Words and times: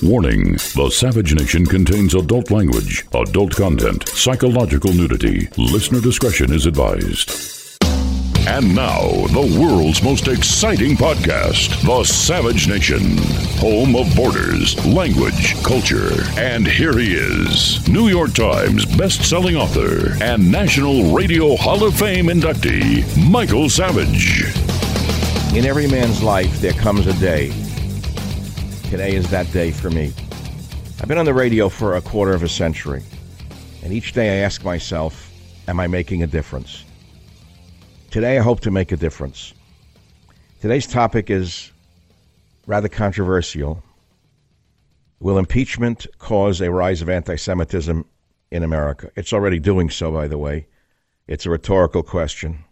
Warning 0.00 0.52
The 0.52 0.90
Savage 0.90 1.34
Nation 1.34 1.66
contains 1.66 2.14
adult 2.14 2.50
language, 2.50 3.04
adult 3.12 3.54
content, 3.54 4.08
psychological 4.08 4.92
nudity. 4.92 5.48
Listener 5.56 6.00
discretion 6.00 6.52
is 6.52 6.66
advised. 6.66 7.30
And 8.46 8.74
now, 8.74 9.08
the 9.28 9.58
world's 9.60 10.02
most 10.02 10.28
exciting 10.28 10.96
podcast, 10.96 11.80
The 11.86 12.04
Savage 12.04 12.68
Nation, 12.68 13.16
home 13.58 13.94
of 13.94 14.14
borders, 14.16 14.74
language, 14.84 15.54
culture. 15.62 16.10
And 16.36 16.66
here 16.66 16.98
he 16.98 17.14
is, 17.14 17.86
New 17.88 18.08
York 18.08 18.34
Times 18.34 18.84
best-selling 18.84 19.56
author 19.56 20.14
and 20.22 20.50
National 20.50 21.12
Radio 21.14 21.56
Hall 21.56 21.84
of 21.84 21.94
Fame 21.94 22.26
inductee, 22.26 23.04
Michael 23.30 23.68
Savage. 23.68 24.44
In 25.56 25.66
every 25.66 25.86
man's 25.86 26.22
life, 26.22 26.60
there 26.60 26.72
comes 26.72 27.06
a 27.06 27.14
day 27.20 27.52
Today 28.92 29.14
is 29.14 29.30
that 29.30 29.50
day 29.52 29.70
for 29.70 29.88
me. 29.88 30.12
I've 31.00 31.08
been 31.08 31.16
on 31.16 31.24
the 31.24 31.32
radio 31.32 31.70
for 31.70 31.96
a 31.96 32.02
quarter 32.02 32.34
of 32.34 32.42
a 32.42 32.48
century, 32.48 33.02
and 33.82 33.90
each 33.90 34.12
day 34.12 34.38
I 34.38 34.44
ask 34.44 34.62
myself, 34.64 35.32
Am 35.66 35.80
I 35.80 35.86
making 35.86 36.22
a 36.22 36.26
difference? 36.26 36.84
Today 38.10 38.36
I 38.36 38.42
hope 38.42 38.60
to 38.60 38.70
make 38.70 38.92
a 38.92 38.98
difference. 38.98 39.54
Today's 40.60 40.86
topic 40.86 41.30
is 41.30 41.72
rather 42.66 42.86
controversial. 42.86 43.82
Will 45.20 45.38
impeachment 45.38 46.06
cause 46.18 46.60
a 46.60 46.70
rise 46.70 47.00
of 47.00 47.08
anti 47.08 47.36
Semitism 47.36 48.04
in 48.50 48.62
America? 48.62 49.10
It's 49.16 49.32
already 49.32 49.58
doing 49.58 49.88
so, 49.88 50.12
by 50.12 50.28
the 50.28 50.36
way. 50.36 50.66
It's 51.26 51.46
a 51.46 51.50
rhetorical 51.50 52.02
question. 52.02 52.62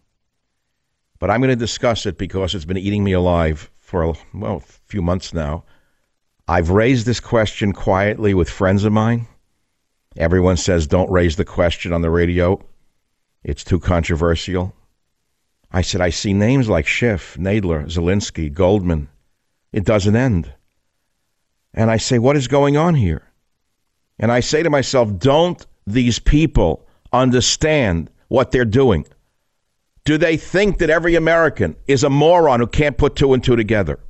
But 1.19 1.31
I'm 1.31 1.41
going 1.41 1.49
to 1.49 1.57
discuss 1.57 2.05
it 2.05 2.19
because 2.19 2.55
it's 2.55 2.67
been 2.67 2.77
eating 2.77 3.05
me 3.05 3.13
alive 3.13 3.71
for, 3.79 4.15
well, 4.35 4.57
a 4.57 4.61
few 4.61 5.01
months 5.01 5.33
now. 5.33 5.65
I've 6.51 6.71
raised 6.71 7.07
this 7.07 7.21
question 7.21 7.73
quietly 7.73 8.35
with 8.35 8.51
friends 8.51 8.83
of 8.83 8.93
mine. 8.93 9.29
Everyone 10.17 10.57
says 10.57 10.89
don't 10.89 11.09
raise 11.09 11.37
the 11.37 11.45
question 11.45 11.93
on 11.93 12.03
the 12.03 12.11
radio. 12.11 12.61
It's 13.45 13.63
too 13.63 13.79
controversial. 13.79 14.75
I 15.71 15.83
said, 15.83 16.01
I 16.01 16.11
see 16.11 16.33
names 16.33 16.69
like 16.69 16.89
Schiff, 16.89 17.37
Nadler, 17.39 17.85
Zelensky, 17.85 18.53
Goldman. 18.53 19.09
It 19.73 19.85
doesn't 19.85 20.17
end. 20.17 20.53
And 21.73 21.89
I 21.89 21.99
say, 21.99 22.19
what 22.19 22.37
is 22.37 22.49
going 22.49 22.77
on 22.77 22.97
here? 22.97 23.23
And 24.19 24.33
I 24.33 24.41
say 24.41 24.65
to 24.65 24.71
myself, 24.71 25.17
don't 25.19 25.65
these 25.87 26.19
people 26.19 26.85
understand 27.13 28.11
what 28.27 28.51
they're 28.51 28.65
doing? 28.65 29.07
Do 30.05 30.19
they 30.19 30.37
think 30.37 30.79
that 30.79 30.91
every 30.91 31.15
American 31.15 31.77
is 31.87 32.03
a 32.03 32.11
moron 32.11 32.59
who 32.59 32.67
can't 32.67 32.99
put 32.99 33.15
two 33.15 33.35
and 33.35 33.45
two 33.45 33.55
together? 33.55 34.01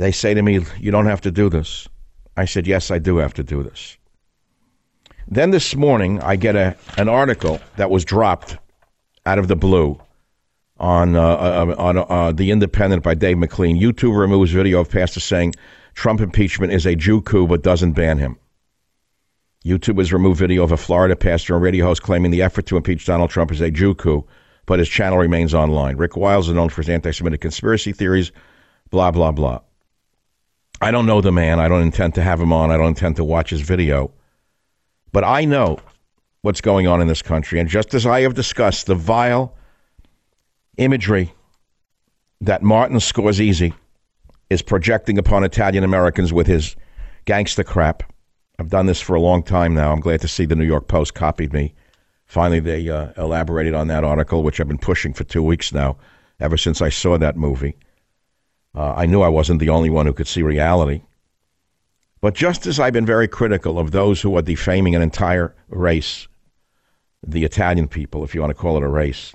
They 0.00 0.12
say 0.12 0.32
to 0.32 0.40
me, 0.40 0.64
You 0.78 0.90
don't 0.90 1.04
have 1.04 1.20
to 1.20 1.30
do 1.30 1.50
this. 1.50 1.86
I 2.34 2.46
said, 2.46 2.66
Yes, 2.66 2.90
I 2.90 2.98
do 2.98 3.18
have 3.18 3.34
to 3.34 3.42
do 3.44 3.62
this. 3.62 3.98
Then 5.28 5.50
this 5.50 5.76
morning, 5.76 6.20
I 6.22 6.36
get 6.36 6.56
a, 6.56 6.74
an 6.96 7.10
article 7.10 7.60
that 7.76 7.90
was 7.90 8.06
dropped 8.06 8.56
out 9.26 9.38
of 9.38 9.48
the 9.48 9.56
blue 9.56 10.00
on, 10.78 11.16
uh, 11.16 11.22
uh, 11.22 11.74
on 11.76 11.98
uh, 11.98 12.32
The 12.32 12.50
Independent 12.50 13.02
by 13.02 13.12
Dave 13.12 13.36
McLean. 13.36 13.78
YouTube 13.78 14.18
removes 14.18 14.52
video 14.52 14.80
of 14.80 14.90
pastor 14.90 15.20
saying 15.20 15.54
Trump 15.92 16.22
impeachment 16.22 16.72
is 16.72 16.86
a 16.86 16.96
Jew 16.96 17.20
coup 17.20 17.46
but 17.46 17.62
doesn't 17.62 17.92
ban 17.92 18.16
him. 18.16 18.38
YouTube 19.66 19.98
has 19.98 20.14
removed 20.14 20.38
video 20.38 20.62
of 20.62 20.72
a 20.72 20.78
Florida 20.78 21.14
pastor 21.14 21.54
and 21.54 21.62
radio 21.62 21.84
host 21.84 22.02
claiming 22.02 22.30
the 22.30 22.40
effort 22.40 22.64
to 22.64 22.78
impeach 22.78 23.04
Donald 23.04 23.28
Trump 23.28 23.52
is 23.52 23.60
a 23.60 23.70
Jew 23.70 23.94
coup, 23.94 24.26
but 24.64 24.78
his 24.78 24.88
channel 24.88 25.18
remains 25.18 25.52
online. 25.52 25.98
Rick 25.98 26.16
Wiles 26.16 26.48
is 26.48 26.54
known 26.54 26.70
for 26.70 26.80
his 26.80 26.88
anti 26.88 27.10
Semitic 27.10 27.42
conspiracy 27.42 27.92
theories, 27.92 28.32
blah, 28.88 29.10
blah, 29.10 29.32
blah. 29.32 29.60
I 30.80 30.90
don't 30.90 31.06
know 31.06 31.20
the 31.20 31.32
man. 31.32 31.60
I 31.60 31.68
don't 31.68 31.82
intend 31.82 32.14
to 32.14 32.22
have 32.22 32.40
him 32.40 32.52
on. 32.52 32.70
I 32.70 32.76
don't 32.76 32.88
intend 32.88 33.16
to 33.16 33.24
watch 33.24 33.50
his 33.50 33.60
video. 33.60 34.12
But 35.12 35.24
I 35.24 35.44
know 35.44 35.78
what's 36.42 36.60
going 36.60 36.86
on 36.86 37.00
in 37.02 37.08
this 37.08 37.22
country. 37.22 37.60
And 37.60 37.68
just 37.68 37.92
as 37.92 38.06
I 38.06 38.22
have 38.22 38.34
discussed 38.34 38.86
the 38.86 38.94
vile 38.94 39.54
imagery 40.78 41.34
that 42.40 42.62
Martin 42.62 42.96
Scorsese 42.96 43.74
is 44.48 44.62
projecting 44.62 45.18
upon 45.18 45.44
Italian 45.44 45.84
Americans 45.84 46.32
with 46.32 46.46
his 46.46 46.76
gangster 47.26 47.64
crap, 47.64 48.02
I've 48.58 48.70
done 48.70 48.86
this 48.86 49.00
for 49.00 49.14
a 49.14 49.20
long 49.20 49.42
time 49.42 49.74
now. 49.74 49.92
I'm 49.92 50.00
glad 50.00 50.22
to 50.22 50.28
see 50.28 50.46
the 50.46 50.56
New 50.56 50.64
York 50.64 50.88
Post 50.88 51.14
copied 51.14 51.52
me. 51.52 51.74
Finally, 52.24 52.60
they 52.60 52.88
uh, 52.88 53.12
elaborated 53.16 53.74
on 53.74 53.88
that 53.88 54.04
article, 54.04 54.42
which 54.42 54.60
I've 54.60 54.68
been 54.68 54.78
pushing 54.78 55.12
for 55.12 55.24
two 55.24 55.42
weeks 55.42 55.72
now, 55.72 55.96
ever 56.38 56.56
since 56.56 56.80
I 56.80 56.88
saw 56.88 57.18
that 57.18 57.36
movie. 57.36 57.76
Uh, 58.74 58.94
I 58.96 59.06
knew 59.06 59.22
I 59.22 59.28
wasn't 59.28 59.60
the 59.60 59.70
only 59.70 59.90
one 59.90 60.06
who 60.06 60.12
could 60.12 60.28
see 60.28 60.42
reality. 60.42 61.02
But 62.20 62.34
just 62.34 62.66
as 62.66 62.78
I've 62.78 62.92
been 62.92 63.06
very 63.06 63.28
critical 63.28 63.78
of 63.78 63.90
those 63.90 64.20
who 64.20 64.36
are 64.36 64.42
defaming 64.42 64.94
an 64.94 65.02
entire 65.02 65.54
race, 65.68 66.28
the 67.26 67.44
Italian 67.44 67.88
people, 67.88 68.24
if 68.24 68.34
you 68.34 68.40
want 68.40 68.50
to 68.50 68.54
call 68.54 68.76
it 68.76 68.82
a 68.82 68.88
race, 68.88 69.34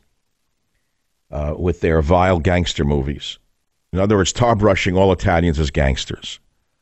uh, 1.31 1.55
with 1.57 1.81
their 1.81 2.01
vile 2.01 2.39
gangster 2.39 2.85
movies. 2.85 3.39
In 3.91 3.99
other 3.99 4.17
words, 4.17 4.31
tar 4.31 4.55
brushing 4.55 4.95
all 4.95 5.11
Italians 5.11 5.59
as 5.59 5.71
gangsters. 5.71 6.39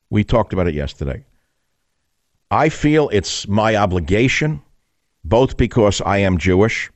We 0.10 0.24
talked 0.24 0.54
about 0.54 0.68
it 0.68 0.76
yesterday. 0.76 1.26
I 2.52 2.70
feel 2.70 3.10
it's 3.10 3.48
my 3.48 3.76
obligation, 3.76 4.62
both 5.24 5.58
because 5.58 6.02
I 6.02 6.18
am 6.20 6.38
Jewish, 6.38 6.92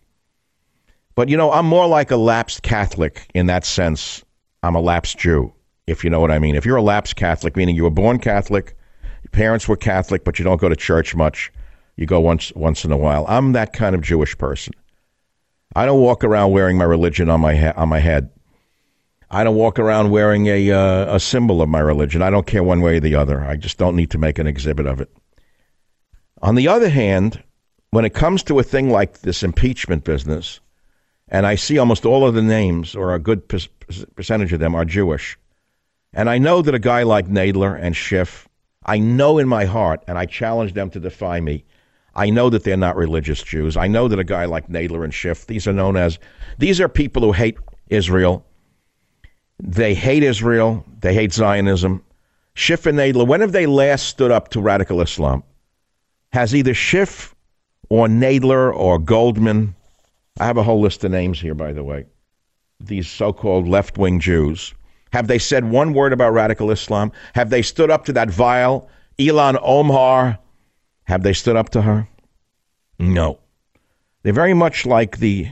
but 1.15 1.29
you 1.29 1.37
know, 1.37 1.51
I'm 1.51 1.65
more 1.65 1.87
like 1.87 2.11
a 2.11 2.17
lapsed 2.17 2.61
Catholic 2.61 3.27
in 3.33 3.47
that 3.47 3.65
sense 3.65 4.23
I'm 4.63 4.75
a 4.75 4.81
lapsed 4.81 5.17
Jew, 5.17 5.53
if 5.85 6.03
you 6.03 6.09
know 6.09 6.19
what 6.19 6.31
I 6.31 6.39
mean. 6.39 6.55
If 6.55 6.65
you're 6.65 6.77
a 6.77 6.81
lapsed 6.81 7.15
Catholic, 7.15 7.55
meaning 7.55 7.75
you 7.75 7.83
were 7.83 7.89
born 7.89 8.19
Catholic, 8.19 8.75
your 9.23 9.31
parents 9.31 9.67
were 9.67 9.77
Catholic, 9.77 10.23
but 10.23 10.39
you 10.39 10.45
don't 10.45 10.61
go 10.61 10.69
to 10.69 10.75
church 10.75 11.15
much, 11.15 11.51
you 11.95 12.05
go 12.05 12.19
once 12.19 12.51
once 12.55 12.85
in 12.85 12.91
a 12.91 12.97
while. 12.97 13.25
I'm 13.27 13.53
that 13.53 13.73
kind 13.73 13.95
of 13.95 14.01
Jewish 14.01 14.37
person. 14.37 14.73
I 15.75 15.85
don't 15.85 16.01
walk 16.01 16.23
around 16.23 16.51
wearing 16.51 16.77
my 16.77 16.85
religion 16.85 17.29
on 17.29 17.41
my 17.41 17.71
on 17.73 17.89
my 17.89 17.99
head. 17.99 18.29
I 19.29 19.43
don't 19.43 19.55
walk 19.55 19.77
around 19.77 20.11
wearing 20.11 20.47
a 20.47 20.71
uh, 20.71 21.15
a 21.15 21.19
symbol 21.19 21.61
of 21.61 21.69
my 21.69 21.79
religion. 21.79 22.21
I 22.21 22.29
don't 22.29 22.47
care 22.47 22.63
one 22.63 22.81
way 22.81 22.97
or 22.97 22.99
the 22.99 23.15
other. 23.15 23.43
I 23.43 23.57
just 23.57 23.77
don't 23.77 23.95
need 23.95 24.11
to 24.11 24.17
make 24.17 24.39
an 24.39 24.47
exhibit 24.47 24.85
of 24.85 25.01
it. 25.01 25.11
On 26.41 26.55
the 26.55 26.67
other 26.67 26.89
hand, 26.89 27.43
when 27.89 28.05
it 28.05 28.13
comes 28.13 28.43
to 28.43 28.59
a 28.59 28.63
thing 28.63 28.89
like 28.89 29.21
this 29.21 29.43
impeachment 29.43 30.03
business, 30.03 30.59
and 31.29 31.45
I 31.45 31.55
see 31.55 31.77
almost 31.77 32.05
all 32.05 32.25
of 32.25 32.33
the 32.35 32.41
names, 32.41 32.95
or 32.95 33.13
a 33.13 33.19
good 33.19 33.47
percentage 33.47 34.53
of 34.53 34.59
them, 34.59 34.75
are 34.75 34.85
Jewish. 34.85 35.37
And 36.13 36.29
I 36.29 36.37
know 36.37 36.61
that 36.61 36.75
a 36.75 36.79
guy 36.79 37.03
like 37.03 37.27
Nadler 37.27 37.77
and 37.79 37.95
Schiff, 37.95 38.47
I 38.85 38.99
know 38.99 39.37
in 39.37 39.47
my 39.47 39.65
heart, 39.65 40.03
and 40.07 40.17
I 40.17 40.25
challenge 40.25 40.73
them 40.73 40.89
to 40.91 40.99
defy 40.99 41.41
me, 41.41 41.65
I 42.15 42.31
know 42.31 42.49
that 42.49 42.63
they're 42.63 42.77
not 42.77 42.95
religious 42.95 43.43
Jews. 43.43 43.77
I 43.77 43.87
know 43.87 44.07
that 44.07 44.17
a 44.17 44.23
guy 44.23 44.45
like 44.45 44.69
Nadler 44.69 45.03
and 45.03 45.13
Schiff, 45.13 45.45
these 45.45 45.67
are 45.67 45.73
known 45.73 45.95
as, 45.95 46.17
these 46.57 46.81
are 46.81 46.89
people 46.89 47.21
who 47.21 47.31
hate 47.31 47.57
Israel. 47.89 48.43
They 49.59 49.93
hate 49.93 50.23
Israel. 50.23 50.83
They 50.99 51.13
hate 51.13 51.33
Zionism. 51.33 52.03
Schiff 52.55 52.87
and 52.87 52.97
Nadler, 52.97 53.27
when 53.27 53.41
have 53.41 53.51
they 53.51 53.67
last 53.67 54.07
stood 54.07 54.31
up 54.31 54.47
to 54.49 54.61
radical 54.61 55.01
Islam? 55.01 55.43
Has 56.31 56.55
either 56.55 56.73
Schiff 56.73 57.35
or 57.89 58.07
Nadler 58.07 58.75
or 58.75 58.97
Goldman 58.97 59.75
I 60.39 60.45
have 60.45 60.57
a 60.57 60.63
whole 60.63 60.81
list 60.81 61.03
of 61.03 61.11
names 61.11 61.39
here, 61.39 61.55
by 61.55 61.73
the 61.73 61.83
way. 61.83 62.05
These 62.79 63.07
so 63.07 63.33
called 63.33 63.67
left 63.67 63.97
wing 63.97 64.19
Jews. 64.19 64.73
Have 65.13 65.27
they 65.27 65.39
said 65.39 65.65
one 65.65 65.93
word 65.93 66.13
about 66.13 66.33
radical 66.33 66.69
Islam? 66.69 67.11
Have 67.33 67.49
they 67.49 67.61
stood 67.61 67.89
up 67.89 68.05
to 68.05 68.13
that 68.13 68.29
vile 68.29 68.89
Ilhan 69.17 69.59
Omar? 69.61 70.37
Have 71.05 71.23
they 71.23 71.33
stood 71.33 71.55
up 71.55 71.69
to 71.69 71.81
her? 71.81 72.07
No. 72.99 73.39
They're 74.23 74.33
very 74.33 74.53
much 74.53 74.85
like 74.85 75.17
the 75.17 75.47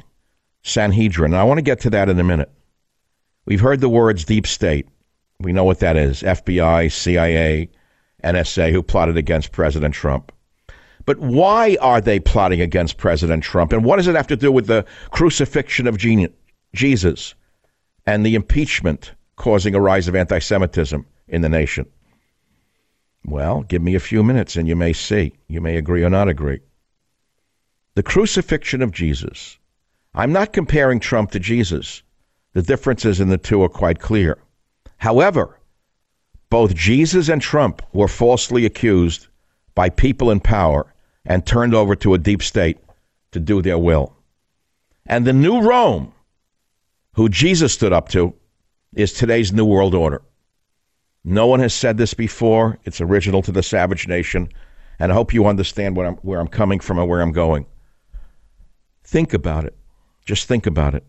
Sanhedrin. 0.64 1.34
And 1.34 1.40
I 1.40 1.44
want 1.44 1.58
to 1.60 1.64
get 1.64 1.80
to 1.82 1.90
that 1.92 2.10
in 2.10 2.20
a 2.20 2.24
minute. 2.24 2.52
We've 3.46 3.62
heard 3.62 3.80
the 3.80 3.90
words 3.90 4.26
deep 4.26 4.46
state. 4.46 4.88
We 5.40 5.54
know 5.54 5.64
what 5.64 5.80
that 5.80 5.96
is 5.98 6.24
FBI, 6.24 6.92
CIA, 6.92 7.70
NSA, 8.24 8.72
who 8.72 8.82
plotted 8.82 9.18
against 9.18 9.52
President 9.52 9.94
Trump. 9.94 10.32
But 11.06 11.20
why 11.20 11.78
are 11.82 12.02
they 12.02 12.20
plotting 12.20 12.62
against 12.62 12.98
President 12.98 13.44
Trump? 13.44 13.74
And 13.74 13.84
what 13.84 13.98
does 13.98 14.08
it 14.08 14.16
have 14.16 14.28
to 14.28 14.36
do 14.36 14.52
with 14.52 14.68
the 14.68 14.86
crucifixion 15.12 15.88
of 15.88 15.98
Jesus 15.98 17.36
and 18.06 18.26
the 18.26 18.36
impeachment 18.36 19.14
causing 19.36 19.76
a 19.76 19.82
rise 19.82 20.08
of 20.08 20.16
anti 20.16 20.40
Semitism 20.40 21.06
in 21.28 21.42
the 21.42 21.50
nation? 21.50 21.86
Well, 23.26 23.64
give 23.64 23.82
me 23.82 23.96
a 23.96 24.00
few 24.00 24.24
minutes 24.24 24.56
and 24.56 24.68
you 24.68 24.76
may 24.76 24.94
see. 24.94 25.34
You 25.48 25.62
may 25.62 25.78
agree 25.78 26.04
or 26.04 26.10
not 26.10 26.28
agree. 26.28 26.60
The 27.96 28.04
crucifixion 28.04 28.82
of 28.82 28.92
Jesus. 28.92 29.58
I'm 30.14 30.32
not 30.32 30.54
comparing 30.54 31.00
Trump 31.00 31.32
to 31.32 31.40
Jesus. 31.40 32.04
The 32.54 32.62
differences 32.62 33.20
in 33.20 33.30
the 33.30 33.38
two 33.38 33.62
are 33.64 33.70
quite 33.70 34.00
clear. 34.00 34.38
However, 34.98 35.60
both 36.50 36.76
Jesus 36.76 37.28
and 37.28 37.42
Trump 37.42 37.82
were 37.92 38.08
falsely 38.08 38.66
accused 38.66 39.28
by 39.76 39.90
people 39.90 40.32
in 40.32 40.40
power 40.40 40.94
and 41.26 41.46
turned 41.46 41.76
over 41.76 41.96
to 41.98 42.14
a 42.14 42.18
deep 42.18 42.42
state 42.42 42.78
to 43.32 43.40
do 43.40 43.62
their 43.62 43.78
will. 43.78 44.16
And 45.06 45.26
the 45.26 45.34
new 45.34 45.62
Rome, 45.62 46.14
who 47.14 47.30
Jesus 47.30 47.74
stood 47.74 47.94
up 47.94 48.10
to, 48.10 48.34
is 48.96 49.14
today's 49.14 49.52
New 49.54 49.66
World 49.66 49.94
Order. 49.94 50.22
No 51.24 51.48
one 51.48 51.60
has 51.60 51.74
said 51.74 51.98
this 51.98 52.14
before. 52.14 52.80
It's 52.86 53.02
original 53.02 53.42
to 53.42 53.52
the 53.52 53.64
savage 53.64 54.08
nation. 54.08 54.48
And 55.00 55.12
I 55.12 55.16
hope 55.16 55.34
you 55.34 55.48
understand 55.48 55.98
I'm, 55.98 56.16
where 56.18 56.40
I'm 56.40 56.48
coming 56.48 56.80
from 56.80 56.98
and 56.98 57.10
where 57.10 57.22
I'm 57.22 57.34
going. 57.34 57.66
Think 59.04 59.34
about 59.34 59.66
it. 59.66 59.76
Just 60.26 60.48
think 60.48 60.66
about 60.66 60.96
it. 60.96 61.04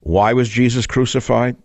Why 0.00 0.32
was 0.32 0.48
Jesus 0.48 0.86
crucified? 0.86 1.56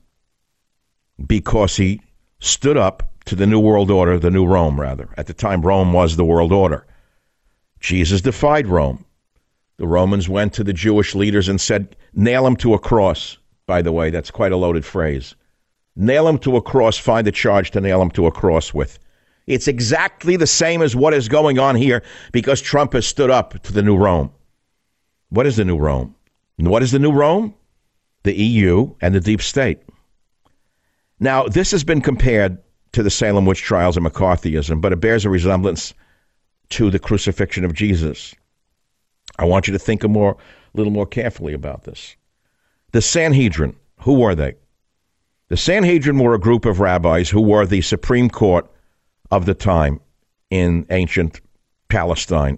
Because 1.25 1.77
he 1.77 2.01
stood 2.39 2.77
up 2.77 3.14
to 3.25 3.35
the 3.35 3.47
New 3.47 3.59
World 3.59 3.91
Order, 3.91 4.19
the 4.19 4.31
New 4.31 4.45
Rome, 4.45 4.79
rather. 4.79 5.09
At 5.17 5.27
the 5.27 5.33
time, 5.33 5.61
Rome 5.61 5.93
was 5.93 6.15
the 6.15 6.25
world 6.25 6.51
order. 6.51 6.85
Jesus 7.79 8.21
defied 8.21 8.67
Rome. 8.67 9.05
The 9.77 9.87
Romans 9.87 10.29
went 10.29 10.53
to 10.53 10.63
the 10.63 10.73
Jewish 10.73 11.15
leaders 11.15 11.49
and 11.49 11.59
said, 11.59 11.95
nail 12.13 12.47
him 12.47 12.55
to 12.57 12.73
a 12.73 12.79
cross. 12.79 13.37
By 13.65 13.81
the 13.81 13.91
way, 13.91 14.09
that's 14.09 14.31
quite 14.31 14.51
a 14.51 14.57
loaded 14.57 14.85
phrase. 14.85 15.35
Nail 15.95 16.27
him 16.27 16.37
to 16.39 16.55
a 16.55 16.61
cross, 16.61 16.97
find 16.97 17.27
a 17.27 17.31
charge 17.31 17.71
to 17.71 17.81
nail 17.81 18.01
him 18.01 18.11
to 18.11 18.27
a 18.27 18.31
cross 18.31 18.73
with. 18.73 18.99
It's 19.47 19.67
exactly 19.67 20.35
the 20.37 20.47
same 20.47 20.81
as 20.81 20.95
what 20.95 21.13
is 21.13 21.27
going 21.27 21.59
on 21.59 21.75
here 21.75 22.03
because 22.31 22.61
Trump 22.61 22.93
has 22.93 23.05
stood 23.05 23.29
up 23.29 23.61
to 23.63 23.73
the 23.73 23.83
new 23.83 23.95
Rome. 23.95 24.31
What 25.29 25.45
is 25.45 25.57
the 25.57 25.65
new 25.65 25.77
Rome? 25.77 26.15
What 26.57 26.83
is 26.83 26.91
the 26.91 26.99
new 26.99 27.11
Rome? 27.11 27.53
The 28.23 28.35
EU 28.35 28.95
and 29.01 29.13
the 29.13 29.19
deep 29.19 29.41
state. 29.41 29.79
Now, 31.19 31.43
this 31.43 31.71
has 31.71 31.83
been 31.83 32.01
compared 32.01 32.57
to 32.95 33.03
the 33.03 33.09
Salem 33.09 33.45
witch 33.45 33.61
trials 33.61 33.97
and 33.97 34.05
McCarthyism, 34.05 34.79
but 34.79 34.93
it 34.93 35.01
bears 35.01 35.25
a 35.25 35.29
resemblance 35.29 35.93
to 36.69 36.89
the 36.89 36.97
crucifixion 36.97 37.65
of 37.65 37.73
Jesus. 37.73 38.33
I 39.37 39.43
want 39.43 39.67
you 39.67 39.73
to 39.73 39.79
think 39.79 40.05
a 40.05 40.07
more, 40.07 40.37
little 40.73 40.93
more 40.93 41.05
carefully 41.05 41.53
about 41.53 41.83
this. 41.83 42.15
The 42.93 43.01
Sanhedrin, 43.01 43.75
who 43.99 44.13
were 44.13 44.33
they? 44.33 44.55
The 45.49 45.57
Sanhedrin 45.57 46.19
were 46.19 46.35
a 46.35 46.39
group 46.39 46.63
of 46.63 46.79
rabbis 46.79 47.29
who 47.29 47.41
were 47.41 47.65
the 47.65 47.81
Supreme 47.81 48.29
Court 48.29 48.65
of 49.29 49.45
the 49.45 49.53
time 49.53 49.99
in 50.49 50.85
ancient 50.89 51.41
Palestine. 51.89 52.57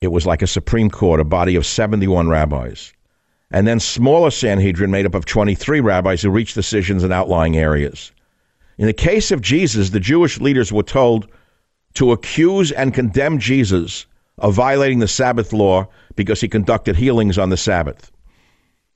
It 0.00 0.08
was 0.08 0.24
like 0.24 0.40
a 0.40 0.46
Supreme 0.46 0.88
Court, 0.88 1.20
a 1.20 1.24
body 1.24 1.54
of 1.54 1.66
71 1.66 2.28
rabbis. 2.28 2.94
And 3.50 3.66
then 3.66 3.78
smaller 3.78 4.30
Sanhedrin 4.30 4.90
made 4.90 5.04
up 5.04 5.14
of 5.14 5.26
23 5.26 5.80
rabbis 5.80 6.22
who 6.22 6.30
reached 6.30 6.54
decisions 6.54 7.04
in 7.04 7.12
outlying 7.12 7.58
areas. 7.58 8.10
In 8.80 8.86
the 8.86 8.94
case 8.94 9.30
of 9.30 9.42
Jesus, 9.42 9.90
the 9.90 10.00
Jewish 10.00 10.40
leaders 10.40 10.72
were 10.72 10.82
told 10.82 11.28
to 11.92 12.12
accuse 12.12 12.72
and 12.72 12.94
condemn 12.94 13.38
Jesus 13.38 14.06
of 14.38 14.54
violating 14.54 15.00
the 15.00 15.06
Sabbath 15.06 15.52
law 15.52 15.86
because 16.16 16.40
he 16.40 16.48
conducted 16.48 16.96
healings 16.96 17.36
on 17.36 17.50
the 17.50 17.58
Sabbath. 17.58 18.10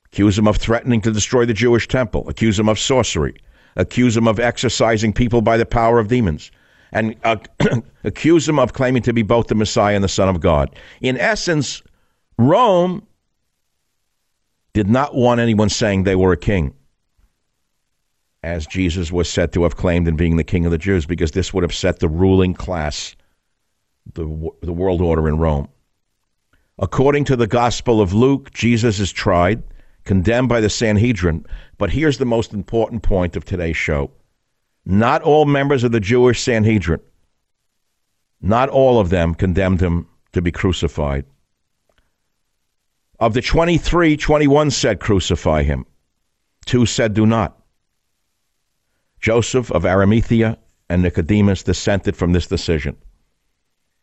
Accuse 0.06 0.38
him 0.38 0.48
of 0.48 0.56
threatening 0.56 1.02
to 1.02 1.12
destroy 1.12 1.44
the 1.44 1.52
Jewish 1.52 1.86
temple. 1.86 2.26
Accuse 2.31 2.58
him 2.58 2.70
of 2.70 2.78
sorcery. 2.78 3.34
Accuse 3.76 4.16
him 4.16 4.26
of 4.26 4.40
exorcising 4.40 5.12
people 5.12 5.42
by 5.42 5.58
the 5.58 5.66
power 5.66 5.98
of 5.98 6.08
demons. 6.08 6.50
And 6.90 7.14
uh, 7.22 7.37
accuse 8.04 8.48
him 8.48 8.58
of 8.58 8.72
claiming 8.72 9.02
to 9.02 9.12
be 9.12 9.22
both 9.22 9.48
the 9.48 9.54
Messiah 9.54 9.96
and 9.96 10.02
the 10.02 10.08
Son 10.08 10.30
of 10.30 10.40
God. 10.40 10.75
In 11.02 11.19
essence, 11.19 11.82
Rome 12.38 13.06
did 14.72 14.88
not 14.88 15.14
want 15.14 15.40
anyone 15.40 15.69
saying 15.69 16.04
they 16.04 16.16
were 16.16 16.32
a 16.32 16.38
king, 16.38 16.72
as 18.44 18.67
Jesus 18.67 19.11
was 19.11 19.29
said 19.29 19.52
to 19.52 19.62
have 19.62 19.76
claimed 19.76 20.06
in 20.06 20.17
being 20.17 20.37
the 20.37 20.44
king 20.44 20.67
of 20.67 20.70
the 20.70 20.79
Jews, 20.79 21.06
because 21.06 21.31
this 21.31 21.52
would 21.55 21.64
upset 21.64 21.99
the 21.99 22.08
ruling 22.08 22.55
class, 22.55 23.17
the, 24.12 24.25
the 24.62 24.73
world 24.73 25.00
order 25.00 25.29
in 25.29 25.38
Rome. 25.38 25.69
According 26.79 27.25
to 27.26 27.37
the 27.37 27.46
Gospel 27.46 28.00
of 28.00 28.12
Luke, 28.12 28.52
Jesus 28.52 29.00
is 29.00 29.12
tried 29.12 29.62
condemned 30.05 30.49
by 30.49 30.61
the 30.61 30.69
Sanhedrin. 30.70 31.46
But 31.79 31.91
here's 31.91 32.19
the 32.19 32.25
most 32.26 32.52
important 32.52 33.02
point 33.02 33.37
of 33.37 33.44
today's 33.44 33.76
show 33.76 34.11
not 34.87 35.23
all 35.23 35.47
members 35.47 35.82
of 35.82 35.93
the 35.93 36.00
Jewish 36.00 36.43
Sanhedrin, 36.43 37.00
not 38.43 38.69
all 38.69 39.00
of 39.00 39.08
them 39.08 39.35
condemned 39.35 39.81
him 39.81 40.06
to 40.32 40.43
be 40.43 40.52
crucified. 40.52 41.25
Of 43.19 43.32
the 43.32 43.40
23, 43.40 44.19
21 44.19 44.70
said, 44.70 45.00
Crucify 45.00 45.62
him. 45.62 45.87
Two 46.67 46.85
said, 46.85 47.14
Do 47.14 47.25
not. 47.25 47.58
Joseph 49.25 49.73
of 49.73 49.87
Arimathea 49.87 50.59
and 50.91 51.00
Nicodemus 51.00 51.62
dissented 51.62 52.15
from 52.15 52.35
this 52.35 52.47
decision. 52.47 52.94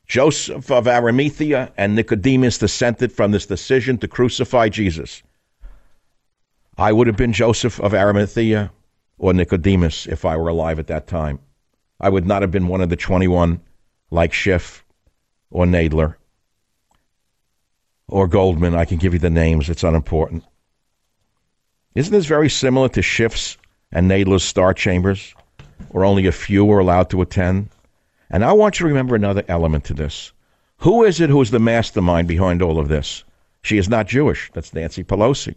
Joseph 0.08 0.72
of 0.72 0.88
Arimathea 0.88 1.72
and 1.78 1.96
Nicodemus 1.96 2.58
dissented 2.58 3.12
from 3.12 3.30
this 3.30 3.46
decision 3.46 4.00
to 4.00 4.08
crucify 4.08 4.70
Jesus. 4.70 5.22
I 6.76 6.92
would 6.92 7.06
have 7.06 7.18
been 7.18 7.34
Joseph 7.34 7.80
of 7.80 7.94
Arimathea 7.94 8.72
or 9.20 9.32
Nicodemus 9.32 10.08
if 10.08 10.26
I 10.26 10.38
were 10.38 10.48
alive 10.48 10.80
at 10.80 10.88
that 10.88 11.06
time. 11.06 11.38
I 12.00 12.10
would 12.10 12.26
not 12.26 12.42
have 12.42 12.50
been 12.50 12.68
one 12.68 12.82
of 12.82 12.90
the 12.90 12.96
21 12.96 13.62
like 14.10 14.34
Schiff 14.34 14.84
or 15.52 15.66
Nadler 15.68 16.16
or 18.08 18.28
Goldman. 18.28 18.74
I 18.74 18.86
can 18.86 18.98
give 18.98 19.14
you 19.14 19.20
the 19.20 19.30
names, 19.30 19.70
it's 19.70 19.84
unimportant. 19.84 20.44
Isn't 21.94 22.12
this 22.12 22.26
very 22.26 22.50
similar 22.50 22.90
to 22.90 23.04
Schiff's 23.04 23.56
and 23.92 24.10
Nadler's 24.10 24.44
star 24.44 24.74
chambers, 24.74 25.36
where 25.90 26.06
only 26.06 26.28
a 26.28 26.32
few 26.32 26.66
were 26.66 26.80
allowed 26.80 27.10
to 27.10 27.22
attend? 27.22 27.70
And 28.30 28.46
I 28.46 28.54
want 28.54 28.80
you 28.80 28.86
to 28.86 28.90
remember 28.90 29.16
another 29.16 29.44
element 29.48 29.84
to 29.86 29.94
this. 29.94 30.32
Who 30.78 31.04
is 31.04 31.20
it 31.20 31.30
who 31.30 31.42
is 31.42 31.52
the 31.52 31.60
mastermind 31.60 32.28
behind 32.28 32.62
all 32.62 32.80
of 32.80 32.88
this? 32.88 33.24
She 33.62 33.78
is 33.78 33.90
not 33.90 34.08
Jewish. 34.08 34.50
That's 34.54 34.74
Nancy 34.74 35.04
Pelosi 35.04 35.56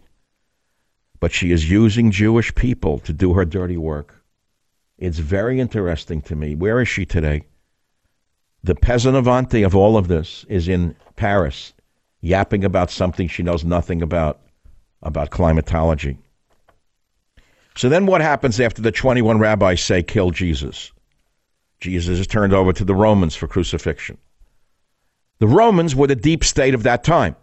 but 1.19 1.31
she 1.31 1.51
is 1.51 1.69
using 1.71 2.11
Jewish 2.11 2.53
people 2.55 2.99
to 2.99 3.13
do 3.13 3.33
her 3.33 3.45
dirty 3.45 3.77
work. 3.77 4.23
It's 4.97 5.19
very 5.19 5.59
interesting 5.59 6.21
to 6.21 6.35
me. 6.35 6.55
Where 6.55 6.81
is 6.81 6.87
she 6.87 7.05
today? 7.05 7.45
The 8.63 8.75
peasant 8.75 9.15
avante 9.15 9.65
of 9.65 9.75
all 9.75 9.97
of 9.97 10.07
this 10.07 10.45
is 10.49 10.67
in 10.67 10.95
Paris, 11.15 11.73
yapping 12.21 12.63
about 12.63 12.91
something 12.91 13.27
she 13.27 13.43
knows 13.43 13.63
nothing 13.63 14.01
about, 14.01 14.39
about 15.01 15.29
climatology. 15.29 16.17
So 17.77 17.89
then 17.89 18.05
what 18.05 18.21
happens 18.21 18.59
after 18.59 18.81
the 18.81 18.91
21 18.91 19.39
rabbis 19.39 19.81
say, 19.81 20.01
kill 20.01 20.31
Jesus? 20.31 20.91
Jesus 21.81 22.19
is 22.19 22.27
turned 22.27 22.53
over 22.53 22.71
to 22.71 22.85
the 22.85 22.95
Romans 22.95 23.35
for 23.35 23.47
crucifixion. 23.47 24.17
The 25.39 25.47
Romans 25.47 25.95
were 25.95 26.07
the 26.07 26.15
deep 26.15 26.43
state 26.43 26.73
of 26.73 26.83
that 26.83 27.03
time. 27.03 27.35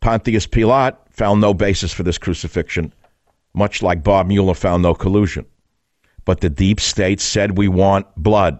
Pontius 0.00 0.46
Pilate 0.46 0.94
found 1.10 1.40
no 1.40 1.54
basis 1.54 1.92
for 1.92 2.02
this 2.02 2.18
crucifixion, 2.18 2.92
much 3.54 3.82
like 3.82 4.04
Bob 4.04 4.26
Mueller 4.26 4.54
found 4.54 4.82
no 4.82 4.94
collusion. 4.94 5.46
But 6.26 6.40
the 6.40 6.50
deep 6.50 6.78
state 6.78 7.20
said 7.20 7.56
we 7.56 7.68
want 7.68 8.06
blood. 8.16 8.58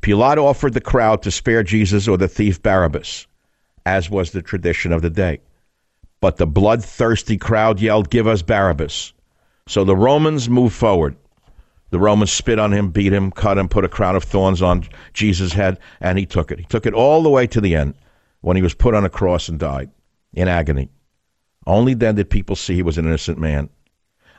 Pilate 0.00 0.38
offered 0.38 0.72
the 0.72 0.80
crowd 0.80 1.22
to 1.22 1.30
spare 1.30 1.62
Jesus 1.62 2.08
or 2.08 2.16
the 2.16 2.28
thief 2.28 2.62
Barabbas, 2.62 3.26
as 3.84 4.08
was 4.08 4.30
the 4.30 4.42
tradition 4.42 4.92
of 4.92 5.02
the 5.02 5.10
day. 5.10 5.40
But 6.20 6.38
the 6.38 6.46
bloodthirsty 6.46 7.36
crowd 7.36 7.80
yelled, 7.80 8.08
Give 8.08 8.26
us 8.26 8.40
Barabbas. 8.40 9.12
So 9.66 9.84
the 9.84 9.96
Romans 9.96 10.48
moved 10.48 10.74
forward. 10.74 11.16
The 11.90 11.98
Romans 11.98 12.32
spit 12.32 12.58
on 12.58 12.72
him, 12.72 12.90
beat 12.90 13.12
him, 13.12 13.30
cut 13.30 13.56
him, 13.56 13.68
put 13.68 13.84
a 13.84 13.88
crown 13.88 14.16
of 14.16 14.24
thorns 14.24 14.60
on 14.60 14.86
Jesus' 15.12 15.52
head, 15.52 15.78
and 16.00 16.18
he 16.18 16.26
took 16.26 16.50
it. 16.50 16.58
He 16.58 16.64
took 16.64 16.86
it 16.86 16.94
all 16.94 17.22
the 17.22 17.30
way 17.30 17.46
to 17.46 17.60
the 17.60 17.74
end 17.74 17.94
when 18.40 18.56
he 18.56 18.62
was 18.62 18.74
put 18.74 18.94
on 18.94 19.04
a 19.04 19.10
cross 19.10 19.48
and 19.48 19.58
died 19.58 19.90
in 20.32 20.48
agony. 20.48 20.90
Only 21.66 21.94
then 21.94 22.16
did 22.16 22.28
people 22.28 22.56
see 22.56 22.74
he 22.74 22.82
was 22.82 22.98
an 22.98 23.06
innocent 23.06 23.38
man. 23.38 23.70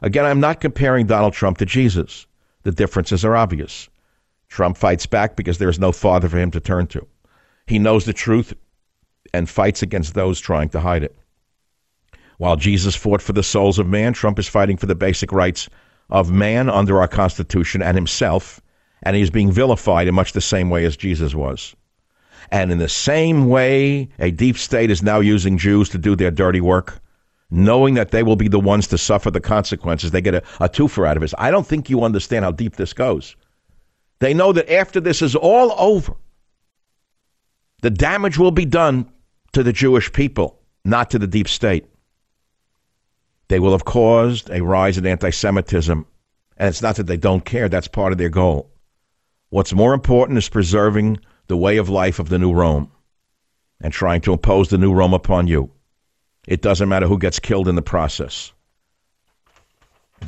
Again, 0.02 0.26
I'm 0.26 0.40
not 0.40 0.60
comparing 0.60 1.08
Donald 1.08 1.34
Trump 1.34 1.58
to 1.60 1.66
Jesus. 1.66 2.28
The 2.64 2.72
differences 2.72 3.26
are 3.26 3.36
obvious. 3.36 3.90
Trump 4.50 4.78
fights 4.78 5.06
back 5.06 5.36
because 5.36 5.58
there 5.58 5.70
is 5.70 5.80
no 5.80 5.92
father 5.92 6.30
for 6.30 6.38
him 6.38 6.52
to 6.52 6.60
turn 6.60 6.88
to. 6.88 7.08
He 7.68 7.80
knows 7.80 8.06
the 8.06 8.14
truth 8.14 8.54
and 9.34 9.50
fights 9.50 9.82
against 9.82 10.14
those 10.14 10.40
trying 10.40 10.70
to 10.70 10.82
hide 10.82 11.04
it. 11.04 11.16
While 12.38 12.56
Jesus 12.56 12.96
fought 12.96 13.22
for 13.22 13.34
the 13.34 13.44
souls 13.44 13.80
of 13.80 13.88
man, 13.88 14.14
Trump 14.14 14.40
is 14.40 14.48
fighting 14.48 14.78
for 14.78 14.86
the 14.86 14.96
basic 14.96 15.32
rights 15.32 15.70
of 16.10 16.32
man 16.32 16.70
under 16.70 17.00
our 17.00 17.08
Constitution 17.08 17.82
and 17.82 17.96
himself, 17.96 18.62
and 19.04 19.16
he 19.16 19.22
is 19.22 19.30
being 19.30 19.52
vilified 19.52 20.08
in 20.08 20.16
much 20.16 20.34
the 20.34 20.42
same 20.42 20.70
way 20.70 20.86
as 20.86 20.98
Jesus 20.98 21.34
was. 21.34 21.76
And 22.52 22.72
in 22.72 22.78
the 22.78 22.90
same 22.90 23.48
way, 23.48 24.10
a 24.20 24.32
deep 24.32 24.58
state 24.58 24.92
is 24.92 25.02
now 25.02 25.20
using 25.20 25.58
Jews 25.58 25.90
to 25.90 25.98
do 25.98 26.16
their 26.16 26.32
dirty 26.32 26.62
work 26.62 27.02
knowing 27.52 27.94
that 27.96 28.12
they 28.12 28.24
will 28.24 28.36
be 28.36 28.48
the 28.48 28.60
ones 28.60 28.88
to 28.88 28.98
suffer 28.98 29.32
the 29.32 29.40
consequences. 29.40 30.12
They 30.12 30.22
get 30.22 30.36
a, 30.36 30.44
a 30.60 30.70
twofer 30.70 31.08
out 31.08 31.18
of 31.18 31.22
this. 31.22 31.34
I 31.38 31.52
don't 31.52 31.66
think 31.66 31.90
you 31.90 32.04
understand 32.04 32.46
how 32.46 32.52
deep 32.52 32.76
this 32.76 32.94
goes. 32.94 33.36
They 34.20 34.34
know 34.34 34.54
that 34.54 34.72
after 34.72 35.00
this 35.00 35.22
is 35.22 35.36
all 35.36 35.74
over, 35.78 36.16
the 37.82 37.90
damage 37.90 38.38
will 38.38 38.52
be 38.52 38.66
done 38.66 39.10
to 39.54 39.64
the 39.64 39.74
Jewish 39.74 40.12
people, 40.12 40.60
not 40.84 41.12
to 41.12 41.20
the 41.20 41.28
deep 41.28 41.48
state. 41.48 41.86
They 43.48 43.60
will 43.60 43.74
have 43.74 43.86
caused 43.86 44.50
a 44.50 44.64
rise 44.64 44.98
in 44.98 45.06
anti 45.06 45.30
Semitism. 45.30 46.06
And 46.58 46.70
it's 46.70 46.82
not 46.82 46.96
that 46.96 47.08
they 47.08 47.18
don't 47.18 47.46
care, 47.46 47.70
that's 47.70 47.88
part 47.88 48.12
of 48.12 48.18
their 48.18 48.30
goal. 48.30 48.72
What's 49.50 49.74
more 49.74 49.94
important 49.94 50.38
is 50.38 50.50
preserving 50.50 51.20
the 51.48 51.58
way 51.58 51.78
of 51.78 51.90
life 51.90 52.20
of 52.20 52.30
the 52.30 52.40
new 52.40 52.54
Rome 52.54 52.92
and 53.82 53.94
trying 53.94 54.22
to 54.22 54.34
impose 54.34 54.70
the 54.70 54.78
new 54.78 54.94
Rome 54.94 55.14
upon 55.14 55.48
you. 55.48 55.70
It 56.48 56.62
doesn't 56.62 56.90
matter 56.90 57.08
who 57.08 57.20
gets 57.20 57.40
killed 57.40 57.68
in 57.68 57.76
the 57.76 57.82
process. 57.82 58.52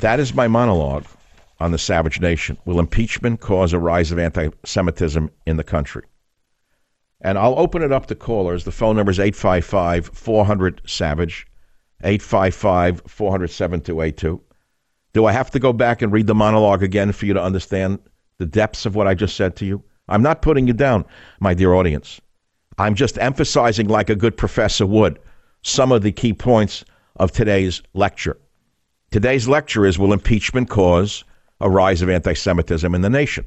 That 0.00 0.20
is 0.20 0.34
my 0.34 0.48
monologue. 0.48 1.06
on 1.60 1.72
the 1.72 1.78
Savage 1.78 2.20
Nation. 2.20 2.56
Will 2.64 2.78
impeachment 2.78 3.40
cause 3.40 3.72
a 3.72 3.80
rise 3.80 4.12
of 4.12 4.18
anti 4.18 4.50
Semitism 4.64 5.28
in 5.44 5.56
the 5.56 5.64
country? 5.64 6.04
And 7.20 7.36
I'll 7.36 7.58
open 7.58 7.82
it 7.82 7.90
up 7.90 8.06
to 8.06 8.14
callers. 8.14 8.62
The 8.62 8.70
phone 8.70 8.94
number 8.94 9.10
is 9.10 9.18
855 9.18 10.10
400 10.14 10.82
Savage, 10.86 11.48
855 12.02 13.02
400 13.06 13.48
7282. 13.48 14.40
Do 15.12 15.26
I 15.26 15.32
have 15.32 15.50
to 15.50 15.58
go 15.58 15.72
back 15.72 16.02
and 16.02 16.12
read 16.12 16.26
the 16.26 16.34
monologue 16.34 16.82
again 16.82 17.12
for 17.12 17.26
you 17.26 17.34
to 17.34 17.42
understand 17.42 17.98
the 18.38 18.46
depths 18.46 18.86
of 18.86 18.94
what 18.94 19.08
I 19.08 19.14
just 19.14 19.36
said 19.36 19.56
to 19.56 19.66
you? 19.66 19.82
I'm 20.08 20.22
not 20.22 20.42
putting 20.42 20.66
you 20.66 20.72
down, 20.72 21.04
my 21.40 21.54
dear 21.54 21.74
audience. 21.74 22.20
I'm 22.78 22.94
just 22.94 23.18
emphasizing, 23.18 23.88
like 23.88 24.08
a 24.08 24.14
good 24.14 24.36
professor 24.36 24.86
would, 24.86 25.18
some 25.62 25.90
of 25.90 26.02
the 26.02 26.12
key 26.12 26.32
points 26.32 26.84
of 27.16 27.32
today's 27.32 27.82
lecture. 27.94 28.38
Today's 29.10 29.48
lecture 29.48 29.84
is 29.84 29.98
Will 29.98 30.12
impeachment 30.12 30.68
cause 30.68 31.24
a 31.60 31.68
rise 31.68 32.02
of 32.02 32.08
anti 32.08 32.34
Semitism 32.34 32.94
in 32.94 33.00
the 33.00 33.10
nation? 33.10 33.44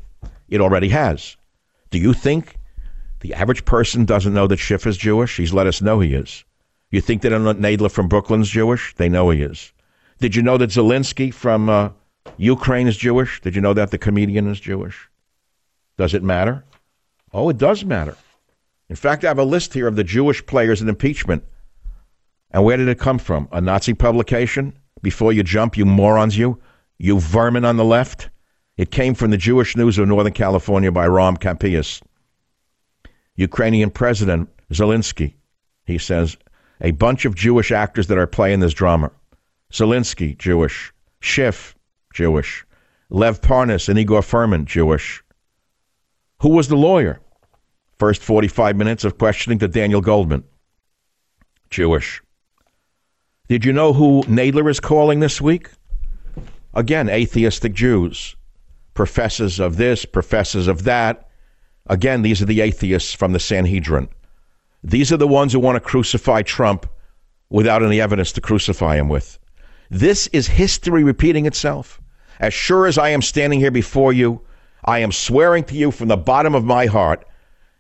It 0.50 0.60
already 0.60 0.89
has. 0.89 1.38
Do 1.91 2.00
you 2.00 2.13
think 2.13 2.58
the 3.22 3.34
average 3.34 3.63
person 3.63 4.05
doesn't 4.05 4.34
know 4.34 4.48
that 4.48 4.58
Schiff 4.58 4.86
is 4.86 4.98
Jewish? 4.98 5.38
He's 5.38 5.53
let 5.53 5.67
us 5.67 5.81
know 5.81 6.00
he 6.00 6.13
is. 6.13 6.43
You 6.91 7.00
think 7.01 7.21
that 7.21 7.31
Nadler 7.31 7.89
from 7.89 8.10
Brooklyn's 8.10 8.50
Jewish? 8.50 8.93
They 8.95 9.10
know 9.10 9.29
he 9.29 9.41
is. 9.41 9.71
Did 10.19 10.36
you 10.36 10.41
know 10.41 10.57
that 10.57 10.69
Zelensky 10.69 11.33
from 11.33 11.69
uh, 11.69 11.89
Ukraine 12.38 12.88
is 12.88 12.98
Jewish? 12.98 13.41
Did 13.41 13.55
you 13.55 13.62
know 13.62 13.74
that 13.74 13.91
the 13.91 13.98
comedian 13.98 14.48
is 14.48 14.60
Jewish? 14.60 15.10
Does 15.98 16.13
it 16.13 16.21
matter? 16.21 16.65
Oh, 17.33 17.50
it 17.50 17.57
does 17.57 17.86
matter. 17.86 18.17
In 18.89 18.98
fact, 18.98 19.24
I 19.24 19.29
have 19.29 19.39
a 19.39 19.43
list 19.43 19.74
here 19.74 19.88
of 19.88 19.95
the 19.95 20.03
Jewish 20.03 20.45
players 20.45 20.81
in 20.81 20.89
impeachment. 20.89 21.45
And 22.51 22.65
where 22.65 22.75
did 22.75 22.89
it 22.89 23.00
come 23.00 23.19
from? 23.19 23.48
A 23.53 23.62
Nazi 23.62 23.93
publication? 23.93 24.77
Before 25.01 25.31
you 25.31 25.43
jump, 25.43 25.77
you 25.77 25.86
morons, 25.86 26.38
you, 26.38 26.62
you 26.98 27.19
vermin 27.19 27.63
on 27.63 27.77
the 27.77 27.86
left. 27.86 28.29
It 28.75 28.91
came 28.91 29.15
from 29.15 29.31
the 29.31 29.38
Jewish 29.38 29.77
News 29.77 29.98
of 29.98 30.07
Northern 30.10 30.33
California 30.33 30.91
by 30.91 31.07
Ron 31.07 31.38
Kampeas. 31.38 32.01
Ukrainian 33.36 33.89
President 33.89 34.50
Zelensky, 34.71 35.36
he 35.86 35.98
says, 35.98 36.38
a 36.81 36.91
bunch 36.91 37.25
of 37.25 37.35
Jewish 37.35 37.71
actors 37.71 38.07
that 38.07 38.17
are 38.17 38.27
playing 38.27 38.59
this 38.59 38.73
drama. 38.73 39.11
Zelensky, 39.71 40.38
Jewish. 40.38 40.91
Schiff, 41.19 41.75
Jewish. 42.13 42.65
Lev 43.09 43.41
Parnas 43.41 43.88
and 43.88 44.00
Igor 44.00 44.21
Fruman, 44.21 44.65
Jewish. 44.65 45.23
Who 46.41 46.50
was 46.50 46.67
the 46.67 46.75
lawyer? 46.75 47.21
First 48.00 48.23
45 48.23 48.75
minutes 48.75 49.03
of 49.03 49.17
questioning 49.17 49.59
to 49.59 49.67
Daniel 49.67 50.01
Goldman. 50.01 50.43
Jewish. 51.69 52.21
Did 53.47 53.63
you 53.63 53.73
know 53.73 53.93
who 53.93 54.23
Nadler 54.23 54.69
is 54.69 54.79
calling 54.79 55.19
this 55.19 55.39
week? 55.39 55.69
Again, 56.73 57.09
atheistic 57.09 57.73
Jews. 57.73 58.35
Professors 58.93 59.59
of 59.59 59.77
this, 59.77 60.05
professors 60.05 60.67
of 60.67 60.83
that. 60.85 61.29
Again, 61.88 62.21
these 62.21 62.41
are 62.41 62.45
the 62.45 62.61
atheists 62.61 63.13
from 63.13 63.33
the 63.33 63.39
Sanhedrin. 63.39 64.09
These 64.83 65.11
are 65.11 65.17
the 65.17 65.27
ones 65.27 65.53
who 65.53 65.59
want 65.59 65.75
to 65.75 65.79
crucify 65.79 66.41
Trump 66.41 66.88
without 67.50 67.83
any 67.83 68.01
evidence 68.01 68.31
to 68.33 68.41
crucify 68.41 68.95
him 68.95 69.09
with. 69.09 69.38
This 69.89 70.27
is 70.27 70.47
history 70.47 71.03
repeating 71.03 71.45
itself. 71.45 72.01
As 72.39 72.53
sure 72.53 72.88
as 72.88 72.97
I 72.97 73.09
am 73.09 73.21
standing 73.21 73.59
here 73.59 73.71
before 73.71 74.13
you, 74.13 74.41
I 74.85 75.00
am 75.00 75.11
swearing 75.11 75.63
to 75.65 75.75
you 75.75 75.91
from 75.91 76.07
the 76.07 76.17
bottom 76.17 76.55
of 76.55 76.63
my 76.63 76.88
heart 76.88 77.25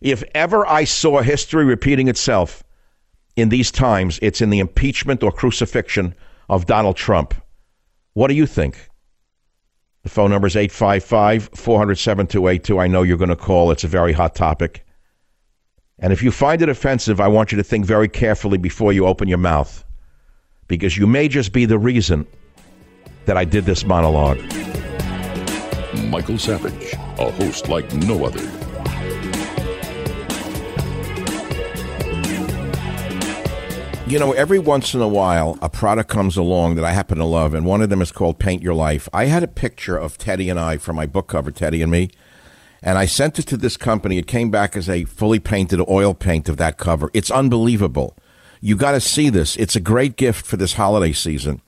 if 0.01 0.23
ever 0.33 0.67
I 0.67 0.83
saw 0.83 1.21
history 1.21 1.63
repeating 1.63 2.07
itself 2.07 2.63
in 3.35 3.49
these 3.49 3.71
times, 3.71 4.19
it's 4.21 4.41
in 4.41 4.49
the 4.49 4.59
impeachment 4.59 5.23
or 5.23 5.31
crucifixion 5.31 6.15
of 6.49 6.65
Donald 6.65 6.97
Trump. 6.97 7.35
What 8.13 8.27
do 8.27 8.33
you 8.33 8.45
think? 8.45 8.89
The 10.03 10.09
phone 10.09 10.31
number 10.31 10.47
is 10.47 10.55
855 10.55 11.49
400 11.53 11.95
7282. 11.95 12.79
I 12.79 12.87
know 12.87 13.03
you're 13.03 13.17
going 13.17 13.29
to 13.29 13.35
call. 13.35 13.71
It's 13.71 13.83
a 13.83 13.87
very 13.87 14.13
hot 14.13 14.35
topic. 14.35 14.83
And 16.01 16.11
if 16.11 16.23
you 16.23 16.31
find 16.31 16.63
it 16.63 16.69
offensive, 16.69 17.21
I 17.21 17.27
want 17.27 17.51
you 17.51 17.57
to 17.57 17.63
think 17.63 17.85
very 17.85 18.09
carefully 18.09 18.57
before 18.57 18.91
you 18.91 19.05
open 19.05 19.27
your 19.27 19.37
mouth, 19.37 19.85
because 20.67 20.97
you 20.97 21.05
may 21.05 21.27
just 21.27 21.53
be 21.53 21.65
the 21.65 21.77
reason 21.77 22.25
that 23.25 23.37
I 23.37 23.45
did 23.45 23.65
this 23.65 23.85
monologue. 23.85 24.39
Michael 26.09 26.39
Savage, 26.39 26.93
a 27.19 27.31
host 27.31 27.69
like 27.69 27.93
no 27.93 28.25
other. 28.25 28.41
You 34.07 34.17
know, 34.17 34.33
every 34.33 34.57
once 34.57 34.95
in 34.95 35.01
a 35.01 35.07
while, 35.07 35.59
a 35.61 35.69
product 35.69 36.09
comes 36.09 36.35
along 36.35 36.75
that 36.75 36.83
I 36.83 36.93
happen 36.93 37.19
to 37.19 37.25
love, 37.25 37.53
and 37.53 37.63
one 37.63 37.83
of 37.83 37.89
them 37.89 38.01
is 38.01 38.11
called 38.11 38.39
Paint 38.39 38.63
Your 38.63 38.73
Life. 38.73 39.07
I 39.13 39.25
had 39.25 39.43
a 39.43 39.47
picture 39.47 39.97
of 39.97 40.17
Teddy 40.17 40.49
and 40.49 40.59
I 40.59 40.77
for 40.77 40.93
my 40.93 41.05
book 41.05 41.27
cover, 41.27 41.51
Teddy 41.51 41.83
and 41.83 41.91
Me, 41.91 42.09
and 42.81 42.97
I 42.97 43.05
sent 43.05 43.39
it 43.39 43.47
to 43.47 43.57
this 43.57 43.77
company. 43.77 44.17
It 44.17 44.27
came 44.27 44.49
back 44.49 44.75
as 44.75 44.89
a 44.89 45.05
fully 45.05 45.39
painted 45.39 45.81
oil 45.87 46.13
paint 46.13 46.49
of 46.49 46.57
that 46.57 46.77
cover. 46.77 47.09
It's 47.13 47.31
unbelievable. 47.31 48.15
You 48.59 48.75
got 48.75 48.91
to 48.91 49.01
see 49.01 49.29
this. 49.29 49.55
It's 49.57 49.75
a 49.75 49.79
great 49.79 50.15
gift 50.15 50.45
for 50.45 50.57
this 50.57 50.73
holiday 50.73 51.13
season. 51.13 51.61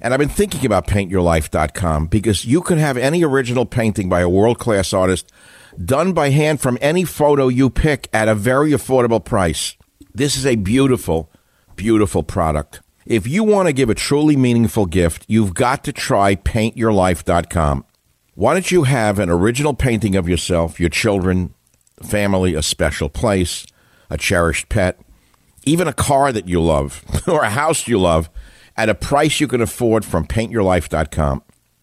And 0.00 0.14
I've 0.14 0.20
been 0.20 0.28
thinking 0.28 0.64
about 0.64 0.86
paintyourlife.com 0.86 2.06
because 2.06 2.44
you 2.44 2.62
can 2.62 2.78
have 2.78 2.96
any 2.96 3.24
original 3.24 3.66
painting 3.66 4.08
by 4.08 4.20
a 4.20 4.28
world 4.28 4.58
class 4.58 4.92
artist 4.92 5.32
done 5.84 6.12
by 6.12 6.30
hand 6.30 6.60
from 6.60 6.78
any 6.80 7.04
photo 7.04 7.48
you 7.48 7.70
pick 7.70 8.08
at 8.12 8.28
a 8.28 8.34
very 8.34 8.70
affordable 8.70 9.24
price. 9.24 9.76
This 10.14 10.36
is 10.36 10.46
a 10.46 10.56
beautiful 10.56 11.30
beautiful 11.78 12.22
product. 12.22 12.80
If 13.06 13.26
you 13.26 13.42
want 13.42 13.68
to 13.68 13.72
give 13.72 13.88
a 13.88 13.94
truly 13.94 14.36
meaningful 14.36 14.84
gift, 14.84 15.24
you've 15.28 15.54
got 15.54 15.84
to 15.84 15.92
try 15.92 16.34
paintyourlife.com. 16.36 17.84
Why 18.38 18.52
don't 18.52 18.70
you 18.70 18.84
have 18.84 19.18
an 19.18 19.30
original 19.30 19.74
painting 19.74 20.14
of 20.14 20.28
yourself, 20.28 20.78
your 20.78 20.90
children, 20.90 21.54
family, 22.00 22.54
a 22.54 22.62
special 22.62 23.08
place, 23.08 23.66
a 24.10 24.16
cherished 24.16 24.68
pet, 24.68 25.00
even 25.64 25.88
a 25.88 25.92
car 25.92 26.30
that 26.30 26.46
you 26.46 26.62
love, 26.62 27.02
or 27.26 27.42
a 27.42 27.50
house 27.50 27.88
you 27.88 27.98
love, 27.98 28.30
at 28.76 28.88
a 28.88 28.94
price 28.94 29.40
you 29.40 29.48
can 29.48 29.60
afford 29.60 30.04
from 30.04 30.24
paintyourlife.com? 30.24 31.42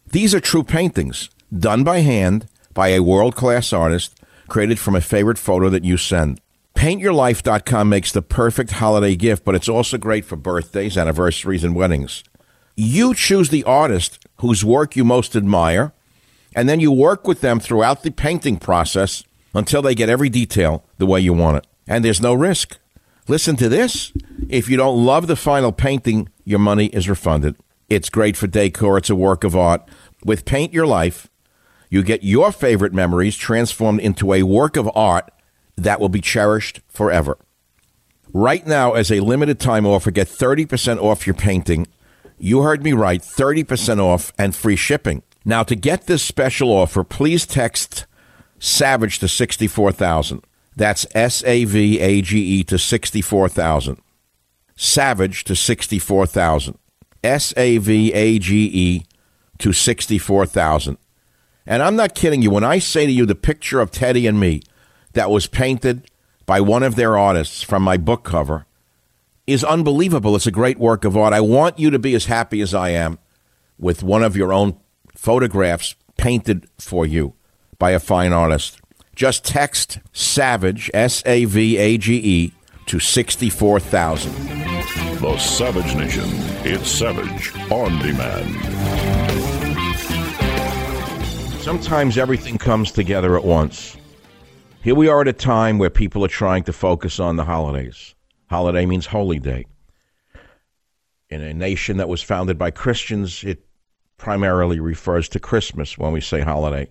These 0.10 0.34
are 0.34 0.40
true 0.40 0.64
paintings 0.64 1.30
done 1.52 1.84
by 1.84 2.00
hand 2.00 2.48
by 2.74 2.88
a 2.88 3.04
world 3.04 3.36
class 3.36 3.74
artist, 3.74 4.18
created 4.48 4.80
from 4.80 4.96
a 4.96 5.02
favorite 5.02 5.38
photo 5.38 5.68
that 5.68 5.84
you 5.84 5.98
send. 5.98 6.40
PaintYourLife.com 6.76 7.90
makes 7.90 8.14
the 8.14 8.22
perfect 8.22 8.72
holiday 8.72 9.18
gift, 9.18 9.44
but 9.44 9.56
it's 9.56 9.68
also 9.68 9.98
great 9.98 10.24
for 10.24 10.38
birthdays, 10.38 10.98
anniversaries, 10.98 11.66
and 11.66 11.76
weddings. 11.76 12.24
You 12.78 13.14
choose 13.14 13.50
the 13.50 13.66
artist 13.66 14.26
whose 14.38 14.64
work 14.64 14.96
you 14.96 15.04
most 15.04 15.36
admire, 15.36 15.92
and 16.56 16.70
then 16.70 16.80
you 16.80 16.92
work 16.92 17.28
with 17.28 17.42
them 17.42 17.60
throughout 17.60 18.04
the 18.04 18.12
painting 18.12 18.58
process 18.58 19.24
until 19.54 19.82
they 19.82 19.94
get 19.94 20.10
every 20.10 20.30
detail 20.30 20.86
the 20.98 21.06
way 21.06 21.20
you 21.20 21.34
want 21.34 21.58
it. 21.58 21.68
And 21.88 22.04
there's 22.04 22.22
no 22.22 22.34
risk. 22.34 22.80
Listen 23.28 23.56
to 23.58 23.70
this. 23.70 24.14
If 24.50 24.70
you 24.70 24.78
don't 24.78 25.06
love 25.06 25.28
the 25.28 25.36
final 25.36 25.72
painting, 25.72 26.30
your 26.46 26.60
money 26.60 26.88
is 26.88 27.10
refunded. 27.10 27.56
It's 27.90 28.10
great 28.10 28.38
for 28.38 28.48
decor, 28.48 28.98
it's 28.98 29.10
a 29.10 29.16
work 29.16 29.44
of 29.44 29.56
art. 29.56 29.88
With 30.24 30.46
Paint 30.46 30.74
Your 30.74 30.88
Life, 30.88 31.28
you 31.90 32.02
get 32.02 32.24
your 32.24 32.52
favorite 32.52 32.94
memories 32.94 33.36
transformed 33.36 34.00
into 34.00 34.34
a 34.34 34.44
work 34.44 34.76
of 34.76 34.90
art 34.96 35.32
that 35.76 36.00
will 36.00 36.10
be 36.10 36.22
cherished 36.22 36.80
forever. 36.88 37.38
Right 38.34 38.66
now, 38.66 38.94
as 38.94 39.12
a 39.12 39.20
limited 39.20 39.60
time 39.60 39.86
offer, 39.86 40.12
get 40.12 40.28
30% 40.28 41.02
off 41.02 41.28
your 41.28 41.36
painting. 41.36 41.88
You 42.38 42.64
heard 42.64 42.84
me 42.84 42.94
right 42.94 43.22
30% 43.22 44.00
off 44.00 44.34
and 44.38 44.56
free 44.56 44.76
shipping. 44.76 45.22
Now, 45.46 45.62
to 45.64 45.76
get 45.76 46.08
this 46.08 46.24
special 46.24 46.70
offer, 46.72 47.04
please 47.04 47.46
text 47.46 48.08
Savage 48.58 49.20
to 49.20 49.28
64,000. 49.28 50.44
That's 50.76 51.06
S 51.14 51.44
A 51.46 51.66
V 51.66 52.00
A 52.00 52.22
G 52.22 52.40
E 52.40 52.64
to 52.64 52.80
64,000. 52.80 54.02
Savage 54.76 55.44
to 55.46 55.56
64,000. 55.56 56.78
S 57.24 57.54
A 57.58 57.78
V 57.78 58.12
A 58.14 58.40
G 58.40 58.70
E 58.74 59.06
to 59.60 59.72
64,000. 59.72 60.98
And 61.68 61.84
I'm 61.84 61.96
not 61.96 62.16
kidding 62.16 62.42
you 62.42 62.52
when 62.52 62.64
I 62.64 62.80
say 62.80 63.06
to 63.06 63.12
you 63.12 63.26
the 63.26 63.36
picture 63.36 63.80
of 63.80 63.92
Teddy 63.92 64.28
and 64.28 64.40
me 64.40 64.62
that 65.14 65.30
was 65.30 65.48
painted 65.48 66.10
by 66.46 66.62
one 66.62 66.84
of 66.84 66.96
their 66.96 67.18
artists 67.18 67.62
from 67.62 67.84
my 67.84 67.98
book 67.98 68.24
cover 68.24 68.66
is 69.48 69.64
unbelievable. 69.64 70.36
It's 70.36 70.48
a 70.48 70.52
great 70.52 70.78
work 70.78 71.06
of 71.06 71.16
art. 71.16 71.34
I 71.34 71.42
want 71.42 71.80
you 71.80 71.90
to 71.92 72.00
be 72.00 72.16
as 72.16 72.26
happy 72.26 72.62
as 72.62 72.74
I 72.74 72.90
am 72.90 73.20
with 73.78 74.04
one 74.04 74.24
of 74.24 74.36
your 74.36 74.52
own 74.52 74.80
photographs 75.26 75.96
painted 76.18 76.68
for 76.80 77.04
you 77.04 77.34
by 77.80 77.90
a 77.90 78.00
fine 78.00 78.32
artist. 78.32 78.80
Just 79.16 79.44
text 79.44 79.98
SAVAGE, 80.14 80.92
S 80.94 81.24
A 81.26 81.46
V 81.46 81.78
A 81.78 81.98
G 81.98 82.22
E, 82.24 82.54
to 82.86 83.00
64,000. 83.00 84.32
The 85.20 85.36
Savage 85.40 85.96
Nation. 85.96 86.30
It's 86.64 86.88
Savage 86.88 87.52
on 87.72 87.98
demand. 87.98 88.54
Sometimes 91.60 92.20
everything 92.20 92.60
comes 92.60 92.92
together 92.92 93.36
at 93.36 93.44
once. 93.44 93.98
Here 94.84 94.94
we 94.94 95.08
are 95.08 95.22
at 95.22 95.28
a 95.28 95.34
time 95.34 95.80
where 95.80 95.90
people 95.90 96.24
are 96.24 96.28
trying 96.28 96.66
to 96.66 96.74
focus 96.74 97.20
on 97.20 97.36
the 97.36 97.46
holidays. 97.46 98.14
Holiday 98.52 98.86
means 98.86 99.08
holy 99.08 99.40
day. 99.40 99.66
In 101.32 101.42
a 101.42 101.52
nation 101.52 101.98
that 101.98 102.10
was 102.10 102.22
founded 102.22 102.60
by 102.60 102.70
Christians, 102.70 103.44
it 103.44 103.66
primarily 104.18 104.80
refers 104.80 105.30
to 105.30 105.40
Christmas 105.40 105.98
when 105.98 106.12
we 106.12 106.22
say 106.22 106.42
holiday. 106.42 106.90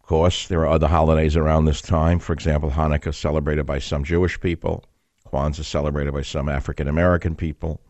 Of 0.00 0.06
course, 0.06 0.48
there 0.48 0.60
are 0.60 0.68
other 0.68 0.88
holidays 0.88 1.36
around 1.36 1.64
this 1.64 1.80
time. 1.80 2.18
For 2.18 2.32
example, 2.32 2.70
Hanukkah 2.70 3.14
celebrated 3.14 3.64
by 3.64 3.78
some 3.78 4.04
Jewish 4.04 4.38
people, 4.40 4.84
Kwanzaa 5.26 5.64
celebrated 5.64 6.12
by 6.12 6.22
some 6.22 6.48
African 6.48 6.88
American 6.88 7.34
people. 7.34 7.80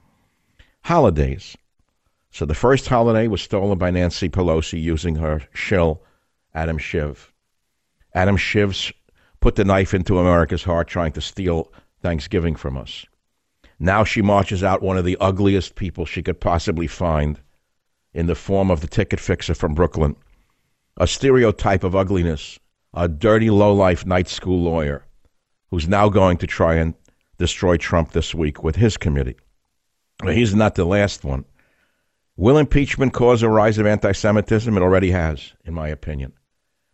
Holidays. 0.85 1.57
So 2.31 2.45
the 2.45 2.55
first 2.55 2.89
holiday 2.89 3.29
was 3.29 3.43
stolen 3.43 3.79
by 3.79 3.91
Nancy 3.91 4.29
Pelosi 4.29 4.81
using 4.81 5.17
her 5.17 5.43
shill, 5.53 6.03
Adam 6.55 6.79
Schiff. 6.79 7.33
Adam 8.15 8.37
Schiff 8.37 8.93
put 9.41 9.57
the 9.57 9.65
knife 9.65 9.95
into 9.95 10.19
America's 10.19 10.65
heart 10.65 10.89
trying 10.89 11.13
to 11.13 11.21
steal 11.21 11.73
Thanksgiving 12.01 12.55
from 12.55 12.77
us. 12.77 13.07
Now 13.79 14.05
she 14.05 14.23
marches 14.23 14.63
out 14.63 14.83
one 14.83 14.97
of 14.97 15.05
the 15.05 15.17
ugliest 15.21 15.75
people 15.75 16.07
she 16.07 16.23
could 16.23 16.41
possibly 16.41 16.87
find 16.87 17.41
in 18.15 18.27
the 18.27 18.35
form 18.35 18.71
of 18.71 18.81
the 18.81 18.87
ticket 18.87 19.21
fixer 19.21 19.55
from 19.55 19.75
Brooklyn, 19.75 20.17
a 20.97 21.07
stereotype 21.07 21.85
of 21.85 21.97
ugliness, 21.97 22.59
a 22.95 23.09
dirty, 23.09 23.51
low-life 23.51 24.07
night 24.07 24.29
school 24.29 24.63
lawyer 24.63 25.05
who's 25.71 25.89
now 25.89 26.09
going 26.09 26.39
to 26.39 26.47
try 26.47 26.75
and 26.77 26.95
destroy 27.39 27.77
Trump 27.77 28.13
this 28.13 28.35
week 28.35 28.63
with 28.63 28.77
his 28.77 28.97
committee. 28.97 29.37
He's 30.23 30.55
not 30.55 30.77
the 30.77 30.85
last 30.85 31.25
one. 31.25 31.45
Will 32.37 32.59
impeachment 32.59 33.13
cause 33.13 33.43
a 33.43 33.49
rise 33.49 33.79
of 33.79 33.87
anti 33.87 34.13
Semitism? 34.13 34.77
It 34.77 34.83
already 34.83 35.11
has, 35.11 35.53
in 35.65 35.75
my 35.75 35.89
opinion. 35.89 36.33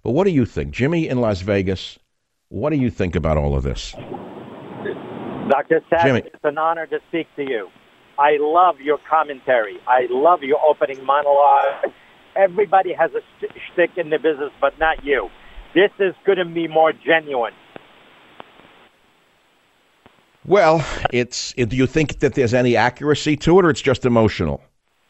But 0.02 0.12
what 0.12 0.24
do 0.24 0.30
you 0.30 0.46
think? 0.46 0.72
Jimmy 0.72 1.08
in 1.08 1.20
Las 1.20 1.42
Vegas, 1.42 1.98
what 2.48 2.70
do 2.70 2.76
you 2.76 2.90
think 2.90 3.14
about 3.16 3.36
all 3.36 3.54
of 3.54 3.62
this? 3.62 3.94
Dr. 5.50 5.82
Savage, 5.90 6.26
it's 6.26 6.44
an 6.44 6.58
honor 6.58 6.86
to 6.86 6.98
speak 7.08 7.26
to 7.36 7.42
you. 7.42 7.68
I 8.20 8.36
love 8.38 8.80
your 8.80 8.98
commentary. 9.08 9.78
I 9.88 10.06
love 10.10 10.42
your 10.42 10.60
opening 10.62 11.02
monologue. 11.04 11.90
Everybody 12.36 12.92
has 12.92 13.10
a 13.12 13.22
st- 13.38 13.52
shtick 13.72 13.92
in 13.96 14.10
the 14.10 14.18
business, 14.18 14.52
but 14.60 14.78
not 14.78 15.02
you. 15.02 15.30
This 15.74 15.90
is 15.98 16.14
going 16.26 16.36
to 16.36 16.44
be 16.44 16.68
more 16.68 16.92
genuine. 16.92 17.54
Well, 20.44 20.84
it's. 21.12 21.54
Do 21.54 21.74
you 21.74 21.86
think 21.86 22.18
that 22.18 22.34
there's 22.34 22.52
any 22.52 22.76
accuracy 22.76 23.36
to 23.38 23.58
it, 23.58 23.64
or 23.64 23.70
it's 23.70 23.80
just 23.80 24.04
emotional? 24.04 24.62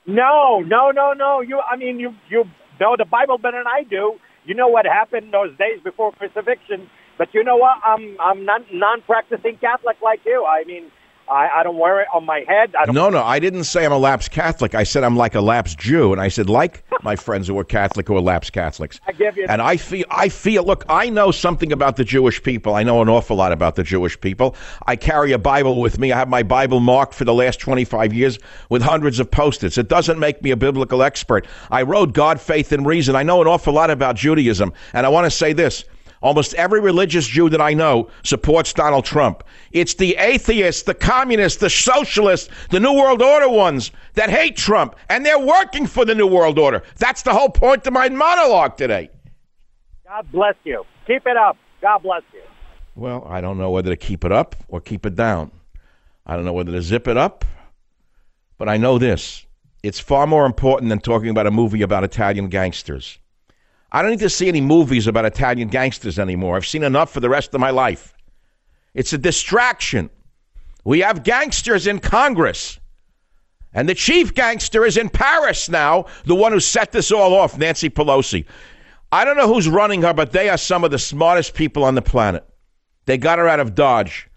No, 0.07 0.61
no, 0.61 0.93
no, 0.93 1.13
no. 1.13 1.41
You, 1.41 1.61
I 1.61 1.77
mean, 1.77 1.99
you 1.99 2.15
you 2.29 2.45
know 2.79 2.95
the 2.97 3.05
Bible 3.05 3.39
better 3.39 3.59
than 3.59 3.67
I 3.67 3.83
do. 3.85 4.21
You 4.45 4.55
know 4.55 4.69
what 4.69 4.87
happened 4.87 5.33
those 5.33 5.57
days 5.59 5.81
before 5.83 6.13
crucifixion. 6.13 6.89
But 7.19 7.35
you 7.35 7.43
know 7.43 7.57
what? 7.57 7.79
I'm 7.85 8.17
I'm 8.21 8.45
not 8.45 8.63
non-practicing 8.73 9.57
Catholic 9.59 9.97
like 10.03 10.21
you. 10.25 10.45
I 10.45 10.65
mean, 10.65 10.91
I, 11.31 11.61
I 11.61 11.63
don't 11.63 11.79
wear 11.79 12.01
it 12.01 12.09
on 12.13 12.27
my 12.27 12.45
head. 12.49 12.75
I 12.75 12.87
don't 12.87 12.95
no, 12.95 13.09
no, 13.09 13.23
I 13.23 13.39
didn't 13.39 13.65
say 13.65 13.85
I'm 13.85 13.93
a 13.93 13.99
lapsed 13.99 14.33
Catholic. 14.33 14.75
I 14.75 14.83
said 14.83 15.05
I'm 15.05 15.17
like 15.17 15.35
a 15.37 15.41
lapsed 15.41 15.79
Jew, 15.79 16.13
and 16.13 16.21
I 16.21 16.29
said 16.29 16.51
like 16.51 16.83
my 17.03 17.15
friends 17.15 17.47
who 17.47 17.57
are 17.59 17.65
Catholic 17.65 18.09
who 18.09 18.17
are 18.17 18.21
lapsed 18.21 18.53
Catholics. 18.53 19.01
I 19.07 19.13
give 19.13 19.37
you. 19.37 19.47
And 19.49 19.63
I 19.63 19.77
feel, 19.77 20.05
I 20.11 20.29
feel. 20.29 20.65
Look, 20.65 20.85
I 20.89 21.09
know 21.09 21.31
something 21.31 21.73
about 21.73 21.97
the 21.97 22.05
Jewish 22.05 22.43
people. 22.43 22.75
I 22.75 22.83
know 22.83 23.01
an 23.01 23.09
awful 23.09 23.37
lot 23.37 23.53
about 23.53 23.77
the 23.77 23.85
Jewish 23.85 24.21
people. 24.21 24.57
I 24.87 24.97
carry 24.97 25.33
a 25.33 25.39
Bible 25.39 25.81
with 25.81 25.99
me. 25.99 26.11
I 26.13 26.19
have 26.19 26.29
my 26.29 26.43
Bible 26.43 26.81
marked 26.81 27.15
for 27.15 27.25
the 27.25 27.35
last 27.35 27.61
25 27.61 28.13
years 28.13 28.39
with 28.69 28.83
hundreds 28.83 29.21
of 29.21 29.31
post-its. 29.31 29.79
It 29.79 29.89
doesn't 29.89 30.19
make 30.19 30.43
me 30.43 30.51
a 30.51 30.57
biblical 30.57 31.03
expert. 31.03 31.47
I 31.71 31.83
wrote 31.83 32.13
God, 32.13 32.41
Faith, 32.41 32.73
and 32.73 32.85
Reason. 32.85 33.15
I 33.15 33.23
know 33.23 33.41
an 33.41 33.47
awful 33.47 33.73
lot 33.73 33.91
about 33.91 34.17
Judaism, 34.17 34.73
and 34.93 35.07
I 35.07 35.09
want 35.09 35.27
to 35.27 35.31
say 35.31 35.53
this. 35.53 35.85
Almost 36.23 36.55
every 36.55 36.81
religious 36.81 37.27
Jew 37.27 37.49
that 37.49 37.63
I 37.63 37.73
know 37.73 38.09
supports 38.25 38.75
Donald 38.75 39.07
Trump. 39.07 39.43
It's 39.73 39.95
the 39.95 40.17
atheists, 40.17 40.83
the 40.83 40.95
communists, 40.95 41.61
the 41.61 41.71
socialists, 41.71 42.51
the 42.71 42.81
New 42.81 42.93
World 42.93 43.23
Order 43.23 43.49
ones 43.49 43.91
that 44.15 44.29
hate 44.29 44.57
Trump, 44.57 44.97
and 45.09 45.25
they're 45.25 45.39
working 45.39 45.87
for 45.87 46.05
the 46.05 46.15
New 46.15 46.27
World 46.27 46.59
Order. 46.59 46.83
That's 46.99 47.23
the 47.23 47.33
whole 47.33 47.49
point 47.49 47.87
of 47.87 47.95
my 47.95 48.09
monologue 48.11 48.77
today. 48.77 49.09
God 50.07 50.31
bless 50.31 50.57
you. 50.65 50.85
Keep 51.07 51.27
it 51.27 51.37
up. 51.37 51.57
God 51.81 52.03
bless 52.03 52.23
you. 52.35 52.43
Well, 52.97 53.27
I 53.27 53.41
don't 53.41 53.57
know 53.57 53.71
whether 53.71 53.91
to 53.91 53.97
keep 53.97 54.25
it 54.25 54.33
up 54.33 54.57
or 54.69 54.81
keep 54.81 55.07
it 55.07 55.15
down. 55.15 55.51
I 56.27 56.37
don't 56.37 56.45
know 56.45 56.53
whether 56.53 56.73
to 56.73 56.83
zip 56.83 57.09
it 57.09 57.17
up, 57.17 57.47
but 58.59 58.69
I 58.69 58.77
know 58.77 58.99
this. 58.99 59.47
It's 59.83 59.99
far 59.99 60.27
more 60.27 60.45
important 60.45 60.91
than 60.91 61.01
talking 61.01 61.31
about 61.31 61.47
a 61.47 61.51
movie 61.51 61.81
about 61.81 62.05
Italian 62.05 62.49
gangsters. 62.49 63.19
I 63.93 64.03
don't 64.03 64.13
need 64.13 64.21
to 64.21 64.31
see 64.31 64.49
any 64.49 64.61
movies 64.61 65.07
about 65.07 65.25
Italian 65.25 65.69
gangsters 65.69 66.19
anymore. 66.19 66.57
I've 66.57 66.67
seen 66.67 66.85
enough 66.85 67.13
for 67.13 67.21
the 67.21 67.29
rest 67.29 67.55
of 67.55 67.61
my 67.61 67.71
life. 67.71 68.15
It's 68.95 69.13
a 69.13 69.19
distraction. 69.19 70.11
We 70.85 71.01
have 71.01 71.25
gangsters 71.25 71.87
in 71.87 71.99
Congress. 71.99 72.79
And 73.73 73.89
the 73.89 73.95
chief 73.95 74.35
gangster 74.35 74.85
is 74.85 74.97
in 74.97 75.09
Paris 75.11 75.69
now, 75.69 76.07
the 76.25 76.35
one 76.35 76.53
who 76.53 76.61
set 76.61 76.93
this 76.93 77.13
all 77.13 77.35
off, 77.35 77.57
Nancy 77.59 77.89
Pelosi. 77.89 78.45
I 79.13 79.25
don't 79.25 79.37
know 79.37 79.53
who's 79.53 79.69
running 79.69 80.03
her, 80.03 80.15
but 80.15 80.33
they 80.33 80.49
are 80.49 80.57
some 80.57 80.85
of 80.85 80.91
the 80.91 80.99
smartest 80.99 81.55
people 81.55 81.85
on 81.85 81.95
the 81.95 82.03
planet. 82.03 82.45
They 83.07 83.19
got 83.19 83.39
her 83.39 83.49
out 83.49 83.61
of 83.61 83.75
Dodge 83.75 84.29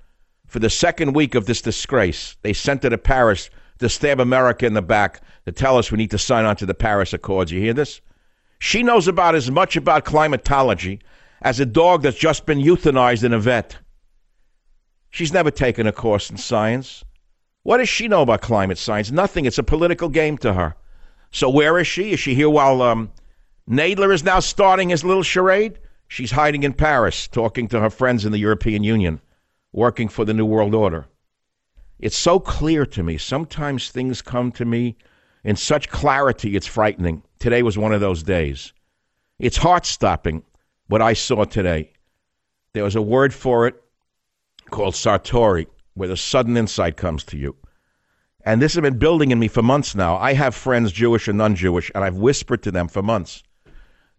for 0.47 0.59
the 0.59 0.69
second 0.69 1.13
week 1.13 1.35
of 1.35 1.45
this 1.45 1.61
disgrace. 1.61 2.37
They 2.41 2.53
sent 2.53 2.83
her 2.83 2.89
to 2.89 2.97
Paris 2.97 3.49
to 3.79 3.89
stab 3.89 4.19
America 4.19 4.65
in 4.65 4.73
the 4.73 4.81
back 4.81 5.21
to 5.45 5.51
tell 5.51 5.77
us 5.77 5.91
we 5.91 5.97
need 5.97 6.11
to 6.11 6.17
sign 6.17 6.45
on 6.45 6.55
to 6.57 6.65
the 6.65 6.73
Paris 6.73 7.13
Accords. 7.13 7.51
You 7.51 7.59
hear 7.59 7.73
this? 7.73 8.01
She 8.63 8.81
knows 8.81 9.09
about 9.09 9.35
as 9.35 9.51
much 9.51 9.75
about 9.75 10.05
climatology 10.05 11.01
as 11.41 11.59
a 11.59 11.65
dog 11.65 12.01
that's 12.01 12.17
just 12.17 12.45
been 12.45 12.59
euthanized 12.59 13.25
in 13.25 13.33
a 13.33 13.37
vet. 13.37 13.75
She's 15.09 15.33
never 15.33 15.51
taken 15.51 15.85
a 15.85 15.91
course 15.91 16.29
in 16.29 16.37
science. 16.37 17.03
What 17.63 17.79
does 17.79 17.89
she 17.89 18.07
know 18.07 18.21
about 18.21 18.39
climate 18.39 18.77
science? 18.77 19.11
Nothing. 19.11 19.43
It's 19.43 19.57
a 19.57 19.63
political 19.63 20.07
game 20.07 20.37
to 20.37 20.53
her. 20.53 20.75
So 21.29 21.49
where 21.49 21.77
is 21.77 21.87
she? 21.87 22.13
Is 22.13 22.21
she 22.21 22.35
here 22.35 22.49
while 22.49 22.81
um, 22.81 23.11
Nadler 23.69 24.13
is 24.13 24.23
now 24.23 24.39
starting 24.39 24.87
his 24.87 25.03
little 25.03 25.23
charade? 25.23 25.77
She's 26.07 26.31
hiding 26.31 26.63
in 26.63 26.71
Paris, 26.71 27.27
talking 27.27 27.67
to 27.67 27.81
her 27.81 27.89
friends 27.89 28.23
in 28.23 28.31
the 28.31 28.39
European 28.39 28.81
Union, 28.81 29.19
working 29.73 30.07
for 30.07 30.23
the 30.23 30.33
New 30.33 30.45
World 30.45 30.73
Order. 30.73 31.05
It's 31.99 32.15
so 32.15 32.39
clear 32.39 32.85
to 32.85 33.03
me. 33.03 33.17
Sometimes 33.17 33.89
things 33.91 34.21
come 34.21 34.53
to 34.53 34.63
me 34.63 34.95
in 35.43 35.55
such 35.55 35.89
clarity, 35.89 36.55
it's 36.55 36.67
frightening. 36.67 37.23
Today 37.39 37.63
was 37.63 37.77
one 37.77 37.93
of 37.93 38.01
those 38.01 38.23
days. 38.23 38.73
It's 39.39 39.57
heart 39.57 39.85
stopping 39.85 40.43
what 40.87 41.01
I 41.01 41.13
saw 41.13 41.43
today. 41.43 41.91
There 42.73 42.83
was 42.83 42.95
a 42.95 43.01
word 43.01 43.33
for 43.33 43.67
it 43.67 43.75
called 44.69 44.93
Satori, 44.93 45.67
where 45.95 46.07
the 46.07 46.17
sudden 46.17 46.57
insight 46.57 46.97
comes 46.97 47.23
to 47.25 47.37
you. 47.37 47.55
And 48.45 48.61
this 48.61 48.73
has 48.73 48.81
been 48.81 48.97
building 48.97 49.31
in 49.31 49.39
me 49.39 49.47
for 49.47 49.61
months 49.61 49.95
now. 49.95 50.17
I 50.17 50.33
have 50.33 50.55
friends, 50.55 50.91
Jewish 50.91 51.27
and 51.27 51.37
non 51.37 51.55
Jewish, 51.55 51.91
and 51.93 52.03
I've 52.03 52.15
whispered 52.15 52.63
to 52.63 52.71
them 52.71 52.87
for 52.87 53.01
months. 53.01 53.43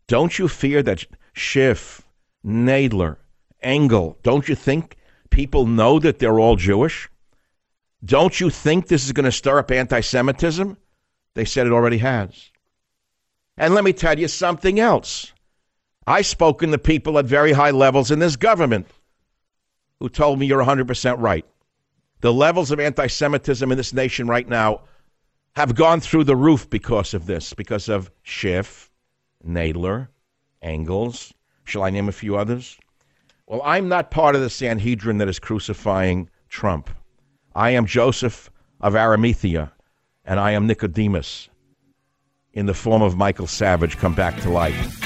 Don't 0.07 0.39
you 0.39 0.49
fear 0.49 0.83
that 0.83 1.07
Schiff, 1.33 2.03
Nadler, 2.45 3.17
Engel, 3.63 4.19
don't 4.23 4.49
you 4.49 4.55
think 4.55 4.97
people 5.31 5.67
know 5.67 5.99
that 5.99 6.19
they're 6.19 6.39
all 6.39 6.57
Jewish? 6.57 7.09
Don't 8.05 8.39
you 8.39 8.51
think 8.51 8.87
this 8.87 9.05
is 9.05 9.13
going 9.13 9.25
to 9.25 9.33
stir 9.33 9.59
up 9.59 9.71
anti 9.71 10.01
Semitism? 10.01 10.77
They 11.35 11.45
said 11.45 11.67
it 11.67 11.73
already 11.73 11.99
has. 11.99 12.51
And 13.57 13.75
let 13.75 13.85
me 13.85 13.93
tell 13.93 14.19
you 14.19 14.29
something 14.29 14.81
else. 14.81 15.33
I've 16.07 16.27
spoken 16.27 16.71
to 16.71 16.79
people 16.79 17.19
at 17.19 17.25
very 17.25 17.53
high 17.53 17.71
levels 17.71 18.11
in 18.11 18.19
this 18.19 18.37
government 18.37 18.87
who 20.01 20.09
told 20.09 20.39
me 20.39 20.47
you're 20.47 20.65
100% 20.65 21.17
right. 21.19 21.47
The 22.21 22.33
levels 22.33 22.71
of 22.71 22.81
anti 22.81 23.07
Semitism 23.07 23.71
in 23.71 23.77
this 23.77 23.93
nation 23.93 24.27
right 24.27 24.49
now 24.49 24.83
have 25.57 25.75
gone 25.75 26.01
through 26.01 26.25
the 26.25 26.37
roof 26.37 26.69
because 26.69 27.15
of 27.15 27.27
this, 27.27 27.53
because 27.53 27.89
of 27.89 28.11
Schiff, 28.23 28.91
Nadler, 29.47 30.09
Engels. 30.63 31.33
Shall 31.65 31.83
I 31.83 31.91
name 31.91 32.09
a 32.09 32.13
few 32.13 32.37
others? 32.37 32.79
Well, 33.47 33.63
I'm 33.65 33.89
not 33.89 34.11
part 34.11 34.35
of 34.35 34.41
the 34.41 34.51
Sanhedrin 34.51 35.19
that 35.19 35.29
is 35.29 35.39
crucifying 35.39 36.29
Trump. 36.49 36.91
I 37.55 37.71
am 37.71 37.87
Joseph 37.87 38.51
of 38.81 38.97
Arimathea, 38.97 39.73
and 40.25 40.41
I 40.41 40.53
am 40.53 40.67
Nicodemus 40.67 41.49
in 42.53 42.67
the 42.67 42.75
form 42.75 43.03
of 43.03 43.17
Michael 43.17 43.47
Savage 43.47 43.99
come 43.99 44.15
back 44.15 44.41
to 44.43 44.51
life. 44.51 45.01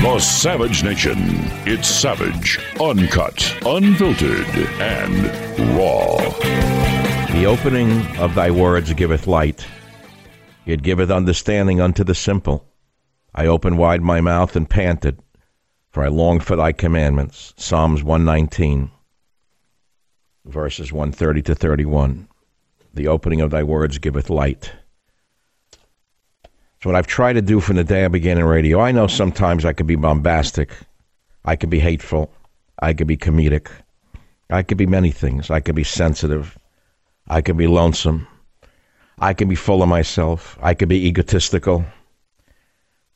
The 0.00 0.18
Savage 0.18 0.82
Nation. 0.82 1.16
It's 1.66 1.88
savage, 1.88 2.58
uncut, 2.80 3.56
unfiltered, 3.64 4.46
and 4.80 5.24
raw. 5.76 6.16
The 7.32 7.46
opening 7.46 8.04
of 8.18 8.34
thy 8.34 8.50
words 8.50 8.92
giveth 8.92 9.26
light, 9.26 9.66
it 10.66 10.82
giveth 10.82 11.10
understanding 11.10 11.80
unto 11.80 12.04
the 12.04 12.14
simple. 12.14 12.66
I 13.34 13.46
opened 13.46 13.78
wide 13.78 14.02
my 14.02 14.20
mouth 14.20 14.56
and 14.56 14.68
panted, 14.68 15.20
for 15.90 16.04
I 16.04 16.08
longed 16.08 16.44
for 16.44 16.56
thy 16.56 16.72
commandments. 16.72 17.54
Psalms 17.56 18.02
119, 18.02 18.90
verses 20.44 20.92
130 20.92 21.42
to 21.42 21.54
31. 21.54 22.28
The 22.94 23.08
opening 23.08 23.40
of 23.40 23.50
thy 23.50 23.62
words 23.62 23.98
giveth 23.98 24.30
light. 24.30 24.72
So 26.82 26.90
what 26.90 26.94
I've 26.94 27.06
tried 27.06 27.34
to 27.34 27.42
do 27.42 27.60
from 27.60 27.76
the 27.76 27.84
day 27.84 28.04
I 28.04 28.08
began 28.08 28.38
in 28.38 28.44
radio. 28.44 28.80
I 28.80 28.92
know 28.92 29.06
sometimes 29.06 29.64
I 29.64 29.72
could 29.72 29.86
be 29.86 29.96
bombastic, 29.96 30.70
I 31.44 31.56
could 31.56 31.70
be 31.70 31.80
hateful, 31.80 32.30
I 32.78 32.94
could 32.94 33.06
be 33.06 33.16
comedic, 33.16 33.68
I 34.50 34.62
could 34.62 34.78
be 34.78 34.86
many 34.86 35.10
things. 35.10 35.50
I 35.50 35.60
could 35.60 35.74
be 35.74 35.84
sensitive, 35.84 36.56
I 37.26 37.40
could 37.40 37.56
be 37.56 37.66
lonesome. 37.66 38.26
I 39.18 39.32
could 39.32 39.48
be 39.48 39.54
full 39.54 39.82
of 39.82 39.88
myself. 39.88 40.58
I 40.60 40.74
could 40.74 40.88
be 40.88 41.06
egotistical. 41.06 41.84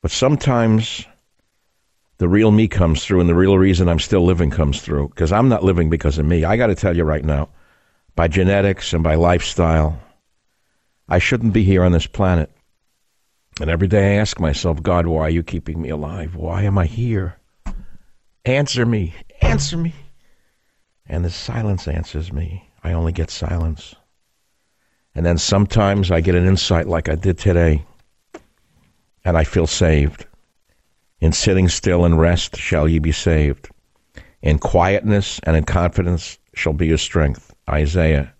But 0.01 0.11
sometimes 0.11 1.05
the 2.19 2.29
real 2.29 2.51
me 2.51 2.69
comes 2.69 3.05
through, 3.05 3.21
and 3.21 3.29
the 3.29 3.35
real 3.35 3.59
reason 3.59 3.89
I'm 3.89 3.99
still 3.99 4.25
living 4.25 4.51
comes 4.51 4.81
through 4.81 5.09
because 5.09 5.33
I'm 5.33 5.49
not 5.49 5.65
living 5.65 5.91
because 5.91 6.19
of 6.19 6.27
me. 6.27 6.45
I 6.45 6.57
got 6.57 6.69
to 6.69 6.75
tell 6.75 6.97
you 6.97 7.05
right 7.05 7.25
now, 7.25 7.49
by 8.19 8.27
genetics 8.27 8.93
and 8.93 9.05
by 9.05 9.15
lifestyle, 9.15 9.97
I 11.09 11.21
shouldn't 11.21 11.53
be 11.53 11.63
here 11.63 11.85
on 11.85 11.93
this 11.93 12.09
planet. 12.09 12.51
And 13.61 13.71
every 13.71 13.87
day 13.87 14.17
I 14.17 14.21
ask 14.21 14.41
myself, 14.41 14.83
God, 14.83 15.07
why 15.07 15.21
are 15.21 15.31
you 15.31 15.45
keeping 15.45 15.81
me 15.81 15.91
alive? 15.91 16.35
Why 16.35 16.63
am 16.63 16.79
I 16.79 16.87
here? 16.87 17.37
Answer 18.45 18.85
me. 18.85 19.15
Answer 19.41 19.77
me. 19.77 19.95
And 21.07 21.25
the 21.25 21.31
silence 21.31 21.87
answers 21.87 22.33
me. 22.33 22.69
I 22.83 22.93
only 22.93 23.13
get 23.13 23.31
silence. 23.31 23.95
And 25.15 25.25
then 25.25 25.39
sometimes 25.39 26.11
I 26.11 26.21
get 26.21 26.35
an 26.35 26.45
insight 26.45 26.89
like 26.89 27.09
I 27.09 27.15
did 27.15 27.39
today, 27.39 27.85
and 29.25 29.37
I 29.37 29.45
feel 29.45 29.69
saved. 29.69 30.27
In 31.21 31.31
sitting 31.31 31.69
still 31.69 32.05
and 32.05 32.19
rest 32.19 32.57
shall 32.57 32.89
ye 32.89 32.99
be 32.99 33.13
saved. 33.13 33.69
In 34.43 34.59
quietness 34.59 35.39
and 35.45 35.57
in 35.57 35.63
confidence 35.63 36.37
shall 36.53 36.73
be 36.73 36.89
your 36.89 36.99
strength. 36.99 37.48
Isaiah 37.69 38.33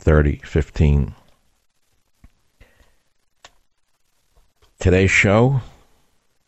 30, 0.00 0.38
15. 0.38 1.14
Today's 4.78 5.10
show 5.10 5.60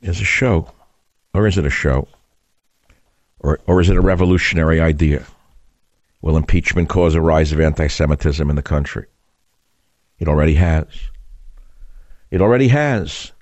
is 0.00 0.20
a 0.20 0.24
show. 0.24 0.72
Or 1.34 1.46
is 1.46 1.58
it 1.58 1.66
a 1.66 1.70
show? 1.70 2.08
Or, 3.40 3.60
or 3.66 3.80
is 3.80 3.90
it 3.90 3.96
a 3.96 4.00
revolutionary 4.00 4.80
idea? 4.80 5.24
Will 6.22 6.36
impeachment 6.36 6.88
cause 6.88 7.14
a 7.14 7.20
rise 7.20 7.52
of 7.52 7.60
anti 7.60 7.86
Semitism 7.86 8.48
in 8.48 8.56
the 8.56 8.62
country? 8.62 9.06
It 10.18 10.28
already 10.28 10.54
has. 10.54 10.86
It 12.30 12.40
already 12.40 12.68
has. 12.68 13.32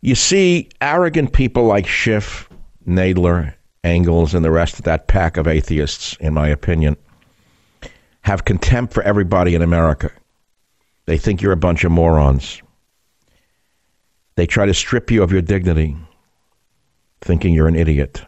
You 0.00 0.14
see, 0.14 0.68
arrogant 0.80 1.32
people 1.32 1.64
like 1.64 1.86
Schiff, 1.86 2.48
Nadler, 2.86 3.54
Engels, 3.82 4.34
and 4.34 4.44
the 4.44 4.50
rest 4.50 4.78
of 4.78 4.84
that 4.84 5.08
pack 5.08 5.36
of 5.36 5.48
atheists, 5.48 6.16
in 6.20 6.34
my 6.34 6.48
opinion, 6.48 6.96
have 8.26 8.44
contempt 8.44 8.92
for 8.92 9.04
everybody 9.04 9.54
in 9.54 9.62
America. 9.62 10.10
They 11.04 11.16
think 11.16 11.40
you're 11.40 11.52
a 11.52 11.56
bunch 11.56 11.84
of 11.84 11.92
morons. 11.92 12.60
They 14.34 14.48
try 14.48 14.66
to 14.66 14.74
strip 14.74 15.12
you 15.12 15.22
of 15.22 15.30
your 15.30 15.42
dignity, 15.42 15.96
thinking 17.20 17.54
you're 17.54 17.68
an 17.68 17.76
idiot. 17.76 18.22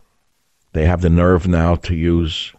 They 0.72 0.86
have 0.86 1.00
the 1.00 1.10
nerve 1.10 1.48
now 1.48 1.74
to 1.74 1.96
use 1.96 2.52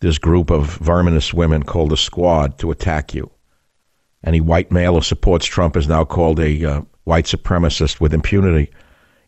this 0.00 0.16
group 0.16 0.48
of 0.48 0.78
verminous 0.78 1.34
women 1.34 1.64
called 1.64 1.90
the 1.90 1.98
Squad 1.98 2.58
to 2.60 2.70
attack 2.70 3.12
you. 3.12 3.30
Any 4.24 4.40
white 4.40 4.72
male 4.72 4.94
who 4.94 5.02
supports 5.02 5.44
Trump 5.44 5.76
is 5.76 5.86
now 5.86 6.06
called 6.06 6.40
a 6.40 6.64
uh, 6.64 6.80
white 7.04 7.26
supremacist 7.26 8.00
with 8.00 8.14
impunity. 8.14 8.70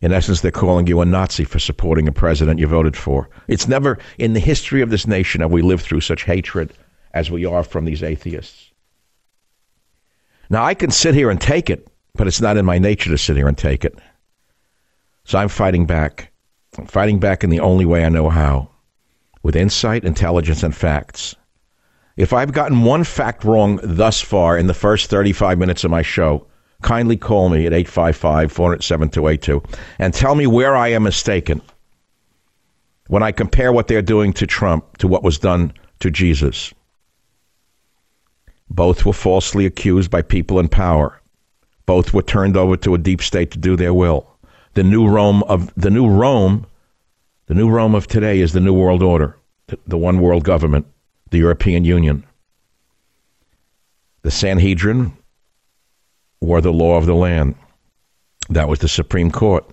In 0.01 0.11
essence, 0.11 0.41
they're 0.41 0.49
calling 0.49 0.87
you 0.87 1.01
a 1.01 1.05
Nazi 1.05 1.43
for 1.43 1.59
supporting 1.59 2.07
a 2.07 2.11
president 2.11 2.59
you 2.59 2.65
voted 2.65 2.97
for. 2.97 3.29
It's 3.47 3.67
never 3.67 3.99
in 4.17 4.33
the 4.33 4.39
history 4.39 4.81
of 4.81 4.89
this 4.89 5.05
nation 5.05 5.41
have 5.41 5.51
we 5.51 5.61
lived 5.61 5.83
through 5.83 6.01
such 6.01 6.23
hatred 6.23 6.73
as 7.13 7.29
we 7.29 7.45
are 7.45 7.63
from 7.63 7.85
these 7.85 8.03
atheists. 8.03 8.71
Now, 10.49 10.63
I 10.63 10.73
can 10.73 10.91
sit 10.91 11.15
here 11.15 11.29
and 11.29 11.39
take 11.39 11.69
it, 11.69 11.87
but 12.15 12.27
it's 12.27 12.41
not 12.41 12.57
in 12.57 12.65
my 12.65 12.79
nature 12.79 13.09
to 13.09 13.17
sit 13.17 13.35
here 13.35 13.47
and 13.47 13.57
take 13.57 13.85
it. 13.85 13.97
So 15.25 15.37
I'm 15.37 15.49
fighting 15.49 15.85
back. 15.85 16.31
I'm 16.77 16.85
fighting 16.85 17.19
back 17.19 17.43
in 17.43 17.49
the 17.49 17.59
only 17.59 17.85
way 17.85 18.05
I 18.05 18.09
know 18.09 18.29
how 18.29 18.69
with 19.43 19.55
insight, 19.55 20.05
intelligence, 20.05 20.63
and 20.63 20.75
facts. 20.75 21.35
If 22.15 22.33
I've 22.33 22.53
gotten 22.53 22.83
one 22.83 23.03
fact 23.03 23.43
wrong 23.43 23.79
thus 23.83 24.21
far 24.21 24.57
in 24.57 24.67
the 24.67 24.73
first 24.73 25.09
35 25.09 25.57
minutes 25.57 25.83
of 25.83 25.91
my 25.91 26.01
show, 26.01 26.47
kindly 26.81 27.17
call 27.17 27.49
me 27.49 27.65
at 27.65 27.73
855 27.73 28.51
407 28.51 29.09
282 29.09 29.63
and 29.99 30.13
tell 30.13 30.35
me 30.35 30.47
where 30.47 30.75
I 30.75 30.89
am 30.89 31.03
mistaken 31.03 31.61
when 33.07 33.23
I 33.23 33.31
compare 33.31 33.71
what 33.71 33.87
they're 33.87 34.01
doing 34.01 34.33
to 34.33 34.47
Trump 34.47 34.97
to 34.97 35.07
what 35.07 35.23
was 35.23 35.39
done 35.39 35.73
to 35.99 36.11
Jesus. 36.11 36.73
Both 38.69 39.05
were 39.05 39.13
falsely 39.13 39.65
accused 39.65 40.09
by 40.09 40.21
people 40.21 40.59
in 40.59 40.67
power. 40.67 41.21
Both 41.85 42.13
were 42.13 42.21
turned 42.21 42.57
over 42.57 42.77
to 42.77 42.95
a 42.95 42.97
deep 42.97 43.21
state 43.21 43.51
to 43.51 43.59
do 43.59 43.75
their 43.75 43.93
will. 43.93 44.27
The 44.73 44.83
new 44.83 45.07
Rome 45.07 45.43
of 45.43 45.71
the 45.75 45.91
new 45.91 46.07
Rome, 46.07 46.65
the 47.47 47.53
new 47.53 47.69
Rome 47.69 47.93
of 47.93 48.07
today 48.07 48.39
is 48.39 48.53
the 48.53 48.59
new 48.59 48.73
world 48.73 49.03
order, 49.03 49.37
the, 49.85 49.97
one 49.97 50.19
world 50.19 50.43
government, 50.43 50.87
the 51.29 51.37
European 51.37 51.85
Union. 51.85 52.23
The 54.23 54.31
Sanhedrin 54.31 55.13
were 56.41 56.61
the 56.61 56.73
law 56.73 56.97
of 56.97 57.05
the 57.05 57.15
land. 57.15 57.55
That 58.49 58.69
was 58.69 58.79
the 58.79 58.87
Supreme 58.87 59.29
Court. 59.29 59.69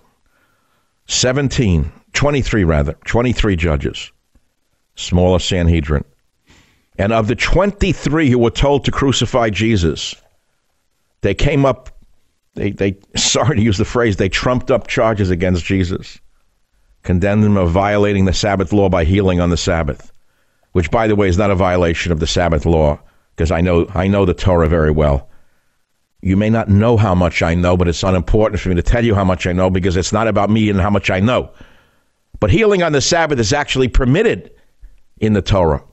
17, 1.07 1.91
23 2.13 2.63
rather, 2.63 2.93
23 3.05 3.55
judges. 3.55 4.11
Smaller 4.95 5.39
Sanhedrin. 5.39 6.03
And 7.01 7.11
of 7.13 7.27
the 7.27 7.35
23 7.35 8.29
who 8.29 8.37
were 8.37 8.51
told 8.51 8.85
to 8.85 8.91
crucify 8.91 9.49
Jesus, 9.49 10.15
they 11.21 11.33
came 11.33 11.65
up, 11.65 11.89
they, 12.53 12.69
they, 12.69 12.95
sorry 13.15 13.55
to 13.55 13.61
use 13.63 13.79
the 13.79 13.85
phrase, 13.85 14.17
they 14.17 14.29
trumped 14.29 14.69
up 14.69 14.85
charges 14.85 15.31
against 15.31 15.65
Jesus, 15.65 16.19
condemned 17.01 17.43
him 17.43 17.57
of 17.57 17.71
violating 17.71 18.25
the 18.25 18.33
Sabbath 18.33 18.71
law 18.71 18.87
by 18.87 19.03
healing 19.03 19.39
on 19.39 19.49
the 19.49 19.57
Sabbath, 19.57 20.11
which, 20.73 20.91
by 20.91 21.07
the 21.07 21.15
way, 21.15 21.27
is 21.27 21.39
not 21.39 21.49
a 21.49 21.55
violation 21.55 22.11
of 22.11 22.19
the 22.19 22.27
Sabbath 22.27 22.67
law, 22.67 22.99
because 23.35 23.49
I 23.49 23.61
know, 23.61 23.87
I 23.95 24.07
know 24.07 24.23
the 24.23 24.35
Torah 24.35 24.69
very 24.69 24.91
well. 24.91 25.27
You 26.21 26.37
may 26.37 26.51
not 26.51 26.69
know 26.69 26.97
how 26.97 27.15
much 27.15 27.41
I 27.41 27.55
know, 27.55 27.77
but 27.77 27.87
it's 27.87 28.03
unimportant 28.03 28.61
for 28.61 28.69
me 28.69 28.75
to 28.75 28.83
tell 28.83 29.03
you 29.03 29.15
how 29.15 29.23
much 29.23 29.47
I 29.47 29.53
know 29.53 29.71
because 29.71 29.97
it's 29.97 30.13
not 30.13 30.27
about 30.27 30.51
me 30.51 30.69
and 30.69 30.79
how 30.79 30.91
much 30.91 31.09
I 31.09 31.19
know. 31.19 31.51
But 32.39 32.51
healing 32.51 32.83
on 32.83 32.91
the 32.91 33.01
Sabbath 33.01 33.39
is 33.39 33.53
actually 33.53 33.87
permitted 33.87 34.51
in 35.19 35.33
the 35.33 35.41
Torah. 35.41 35.83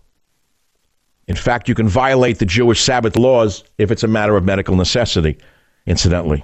In 1.29 1.37
fact, 1.37 1.69
you 1.69 1.75
can 1.75 1.89
violate 1.89 2.39
the 2.39 2.47
Jewish 2.47 2.83
Sabbath 2.83 3.15
laws 3.15 3.63
if 3.77 3.91
it's 3.91 4.03
a 4.03 4.09
matter 4.09 4.37
of 4.37 4.45
medical 4.45 4.75
necessity, 4.77 5.39
incidentally. 5.87 6.43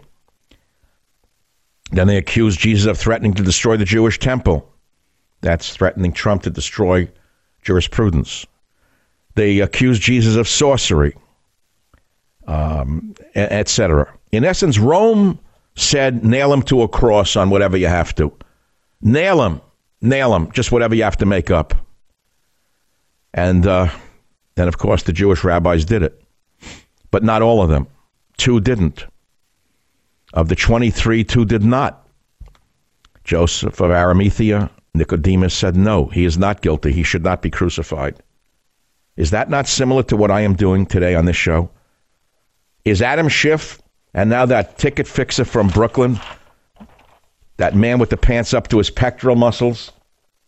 Then 1.91 2.07
they 2.07 2.19
accuse 2.19 2.57
Jesus 2.57 2.87
of 2.87 2.99
threatening 2.99 3.33
to 3.35 3.43
destroy 3.43 3.79
the 3.79 3.87
Jewish 3.87 4.19
temple. 4.19 4.71
That's 5.41 5.75
threatening 5.75 6.13
Trump 6.13 6.43
to 6.43 6.51
destroy 6.51 7.11
jurisprudence. 7.63 8.47
They 9.35 9.61
accuse 9.61 9.99
Jesus 9.99 10.37
of 10.37 10.49
sorcery, 10.49 11.17
um, 12.47 13.15
etc. 13.35 14.13
In 14.33 14.45
essence, 14.45 14.79
Rome 14.79 15.39
said, 15.77 16.25
nail 16.25 16.53
him 16.53 16.63
to 16.63 16.83
a 16.83 16.89
cross 16.89 17.37
on 17.37 17.51
whatever 17.51 17.77
you 17.77 17.89
have 17.89 18.15
to. 18.17 18.33
Nail 19.01 19.43
him. 19.43 19.61
Nail 20.01 20.35
him. 20.35 20.53
Just 20.53 20.73
whatever 20.73 20.95
you 20.95 21.05
have 21.05 21.17
to 21.19 21.27
make 21.27 21.51
up. 21.51 21.75
And 23.33 23.67
uh, 23.67 23.89
and 24.57 24.69
of 24.69 24.79
course, 24.79 25.03
the 25.03 25.13
Jewish 25.13 25.45
rabbis 25.45 25.85
did 25.85 26.03
it. 26.03 26.23
But 27.11 27.23
not 27.23 27.43
all 27.43 27.63
of 27.63 27.71
them. 27.71 27.87
Two 28.37 28.61
didn't. 28.61 29.07
Of 30.33 30.49
the 30.49 30.57
23, 30.57 31.25
two 31.25 31.45
did 31.45 31.63
not. 31.63 32.09
Joseph 33.25 33.81
of 33.81 33.91
Arimathea, 33.91 34.71
Nicodemus 34.95 35.55
said, 35.55 35.77
No, 35.77 36.07
he 36.07 36.25
is 36.25 36.37
not 36.37 36.61
guilty. 36.61 36.93
He 36.93 37.03
should 37.03 37.23
not 37.23 37.43
be 37.43 37.51
crucified. 37.51 38.17
Is 39.17 39.31
that 39.31 39.49
not 39.49 39.69
similar 39.69 40.03
to 40.05 40.17
what 40.17 40.31
I 40.31 40.41
am 40.41 40.55
doing 40.55 40.87
today 40.87 41.15
on 41.15 41.25
this 41.25 41.37
show? 41.37 41.71
Is 42.85 43.01
Adam 43.01 43.29
Schiff 43.29 43.81
and 44.13 44.29
now 44.29 44.47
that 44.47 44.79
ticket 44.79 45.09
fixer 45.09 45.45
from 45.45 45.69
Brooklyn, 45.69 46.21
that 47.57 47.75
man 47.75 47.99
with 47.99 48.11
the 48.11 48.17
pants 48.17 48.53
up 48.53 48.69
to 48.69 48.79
his 48.79 48.91
pectoral 48.91 49.37
muscles, 49.37 49.93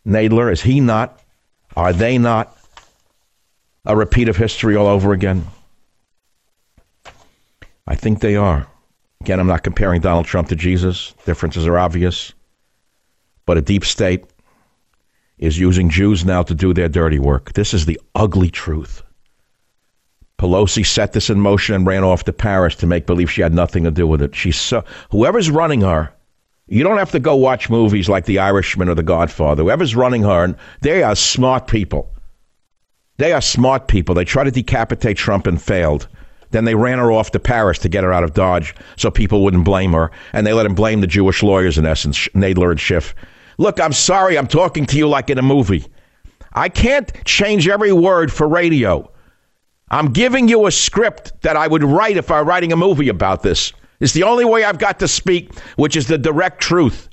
Nadler, 0.07 0.53
is 0.53 0.63
he 0.63 0.81
not? 0.81 1.21
Are 1.77 1.93
they 1.93 2.19
not 2.19 2.56
a 3.87 3.97
repeat 3.97 4.29
of 4.29 4.37
history 4.37 4.77
all 4.77 4.87
over 4.87 5.13
again? 5.13 5.47
I 7.87 7.95
think 7.95 8.21
they 8.21 8.37
are. 8.37 8.67
Again, 9.21 9.41
I'm 9.41 9.47
not 9.47 9.63
comparing 9.63 10.01
Donald 10.01 10.27
Trump 10.27 10.49
to 10.49 10.57
Jesus. 10.57 11.15
Differences 11.25 11.67
are 11.67 11.79
obvious. 11.79 12.33
But 13.47 13.59
a 13.59 13.63
deep 13.63 13.85
state 13.85 14.25
is 15.39 15.59
using 15.59 15.89
Jews 15.89 16.25
now 16.25 16.43
to 16.43 16.55
do 16.55 16.75
their 16.75 16.89
dirty 16.89 17.19
work. 17.19 17.53
This 17.53 17.73
is 17.73 17.87
the 17.87 18.01
ugly 18.15 18.51
truth. 18.51 19.03
Pelosi 20.39 20.85
set 20.85 21.13
this 21.13 21.31
in 21.31 21.41
motion 21.41 21.75
and 21.75 21.87
ran 21.87 22.05
off 22.05 22.25
to 22.25 22.33
Paris 22.33 22.75
to 22.77 22.87
make 22.87 23.07
believe 23.07 23.31
she 23.31 23.41
had 23.41 23.55
nothing 23.55 23.85
to 23.85 23.91
do 23.91 24.07
with 24.07 24.21
it. 24.21 24.35
She's 24.35 24.59
so 24.59 24.85
whoever's 25.11 25.51
running 25.51 25.81
her, 25.81 26.13
you 26.67 26.83
don't 26.83 26.99
have 26.99 27.13
to 27.13 27.21
go 27.21 27.37
watch 27.37 27.71
movies 27.71 28.09
like 28.09 28.27
The 28.27 28.41
Irishman 28.41 28.89
or 28.89 28.95
The 28.95 29.03
Godfather. 29.03 29.63
Whoever's 29.63 29.97
running 29.97 30.23
her, 30.25 30.55
they 30.83 31.03
are 31.03 31.15
smart 31.15 31.69
people. 31.69 32.13
They 33.19 33.33
are 33.33 33.41
smart 33.41 33.89
people. 33.89 34.15
They 34.15 34.25
tried 34.25 34.45
to 34.45 34.51
decapitate 34.51 35.17
Trump 35.17 35.47
and 35.47 35.61
failed. 35.61 36.09
Then 36.51 36.65
they 36.65 36.75
ran 36.75 36.99
her 36.99 37.11
off 37.11 37.31
to 37.33 37.39
Paris 37.39 37.79
to 37.81 37.89
get 37.89 38.05
her 38.05 38.13
out 38.13 38.25
of 38.25 38.35
Dodge 38.35 38.75
so 38.97 39.11
people 39.11 39.43
wouldn't 39.43 39.65
blame 39.65 39.93
her. 39.93 40.11
And 40.33 40.47
they 40.47 40.53
let 40.53 40.67
him 40.67 40.75
blame 40.75 41.01
the 41.01 41.07
Jewish 41.07 41.43
lawyers, 41.43 41.79
in 41.79 41.87
essence, 41.87 42.29
Nadler 42.35 42.71
and 42.71 42.81
Schiff. 42.81 43.15
Look, 43.59 43.81
I'm 43.81 43.93
sorry 43.93 44.39
I'm 44.39 44.47
talking 44.47 44.87
to 44.87 44.97
you 44.97 45.09
like 45.09 45.31
in 45.31 45.39
a 45.39 45.43
movie. 45.43 45.87
I 46.53 46.69
can't 46.69 47.13
change 47.25 47.69
every 47.69 47.93
word 47.93 48.33
for 48.33 48.49
radio. 48.49 49.11
I'm 49.91 50.13
giving 50.13 50.49
you 50.49 50.67
a 50.67 50.71
script 50.71 51.43
that 51.43 51.57
I 51.57 51.67
would 51.67 51.85
write 51.85 52.17
if 52.17 52.31
I 52.31 52.41
were 52.41 52.47
writing 52.47 52.73
a 52.73 52.77
movie 52.77 53.09
about 53.09 53.43
this. 53.43 53.73
It's 54.01 54.13
the 54.13 54.25
only 54.25 54.45
way 54.45 54.65
I've 54.65 54.79
got 54.79 54.99
to 54.99 55.09
speak, 55.09 55.57
which 55.77 55.97
is 55.97 56.07
the 56.07 56.19
direct 56.19 56.61
truth, 56.61 57.09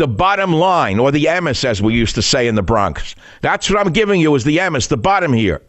the 0.00 0.08
bottom 0.08 0.54
line, 0.54 0.98
or 0.98 1.12
the 1.12 1.26
emis, 1.26 1.62
as 1.62 1.82
we 1.82 1.92
used 1.92 2.14
to 2.14 2.22
say 2.22 2.48
in 2.48 2.54
the 2.54 2.62
Bronx. 2.62 3.14
That's 3.42 3.68
what 3.68 3.78
I'm 3.78 3.92
giving 3.92 4.18
you 4.18 4.34
is 4.34 4.44
the 4.44 4.56
emis, 4.56 4.88
the 4.88 4.96
bottom 4.96 5.34
here. 5.34 5.60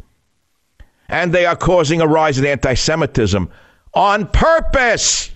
And 1.10 1.34
they 1.34 1.46
are 1.46 1.58
causing 1.58 2.00
a 2.00 2.08
rise 2.08 2.39
in 2.39 2.46
anti 2.46 2.74
Semitism 2.74 3.52
on 3.94 4.28
purpose. 4.28 5.32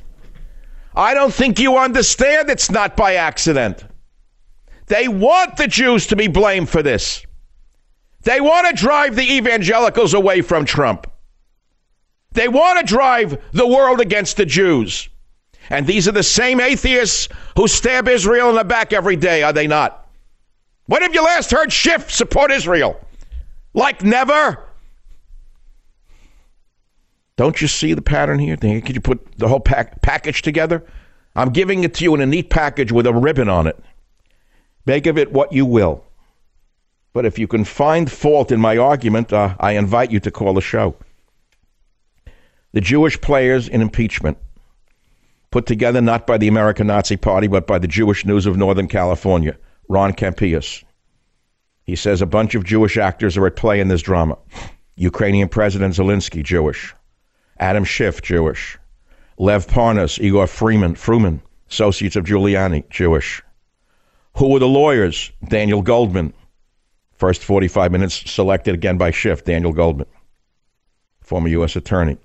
I 0.95 1.13
don't 1.13 1.33
think 1.33 1.59
you 1.59 1.77
understand 1.77 2.49
it's 2.49 2.71
not 2.71 2.95
by 2.95 3.15
accident. 3.15 3.83
They 4.87 5.09
want 5.09 5.57
the 5.57 5.67
Jews 5.67 6.07
to 6.07 6.15
be 6.15 6.29
blamed 6.29 6.69
for 6.69 6.81
this. 6.81 7.25
They 8.21 8.39
want 8.39 8.69
to 8.69 8.81
drive 8.81 9.17
the 9.17 9.29
evangelicals 9.29 10.13
away 10.13 10.41
from 10.41 10.63
Trump. 10.63 11.11
They 12.31 12.47
want 12.47 12.79
to 12.79 12.85
drive 12.85 13.41
the 13.51 13.67
world 13.67 13.99
against 13.99 14.37
the 14.37 14.45
Jews. 14.45 15.09
And 15.69 15.87
these 15.87 16.07
are 16.07 16.11
the 16.11 16.23
same 16.23 16.59
atheists 16.59 17.29
who 17.55 17.67
stab 17.67 18.07
Israel 18.07 18.49
in 18.49 18.55
the 18.55 18.63
back 18.63 18.93
every 18.93 19.15
day, 19.15 19.43
are 19.43 19.53
they 19.53 19.67
not? 19.67 20.07
When 20.87 21.01
have 21.01 21.13
you 21.13 21.23
last 21.23 21.51
heard 21.51 21.73
Schiff 21.73 22.11
support 22.11 22.51
Israel? 22.51 22.99
Like 23.73 24.03
never? 24.03 24.63
Don't 27.37 27.59
you 27.61 27.67
see 27.67 27.93
the 27.93 28.01
pattern 28.01 28.39
here? 28.39 28.55
Could 28.55 28.95
you 28.95 29.01
put 29.01 29.37
the 29.37 29.47
whole 29.47 29.59
pack- 29.59 30.01
package 30.01 30.41
together? 30.41 30.85
I'm 31.35 31.49
giving 31.49 31.83
it 31.83 31.93
to 31.95 32.03
you 32.03 32.15
in 32.15 32.21
a 32.21 32.25
neat 32.25 32.49
package 32.49 32.91
with 32.91 33.07
a 33.07 33.13
ribbon 33.13 33.49
on 33.49 33.67
it. 33.67 33.77
Make 34.85 35.05
of 35.05 35.17
it 35.17 35.33
what 35.33 35.51
you 35.51 35.65
will. 35.65 36.03
But 37.11 37.25
if 37.25 37.39
you 37.39 37.47
can 37.47 37.65
find 37.65 38.11
fault 38.11 38.51
in 38.51 38.59
my 38.59 38.77
argument, 38.77 39.33
uh, 39.33 39.55
I 39.59 39.73
invite 39.73 40.11
you 40.11 40.19
to 40.21 40.31
call 40.31 40.53
the 40.53 40.61
show. 40.61 40.95
The 42.73 42.81
Jewish 42.81 43.19
players 43.19 43.67
in 43.67 43.81
impeachment, 43.81 44.37
put 45.55 45.65
together 45.65 46.01
not 46.01 46.27
by 46.27 46.37
the 46.37 46.49
American 46.49 46.87
Nazi 46.87 47.15
Party, 47.15 47.47
but 47.47 47.65
by 47.65 47.79
the 47.79 47.87
Jewish 47.87 48.25
News 48.25 48.45
of 48.45 48.57
Northern 48.57 48.89
California, 48.89 49.55
Ron 49.87 50.11
Kampeas. 50.11 50.83
He 51.85 51.95
says 51.95 52.21
a 52.21 52.25
bunch 52.25 52.55
of 52.55 52.65
Jewish 52.65 52.97
actors 52.97 53.37
are 53.37 53.47
at 53.47 53.55
play 53.55 53.79
in 53.79 53.87
this 53.87 54.01
drama. 54.01 54.37
Ukrainian 54.97 55.47
President 55.47 55.93
Zelensky, 55.93 56.43
Jewish. 56.43 56.93
Adam 57.57 57.85
Schiff, 57.85 58.21
Jewish. 58.21 58.77
Lev 59.37 59.65
Parnas, 59.65 60.19
Igor 60.19 60.47
Freeman, 60.47 60.93
Fruman, 60.93 61.39
associates 61.69 62.17
of 62.17 62.25
Giuliani, 62.25 62.83
Jewish. 62.89 63.41
Who 64.35 64.49
were 64.49 64.59
the 64.59 64.67
lawyers? 64.67 65.31
Daniel 65.47 65.81
Goldman, 65.81 66.33
First 67.13 67.45
45 67.45 67.93
minutes 67.93 68.29
selected 68.29 68.73
again 68.73 68.97
by 68.97 69.11
Schiff, 69.11 69.45
Daniel 69.45 69.71
Goldman, 69.71 70.07
former 71.21 71.47
U.S. 71.47 71.77
Attorney. 71.77 72.17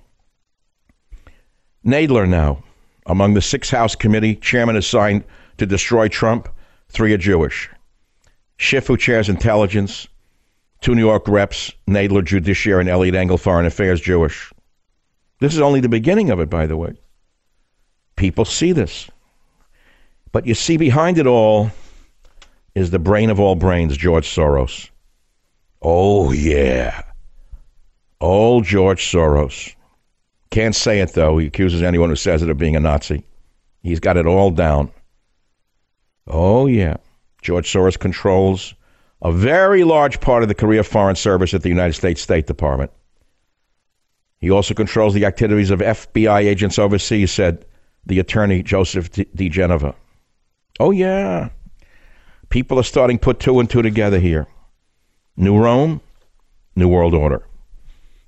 Nadler 1.87 2.29
now, 2.29 2.65
among 3.11 3.35
the 3.35 3.43
six 3.43 3.69
House 3.69 3.97
committee 3.97 4.37
chairman 4.37 4.77
assigned 4.77 5.25
to 5.59 5.67
destroy 5.67 6.07
Trump, 6.07 6.49
three 6.91 7.13
are 7.13 7.19
Jewish. 7.19 7.69
Schiff, 8.57 8.87
who 8.87 8.97
chairs 8.97 9.29
intelligence, 9.29 10.07
two 10.81 10.95
New 10.95 11.01
York 11.01 11.27
reps, 11.27 11.73
Nadler, 11.89 12.25
Judiciary, 12.25 12.83
and 12.83 12.89
Eliot 12.89 13.17
Engel, 13.17 13.37
Foreign 13.37 13.67
Affairs, 13.67 14.01
Jewish. 14.01 14.53
This 15.41 15.55
is 15.55 15.61
only 15.61 15.81
the 15.81 15.89
beginning 15.89 16.31
of 16.31 16.39
it, 16.39 16.49
by 16.49 16.67
the 16.67 16.77
way. 16.77 16.93
People 18.15 18.45
see 18.45 18.71
this. 18.71 19.11
But 20.31 20.47
you 20.47 20.55
see 20.55 20.77
behind 20.77 21.19
it 21.19 21.27
all 21.27 21.73
is 22.77 22.93
the 22.93 23.01
brain 23.01 23.29
of 23.31 23.41
all 23.41 23.57
brains, 23.57 23.97
George 23.97 24.29
Soros. 24.29 24.89
Oh, 25.83 26.31
yeah. 26.31 27.03
Old 28.21 28.65
George 28.65 29.03
Soros. 29.03 29.75
Can't 30.51 30.75
say 30.75 31.01
it, 31.01 31.13
though. 31.13 31.39
He 31.39 31.47
accuses 31.47 31.83
anyone 31.83 32.09
who 32.09 32.17
says 32.17 32.43
it 32.43 32.51
of 32.51 32.59
being 32.59 32.77
a 32.77 32.81
Nazi. 32.81 33.25
He's 33.83 34.01
got 34.01 34.17
it 34.17 34.27
all 34.27 34.51
down. 34.51 34.91
Oh, 36.27 36.67
yeah. 36.67 36.97
George 37.43 37.73
Soros 37.73 37.99
controls 37.99 38.75
a 39.23 39.33
very 39.33 39.85
large 39.85 40.21
part 40.21 40.43
of 40.43 40.49
the 40.49 40.55
career 40.55 40.83
Foreign 40.83 41.17
Service 41.17 41.55
at 41.55 41.63
the 41.63 41.69
United 41.69 41.95
States 41.95 42.21
State 42.21 42.47
Department. 42.47 42.91
He 44.39 44.51
also 44.51 44.75
controls 44.75 45.15
the 45.15 45.27
activities 45.27 45.71
of 45.71 45.81
FBI 45.81 46.41
agents 46.41 46.79
overseas, 46.79 47.31
said 47.31 47.65
the 48.07 48.19
attorney 48.19 48.63
Joseph 48.63 49.11
diGenova. 49.13 49.95
Oh, 50.79 50.91
yeah. 50.91 51.51
People 52.49 52.79
are 52.79 52.85
starting 52.85 53.19
to 53.19 53.23
put 53.23 53.39
two 53.39 53.61
and 53.61 53.69
two 53.69 53.83
together 53.83 54.19
here. 54.19 54.47
New 55.37 55.59
Rome, 55.59 56.01
New 56.75 56.89
World 56.89 57.15
Order. 57.15 57.47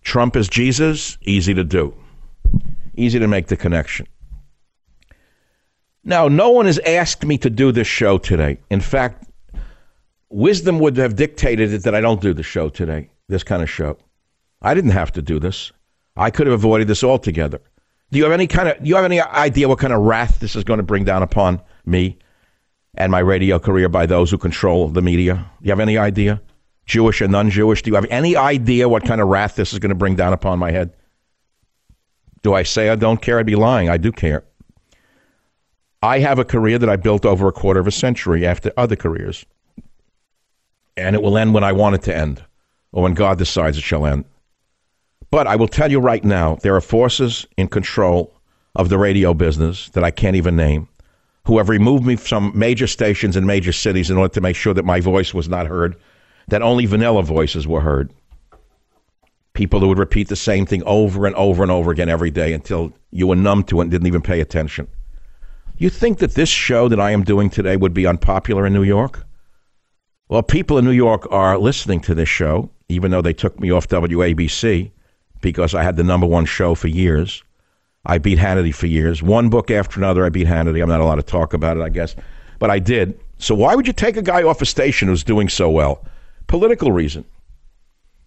Trump 0.03 0.37
is 0.37 0.49
Jesus, 0.49 1.17
easy 1.23 1.55
to 1.55 1.65
do. 1.65 1.95
Easy 2.95 3.19
to 3.19 3.29
make 3.29 3.47
the 3.47 3.57
connection. 3.57 4.07
Now, 6.05 6.29
no 6.29 6.51
one 6.51 6.67
has 6.67 6.79
asked 6.81 7.25
me 7.25 7.39
to 7.39 7.51
do 7.51 7.73
this 7.73 7.87
show 7.87 8.19
today. 8.19 8.59
In 8.71 8.81
fact, 8.81 9.25
wisdom 10.31 10.79
would 10.81 10.97
have 10.97 11.17
dictated 11.17 11.73
it 11.73 11.85
that 11.85 11.95
I 11.95 12.01
don't 12.01 12.21
do 12.21 12.35
the 12.35 12.43
show 12.43 12.69
today, 12.69 13.11
this 13.29 13.45
kind 13.45 13.63
of 13.63 13.71
show. 13.71 13.99
I 14.61 14.75
didn't 14.75 14.91
have 14.91 15.13
to 15.13 15.23
do 15.23 15.39
this. 15.39 15.73
I 16.17 16.31
could 16.31 16.47
have 16.47 16.55
avoided 16.55 16.89
this 16.89 17.05
altogether. 17.05 17.61
Do 18.11 18.19
you 18.19 18.25
have 18.25 18.33
any 18.33 18.47
kind 18.47 18.69
of 18.69 18.83
do 18.83 18.89
you 18.89 18.97
have 18.97 19.07
any 19.07 19.21
idea 19.21 19.69
what 19.69 19.79
kind 19.79 19.93
of 19.93 20.01
wrath 20.01 20.39
this 20.41 20.55
is 20.55 20.65
going 20.65 20.77
to 20.79 20.85
bring 20.85 21.05
down 21.05 21.23
upon 21.23 21.63
me 21.87 22.19
and 22.95 23.11
my 23.11 23.21
radio 23.21 23.59
career 23.59 23.89
by 23.89 24.05
those 24.05 24.31
who 24.31 24.37
control 24.37 24.89
the 24.89 25.01
media? 25.01 25.35
Do 25.35 25.67
you 25.67 25.71
have 25.71 25.81
any 25.81 25.97
idea? 25.97 26.43
Jewish 26.85 27.21
and 27.21 27.33
non 27.33 27.49
Jewish? 27.49 27.83
Do 27.83 27.91
you 27.91 27.95
have 27.95 28.07
any 28.11 28.37
idea 28.37 28.89
what 28.89 29.05
kind 29.05 29.21
of 29.21 29.29
wrath 29.29 29.57
this 29.57 29.73
is 29.73 29.79
going 29.79 29.91
to 29.91 29.95
bring 29.95 30.17
down 30.17 30.33
upon 30.33 30.59
my 30.59 30.71
head? 30.71 30.93
Do 32.43 32.55
I 32.55 32.63
say 32.63 32.89
I 32.89 32.97
don't 32.97 33.23
care? 33.23 33.39
I'd 33.39 33.47
be 33.47 33.57
lying. 33.57 33.89
I 33.89 33.97
do 33.97 34.13
care. 34.13 34.45
I 36.03 36.19
have 36.19 36.39
a 36.39 36.45
career 36.45 36.79
that 36.79 36.89
I 36.89 36.97
built 36.97 37.25
over 37.25 37.47
a 37.47 37.53
quarter 37.53 37.79
of 37.79 37.87
a 37.87 37.93
century 37.93 38.45
after 38.45 38.73
other 38.77 38.97
careers. 38.97 39.45
And 40.97 41.15
it 41.15 41.23
will 41.23 41.39
end 41.39 41.55
when 41.55 41.65
I 41.65 41.73
want 41.73 41.95
it 41.95 42.03
to 42.03 42.17
end, 42.17 42.45
or 42.91 43.03
when 43.05 43.15
God 43.15 43.39
decides 43.39 43.79
it 43.79 43.83
shall 43.83 44.05
end. 44.05 44.25
But 45.31 45.47
I 45.47 45.57
will 45.57 45.69
tell 45.69 45.91
you 45.91 46.01
right 46.01 46.23
now, 46.23 46.57
there 46.57 46.75
are 46.75 46.81
forces 46.81 47.47
in 47.57 47.69
control 47.69 48.35
of 48.75 48.89
the 48.89 48.99
radio 48.99 49.33
business 49.33 49.89
that 49.91 50.05
I 50.05 50.11
can't 50.11 50.37
even 50.37 50.57
name 50.57 50.89
who 51.45 51.59
have 51.59 51.69
removed 51.69 52.05
me 52.05 52.17
from 52.17 52.53
major 52.55 52.87
stations 52.87 53.37
in 53.37 53.47
major 53.47 53.73
cities 53.73 54.11
in 54.11 54.17
order 54.17 54.33
to 54.33 54.41
make 54.41 54.57
sure 54.57 54.75
that 54.75 54.85
my 54.85 55.01
voice 55.01 55.35
was 55.35 55.49
not 55.49 55.67
heard, 55.67 55.97
that 56.49 56.63
only 56.63 56.87
vanilla 56.87 57.23
voices 57.23 57.67
were 57.67 57.81
heard. 57.81 58.13
People 59.55 59.81
who 59.81 59.89
would 59.89 59.99
repeat 59.99 60.29
the 60.29 60.37
same 60.37 60.65
thing 60.65 60.83
over 60.85 61.27
and 61.27 61.37
over 61.37 61.63
and 61.63 61.71
over 61.71 61.91
again 61.91 62.09
every 62.09 62.31
day 62.31 62.53
until 62.53 62.93
you 63.11 63.27
were 63.27 63.37
numb 63.37 63.65
to 63.65 63.81
it 63.81 63.83
and 63.83 63.91
didn't 63.91 64.07
even 64.07 64.23
pay 64.23 64.41
attention. 64.41 64.89
You 65.77 65.91
think 65.91 66.19
that 66.19 66.35
this 66.35 66.49
show 66.49 66.89
that 66.89 67.01
I 67.01 67.11
am 67.11 67.25
doing 67.25 67.51
today 67.51 67.77
would 67.77 67.93
be 67.93 68.07
unpopular 68.07 68.67
in 68.67 68.73
New 68.73 68.83
York? 68.83 69.27
Well, 70.29 70.43
people 70.43 70.79
in 70.79 70.85
New 70.85 70.93
York 70.93 71.27
are 71.31 71.59
listening 71.59 72.01
to 72.03 72.15
this 72.15 72.29
show, 72.29 72.71
even 72.89 73.11
though 73.11 73.21
they 73.21 73.35
took 73.35 73.61
me 73.61 73.71
off 73.71 73.89
WABC 73.89 74.91
because 75.43 75.75
I 75.75 75.83
had 75.83 75.97
the 75.97 76.05
number 76.05 76.27
one 76.27 76.47
show 76.47 76.75
for 76.75 76.89
years. 76.89 77.43
I 78.07 78.19
beat 78.19 78.39
Hannity 78.39 78.75
for 78.75 78.87
years. 78.87 79.23
One 79.23 79.51
book 79.51 79.71
after 79.71 80.01
another, 80.01 80.25
I 80.25 80.31
beat 80.31 80.47
Hannity. 80.47 80.83
I'm 80.83 80.89
not 80.89 81.01
allowed 81.01 81.17
to 81.17 81.23
talk 81.23 81.53
about 81.53 81.77
it, 81.77 81.83
I 81.83 81.89
guess, 81.89 82.17
but 82.59 82.71
I 82.71 82.79
did. 82.79 83.21
So 83.39 83.55
why 83.55 83.75
would 83.75 83.87
you 83.87 83.93
take 83.93 84.17
a 84.17 84.23
guy 84.23 84.43
off 84.43 84.63
a 84.63 84.67
station 84.67 85.09
who's 85.09 85.25
doing 85.25 85.49
so 85.49 85.69
well? 85.69 86.05
Political 86.47 86.93
reason. 86.93 87.25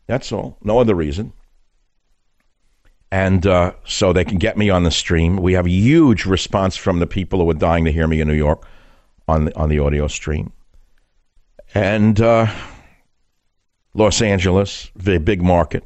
That's 0.08 0.32
all. 0.32 0.58
No 0.63 0.80
other 0.80 0.96
reason. 0.96 1.34
And 3.12 3.46
uh, 3.48 3.74
so 3.86 4.13
they 4.13 4.26
can 4.26 4.38
get 4.38 4.58
me 4.58 4.70
on 4.70 4.84
the 4.84 4.91
stream. 4.91 5.38
We 5.38 5.54
have 5.54 5.65
a 5.65 5.70
huge 5.70 6.26
response 6.26 6.76
from 6.76 7.00
the 7.00 7.08
people 7.08 7.39
who 7.39 7.50
are 7.50 7.54
dying 7.56 7.86
to 7.86 7.91
hear 7.91 8.08
me 8.08 8.20
in 8.20 8.28
New 8.28 8.34
York 8.34 8.68
on 9.28 9.46
the, 9.46 9.56
on 9.56 9.70
the 9.70 9.80
audio 9.80 10.08
stream. 10.08 10.52
And 11.74 12.20
uh, 12.20 12.48
Los 13.94 14.22
Angeles, 14.22 14.91
the 14.96 15.18
big 15.20 15.41
market. 15.41 15.84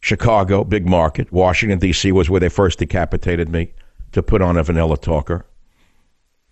Chicago, 0.00 0.64
big 0.64 0.86
market. 0.86 1.32
Washington, 1.32 1.78
D.C. 1.78 2.12
was 2.12 2.28
where 2.28 2.40
they 2.40 2.48
first 2.48 2.78
decapitated 2.78 3.48
me 3.48 3.72
to 4.12 4.22
put 4.22 4.42
on 4.42 4.56
a 4.56 4.62
vanilla 4.62 4.98
talker. 4.98 5.46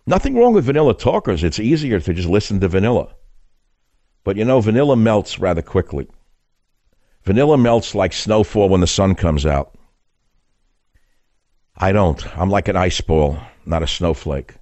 Nothing 0.06 0.34
wrong 0.34 0.54
with 0.54 0.64
vanilla 0.64 0.94
talkers. 0.94 1.44
It's 1.44 1.60
easier 1.60 2.00
to 2.00 2.14
just 2.14 2.28
listen 2.28 2.60
to 2.60 2.68
vanilla. 2.68 3.14
But 4.24 4.36
you 4.36 4.44
know, 4.44 4.60
vanilla 4.60 4.96
melts 4.96 5.38
rather 5.38 5.62
quickly. 5.62 6.08
Vanilla 7.24 7.56
melts 7.56 7.94
like 7.94 8.12
snowfall 8.12 8.68
when 8.68 8.80
the 8.80 8.86
sun 8.86 9.14
comes 9.14 9.46
out. 9.46 9.74
I 11.76 11.92
don't. 11.92 12.24
I'm 12.38 12.50
like 12.50 12.68
an 12.68 12.76
ice 12.76 13.00
ball, 13.00 13.38
not 13.64 13.82
a 13.82 13.86
snowflake. 13.86 14.54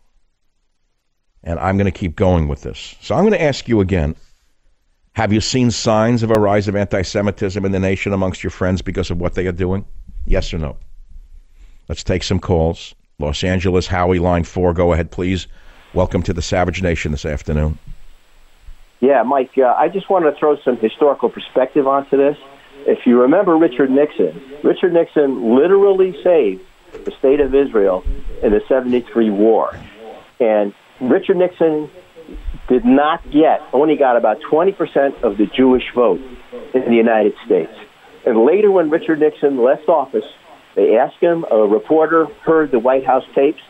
And 1.42 1.58
I'm 1.58 1.76
going 1.78 1.90
to 1.90 1.98
keep 1.98 2.16
going 2.16 2.48
with 2.48 2.62
this. 2.62 2.96
So 3.00 3.14
I'm 3.14 3.22
going 3.22 3.32
to 3.32 3.42
ask 3.42 3.66
you 3.66 3.80
again 3.80 4.14
have 5.14 5.32
you 5.32 5.40
seen 5.40 5.70
signs 5.70 6.22
of 6.22 6.30
a 6.30 6.40
rise 6.40 6.68
of 6.68 6.76
anti 6.76 7.02
Semitism 7.02 7.64
in 7.64 7.72
the 7.72 7.80
nation 7.80 8.12
amongst 8.12 8.44
your 8.44 8.50
friends 8.50 8.80
because 8.80 9.10
of 9.10 9.20
what 9.20 9.34
they 9.34 9.46
are 9.46 9.52
doing? 9.52 9.84
Yes 10.24 10.54
or 10.54 10.58
no? 10.58 10.76
Let's 11.88 12.04
take 12.04 12.22
some 12.22 12.38
calls. 12.38 12.94
Los 13.18 13.42
Angeles, 13.42 13.86
Howie, 13.86 14.18
line 14.18 14.44
four. 14.44 14.72
Go 14.72 14.92
ahead, 14.92 15.10
please. 15.10 15.46
Welcome 15.92 16.22
to 16.22 16.32
the 16.32 16.42
Savage 16.42 16.80
Nation 16.80 17.10
this 17.10 17.26
afternoon. 17.26 17.78
Yeah, 19.00 19.22
Mike, 19.22 19.52
uh, 19.56 19.74
I 19.76 19.88
just 19.88 20.10
want 20.10 20.26
to 20.26 20.38
throw 20.38 20.56
some 20.62 20.76
historical 20.76 21.30
perspective 21.30 21.86
onto 21.86 22.16
this. 22.16 22.36
if 22.86 23.06
you 23.06 23.22
remember 23.22 23.56
Richard 23.56 23.90
Nixon, 23.90 24.40
Richard 24.62 24.92
Nixon 24.92 25.54
literally 25.56 26.16
saved 26.22 26.62
the 27.04 27.12
state 27.18 27.40
of 27.40 27.54
Israel 27.54 28.04
in 28.42 28.52
the 28.52 28.60
73 28.68 29.30
war. 29.30 29.74
And 30.38 30.74
Richard 31.00 31.36
Nixon 31.36 31.90
did 32.68 32.84
not 32.84 33.28
get, 33.30 33.62
only 33.72 33.96
got 33.96 34.16
about 34.16 34.40
20% 34.42 35.22
of 35.22 35.38
the 35.38 35.46
Jewish 35.46 35.84
vote 35.94 36.20
in 36.74 36.84
the 36.84 36.96
United 36.96 37.34
States. 37.44 37.72
And 38.26 38.44
later, 38.44 38.70
when 38.70 38.90
Richard 38.90 39.20
Nixon 39.20 39.62
left 39.62 39.88
office, 39.88 40.24
they 40.76 40.96
asked 40.96 41.20
him, 41.20 41.44
a 41.50 41.56
reporter 41.66 42.26
heard 42.44 42.70
the 42.70 42.78
White 42.78 43.04
House 43.04 43.24
tapes. 43.34 43.60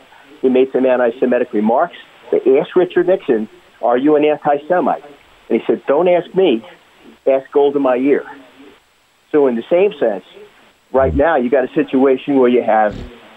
He 0.42 0.48
made 0.48 0.72
some 0.72 0.84
anti 0.86 1.10
Semitic 1.18 1.52
remarks. 1.52 1.96
They 2.30 2.58
asked 2.58 2.76
Richard 2.76 3.06
Nixon, 3.06 3.48
Are 3.80 3.96
you 3.96 4.16
an 4.16 4.24
anti 4.24 4.58
Semite? 4.68 5.04
And 5.50 5.60
he 5.60 5.66
said, 5.66 5.82
Don't 5.86 6.08
ask 6.08 6.34
me, 6.34 6.64
ask 7.26 7.50
gold 7.52 7.76
in 7.76 7.82
my 7.82 7.96
ear. 7.96 8.24
So, 9.32 9.46
in 9.46 9.56
the 9.56 9.64
same 9.70 9.92
sense, 9.98 10.24
right 10.92 11.14
now 11.14 11.36
you 11.36 11.50
got 11.50 11.64
a 11.64 11.74
situation 11.74 12.38
where 12.38 12.48
you 12.48 12.62
have 12.62 12.94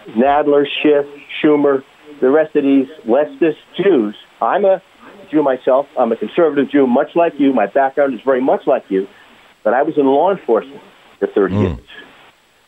Nadler, 0.09 0.65
Schiff, 0.81 1.05
Schumer, 1.41 1.83
the 2.21 2.29
rest 2.29 2.55
of 2.55 2.63
these 2.63 2.87
leftist 3.05 3.57
Jews. 3.75 4.15
I'm 4.41 4.65
a 4.65 4.81
Jew 5.31 5.43
myself. 5.43 5.87
I'm 5.97 6.11
a 6.11 6.15
conservative 6.15 6.69
Jew, 6.71 6.87
much 6.87 7.15
like 7.15 7.33
you. 7.37 7.53
My 7.53 7.67
background 7.67 8.13
is 8.13 8.21
very 8.23 8.41
much 8.41 8.67
like 8.67 8.85
you, 8.89 9.07
but 9.63 9.73
I 9.73 9.83
was 9.83 9.97
in 9.97 10.05
law 10.05 10.31
enforcement 10.31 10.81
for 11.19 11.27
30 11.27 11.53
mm. 11.53 11.61
years. 11.61 11.87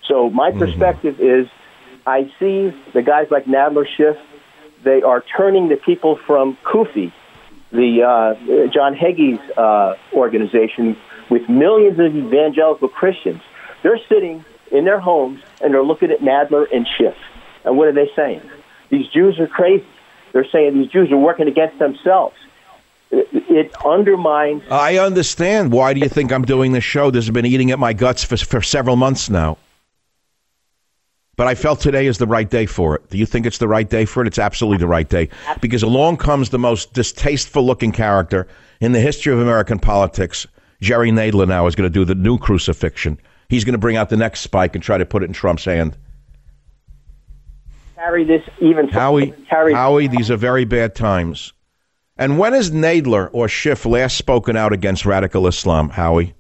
So 0.08 0.30
my 0.30 0.50
mm-hmm. 0.50 0.60
perspective 0.60 1.16
mm-hmm. 1.16 1.42
is 1.42 1.48
I 2.06 2.32
see 2.40 2.72
the 2.94 3.02
guys 3.02 3.28
like 3.32 3.46
Nadler, 3.46 3.86
Schiff, 3.98 4.18
they 4.84 5.02
are 5.02 5.24
turning 5.36 5.70
the 5.70 5.78
people 5.78 6.20
from 6.28 6.58
CUFI, 6.64 7.12
the 7.76 8.04
uh, 8.04 8.68
John 8.74 8.96
Hagee's 8.96 9.42
uh, 9.58 9.96
organization, 10.14 10.98
with 11.30 11.48
millions 11.50 12.00
of 12.00 12.16
evangelical 12.16 12.88
Christians. 12.88 13.42
They're 13.84 14.00
sitting 14.10 14.44
in 14.72 14.86
their 14.86 15.00
homes 15.00 15.42
and 15.62 15.74
they're 15.74 15.84
looking 15.84 16.12
at 16.12 16.20
Nadler 16.20 16.66
and 16.74 16.88
Schiff. 16.88 17.16
And 17.64 17.78
what 17.78 17.88
are 17.88 17.94
they 17.94 18.10
saying? 18.16 18.42
These 18.90 19.08
Jews 19.10 19.40
are 19.40 19.48
crazy. 19.48 19.86
They're 20.34 20.48
saying 20.52 20.74
these 20.74 20.92
Jews 20.92 21.12
are 21.12 21.18
working 21.18 21.48
against 21.48 21.80
themselves. 21.80 22.36
It, 23.12 23.28
it 23.50 23.86
undermines. 23.86 24.64
I 24.70 24.98
understand. 24.98 25.72
Why 25.72 25.94
do 25.94 26.00
you 26.00 26.10
think 26.10 26.32
I'm 26.32 26.46
doing 26.46 26.72
this 26.72 26.84
show? 26.84 27.12
This 27.12 27.26
has 27.26 27.32
been 27.32 27.46
eating 27.46 27.72
at 27.72 27.80
my 27.80 27.94
guts 27.94 28.24
for, 28.24 28.38
for 28.38 28.62
several 28.62 28.96
months 28.96 29.30
now. 29.30 29.58
But 31.38 31.48
I 31.48 31.56
felt 31.56 31.82
today 31.82 32.08
is 32.08 32.18
the 32.18 32.28
right 32.28 32.50
day 32.50 32.66
for 32.66 32.96
it. 32.96 33.10
Do 33.10 33.18
you 33.18 33.26
think 33.26 33.46
it's 33.46 33.58
the 33.58 33.68
right 33.68 33.90
day 33.90 34.06
for 34.06 34.22
it? 34.22 34.28
It's 34.28 34.40
absolutely 34.40 34.78
the 34.78 34.88
right 34.88 35.08
day. 35.08 35.30
Because 35.60 35.84
along 35.84 36.18
comes 36.18 36.50
the 36.50 36.60
most 36.60 36.94
distasteful 36.94 37.66
looking 37.66 37.92
character 37.92 38.48
in 38.80 38.94
the 38.94 39.02
history 39.02 39.34
of 39.34 39.40
American 39.40 39.80
politics. 39.80 40.48
Jerry 40.82 41.12
Nadler 41.12 41.48
now 41.48 41.68
is 41.68 41.76
going 41.76 41.90
to 41.90 41.94
do 41.94 42.06
the 42.06 42.16
new 42.16 42.38
crucifixion. 42.38 43.20
He's 43.50 43.64
going 43.64 43.74
to 43.74 43.80
bring 43.80 43.98
out 43.98 44.10
the 44.10 44.18
next 44.18 44.42
spike 44.42 44.76
and 44.76 44.84
try 44.84 44.98
to 44.98 45.06
put 45.06 45.24
it 45.24 45.26
in 45.26 45.34
Trump's 45.34 45.66
hand. 45.66 45.98
Carry 47.96 48.24
this 48.24 48.42
even. 48.60 48.88
Howie, 48.88 49.34
carry- 49.50 49.74
Howie, 49.74 50.08
these 50.08 50.32
are 50.32 50.38
very 50.38 50.66
bad 50.66 50.96
times. 50.96 51.54
And 52.18 52.40
when 52.40 52.54
has 52.54 52.72
Nadler 52.72 53.30
or 53.34 53.48
Schiff 53.50 53.86
last 53.86 54.18
spoken 54.18 54.56
out 54.56 54.72
against 54.72 55.06
radical 55.06 55.48
Islam, 55.48 55.90
Howie? 55.90 56.34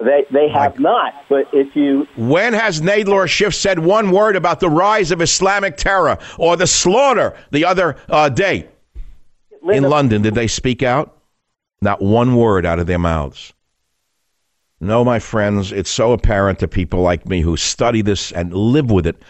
They 0.00 0.26
they 0.30 0.48
have 0.48 0.74
like, 0.74 0.80
not. 0.80 1.14
But 1.28 1.48
if 1.52 1.74
you 1.74 2.06
when 2.16 2.52
has 2.52 2.80
Nadler 2.80 3.28
Schiff 3.28 3.54
said 3.54 3.80
one 3.80 4.10
word 4.10 4.36
about 4.36 4.60
the 4.60 4.70
rise 4.70 5.10
of 5.10 5.20
Islamic 5.20 5.76
terror 5.76 6.18
or 6.38 6.56
the 6.56 6.66
slaughter 6.66 7.36
the 7.50 7.64
other 7.64 7.96
uh, 8.08 8.28
day 8.28 8.68
in 9.72 9.84
London? 9.84 10.22
Did 10.22 10.34
they 10.34 10.46
speak 10.46 10.82
out? 10.82 11.18
Not 11.80 12.00
one 12.00 12.36
word 12.36 12.64
out 12.64 12.78
of 12.78 12.86
their 12.86 12.98
mouths. 12.98 13.52
No, 14.80 15.04
my 15.04 15.18
friends, 15.18 15.72
it's 15.72 15.90
so 15.90 16.12
apparent 16.12 16.60
to 16.60 16.68
people 16.68 17.00
like 17.00 17.26
me 17.26 17.40
who 17.40 17.56
study 17.56 18.00
this 18.00 18.30
and 18.30 18.54
live 18.54 18.90
with 18.92 19.06
it. 19.06 19.20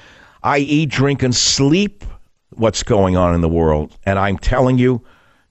I 0.42 0.59
eat, 0.59 0.90
drink, 0.90 1.22
and 1.22 1.35
sleep 1.35 2.04
what's 2.50 2.83
going 2.83 3.16
on 3.16 3.35
in 3.35 3.40
the 3.40 3.48
world. 3.48 3.96
And 4.04 4.18
I'm 4.18 4.37
telling 4.37 4.76
you 4.76 5.02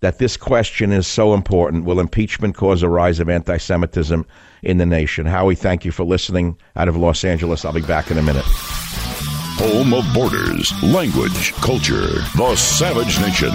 that 0.01 0.19
this 0.19 0.37
question 0.37 0.91
is 0.91 1.07
so 1.07 1.33
important. 1.33 1.85
Will 1.85 1.99
impeachment 1.99 2.55
cause 2.55 2.83
a 2.83 2.89
rise 2.89 3.19
of 3.19 3.29
anti 3.29 3.57
Semitism 3.57 4.25
in 4.61 4.77
the 4.77 4.85
nation? 4.85 5.25
Howie, 5.25 5.55
thank 5.55 5.85
you 5.85 5.91
for 5.91 6.03
listening 6.03 6.57
out 6.75 6.87
of 6.87 6.95
Los 6.95 7.23
Angeles. 7.23 7.65
I'll 7.65 7.73
be 7.73 7.81
back 7.81 8.11
in 8.11 8.17
a 8.17 8.21
minute. 8.21 8.45
Home 9.59 9.93
of 9.93 10.05
borders, 10.13 10.71
language, 10.83 11.53
culture, 11.55 12.07
the 12.35 12.55
savage 12.55 13.19
nation. 13.19 13.51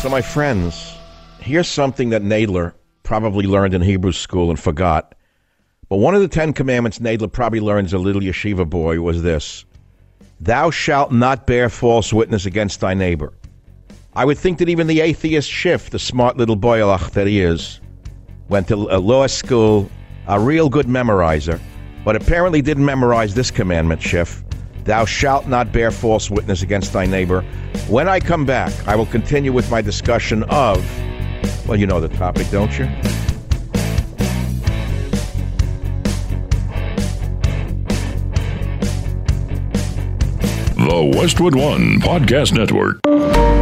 So, 0.00 0.08
my 0.08 0.20
friends, 0.20 0.96
here's 1.40 1.68
something 1.68 2.10
that 2.10 2.22
Nadler 2.22 2.74
probably 3.02 3.46
learned 3.46 3.74
in 3.74 3.82
Hebrew 3.82 4.12
school 4.12 4.50
and 4.50 4.58
forgot. 4.58 5.14
But 5.88 5.98
one 5.98 6.14
of 6.14 6.22
the 6.22 6.28
Ten 6.28 6.52
Commandments 6.52 6.98
Nadler 6.98 7.30
probably 7.30 7.60
learned 7.60 7.86
as 7.86 7.92
a 7.92 7.98
little 7.98 8.22
yeshiva 8.22 8.68
boy 8.68 9.00
was 9.00 9.22
this 9.22 9.64
Thou 10.40 10.70
shalt 10.70 11.12
not 11.12 11.46
bear 11.46 11.68
false 11.68 12.12
witness 12.12 12.46
against 12.46 12.80
thy 12.80 12.94
neighbor. 12.94 13.32
I 14.14 14.24
would 14.24 14.38
think 14.38 14.58
that 14.58 14.68
even 14.68 14.86
the 14.86 15.00
atheist 15.00 15.50
Schiff, 15.50 15.90
the 15.90 15.98
smart 15.98 16.36
little 16.36 16.56
boylach 16.56 17.10
that 17.12 17.26
he 17.26 17.40
is, 17.40 17.80
went 18.52 18.68
to 18.68 18.74
a 18.74 19.00
law 19.00 19.26
school, 19.26 19.90
a 20.28 20.38
real 20.38 20.68
good 20.68 20.84
memorizer, 20.84 21.58
but 22.04 22.14
apparently 22.14 22.60
didn't 22.60 22.84
memorize 22.84 23.34
this 23.34 23.50
commandment, 23.50 24.02
Schiff. 24.02 24.44
Thou 24.84 25.06
shalt 25.06 25.48
not 25.48 25.72
bear 25.72 25.90
false 25.90 26.30
witness 26.30 26.60
against 26.60 26.92
thy 26.92 27.06
neighbor. 27.06 27.40
When 27.88 28.10
I 28.10 28.20
come 28.20 28.44
back, 28.44 28.72
I 28.86 28.94
will 28.94 29.06
continue 29.06 29.54
with 29.54 29.70
my 29.70 29.80
discussion 29.80 30.42
of 30.44 30.84
well, 31.66 31.78
you 31.78 31.86
know 31.86 31.98
the 31.98 32.08
topic, 32.10 32.50
don't 32.50 32.78
you? 32.78 32.84
The 40.76 41.12
Westwood 41.16 41.54
One 41.54 42.00
Podcast 42.00 42.52
Network. 42.52 43.61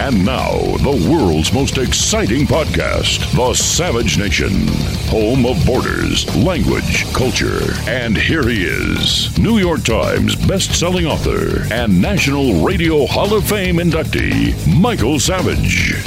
And 0.00 0.24
now, 0.24 0.52
the 0.78 1.10
world's 1.12 1.52
most 1.52 1.76
exciting 1.76 2.46
podcast, 2.46 3.30
The 3.36 3.52
Savage 3.52 4.16
Nation, 4.16 4.66
home 5.10 5.44
of 5.44 5.64
borders, 5.66 6.24
language, 6.36 7.04
culture. 7.12 7.74
And 7.86 8.16
here 8.16 8.48
he 8.48 8.64
is, 8.64 9.38
New 9.38 9.58
York 9.58 9.84
Times 9.84 10.36
best-selling 10.46 11.04
author 11.04 11.70
and 11.70 12.00
National 12.00 12.64
Radio 12.64 13.04
Hall 13.04 13.34
of 13.34 13.46
Fame 13.46 13.76
inductee, 13.76 14.54
Michael 14.80 15.20
Savage. 15.20 16.02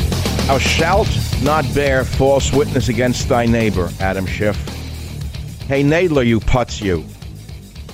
Thou 0.47 0.57
shalt 0.57 1.15
not 1.43 1.63
bear 1.75 2.03
false 2.03 2.51
witness 2.51 2.89
against 2.89 3.29
thy 3.29 3.45
neighbor, 3.45 3.91
Adam 3.99 4.25
Schiff. 4.25 4.57
Hey, 5.67 5.83
Nadler, 5.83 6.25
you 6.25 6.39
putz, 6.39 6.81
you. 6.81 7.05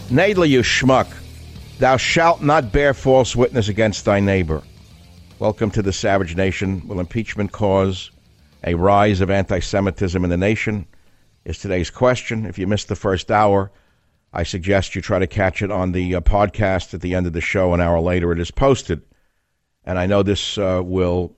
Nadler, 0.07 0.47
you 0.47 0.62
schmuck. 0.62 1.13
Thou 1.77 1.97
shalt 1.97 2.41
not 2.41 2.71
bear 2.71 2.93
false 2.93 3.35
witness 3.35 3.67
against 3.67 4.05
thy 4.05 4.21
neighbor. 4.21 4.63
Welcome 5.39 5.71
to 5.71 5.82
the 5.82 5.93
savage 5.93 6.36
nation. 6.36 6.86
Will 6.86 6.99
impeachment 6.99 7.54
cause 7.54 8.12
a 8.65 8.73
rise 8.73 9.21
of 9.21 9.30
anti 9.30 9.62
Semitism 9.62 10.21
in 10.21 10.30
the 10.30 10.36
nation? 10.36 10.86
Is 11.45 11.60
today's 11.60 11.89
question. 11.89 12.45
If 12.45 12.60
you 12.60 12.67
missed 12.67 12.89
the 12.89 12.97
first 12.97 13.32
hour, 13.32 13.71
I 14.34 14.43
suggest 14.43 14.95
you 14.95 15.02
try 15.02 15.17
to 15.17 15.28
catch 15.28 15.62
it 15.62 15.71
on 15.71 15.93
the 15.93 16.15
uh, 16.15 16.19
podcast 16.19 16.93
at 16.93 16.99
the 16.99 17.15
end 17.15 17.25
of 17.25 17.32
the 17.32 17.39
show. 17.39 17.73
An 17.73 17.80
hour 17.80 18.02
later, 18.02 18.34
it 18.34 18.39
is 18.41 18.51
posted. 18.51 19.01
And 19.86 19.97
I 19.97 20.07
know 20.07 20.24
this 20.24 20.57
uh, 20.57 20.82
will 20.84 21.38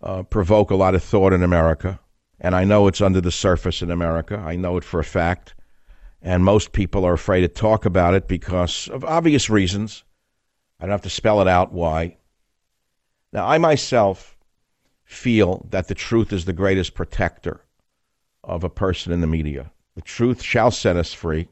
uh, 0.00 0.22
provoke 0.22 0.70
a 0.70 0.76
lot 0.76 0.94
of 0.94 1.02
thought 1.02 1.32
in 1.32 1.42
America. 1.42 1.98
And 2.38 2.54
I 2.54 2.62
know 2.62 2.86
it's 2.86 3.00
under 3.00 3.20
the 3.20 3.32
surface 3.32 3.82
in 3.82 3.90
America. 3.90 4.36
I 4.36 4.54
know 4.54 4.76
it 4.76 4.84
for 4.84 5.00
a 5.00 5.04
fact. 5.04 5.56
And 6.22 6.44
most 6.44 6.70
people 6.70 7.04
are 7.04 7.14
afraid 7.14 7.40
to 7.40 7.48
talk 7.48 7.84
about 7.84 8.14
it 8.14 8.28
because 8.28 8.86
of 8.86 9.04
obvious 9.04 9.50
reasons. 9.50 10.04
I 10.78 10.84
don't 10.84 10.92
have 10.92 11.02
to 11.02 11.10
spell 11.10 11.40
it 11.40 11.48
out 11.48 11.72
why. 11.72 12.18
Now, 13.34 13.48
I 13.48 13.58
myself 13.58 14.36
feel 15.04 15.66
that 15.70 15.88
the 15.88 15.94
truth 15.94 16.32
is 16.32 16.44
the 16.44 16.52
greatest 16.52 16.94
protector 16.94 17.62
of 18.44 18.62
a 18.62 18.70
person 18.70 19.12
in 19.12 19.20
the 19.20 19.26
media. 19.26 19.72
The 19.96 20.02
truth 20.02 20.40
shall 20.40 20.70
set 20.70 20.96
us 20.96 21.12
free. 21.12 21.48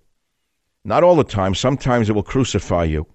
Not 0.85 1.03
all 1.03 1.17
the 1.17 1.25
time. 1.25 1.57
Sometimes 1.57 2.09
it 2.09 2.13
will 2.13 2.23
crucify 2.23 2.85
you, 2.85 3.07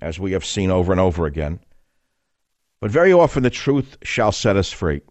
as 0.00 0.20
we 0.20 0.30
have 0.30 0.44
seen 0.44 0.70
over 0.70 0.92
and 0.92 1.00
over 1.00 1.26
again. 1.26 1.58
But 2.80 2.92
very 2.92 3.12
often 3.12 3.42
the 3.42 3.50
truth 3.50 3.96
shall 4.02 4.30
set 4.30 4.56
us 4.56 4.70
free. 4.70 5.02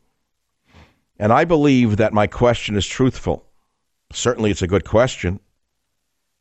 And 1.19 1.33
I 1.33 1.43
believe 1.43 1.97
that 1.97 2.13
my 2.13 2.27
question 2.27 2.77
is 2.77 2.87
truthful. 2.87 3.45
Certainly, 4.13 4.51
it's 4.51 4.61
a 4.61 4.67
good 4.67 4.85
question. 4.85 5.41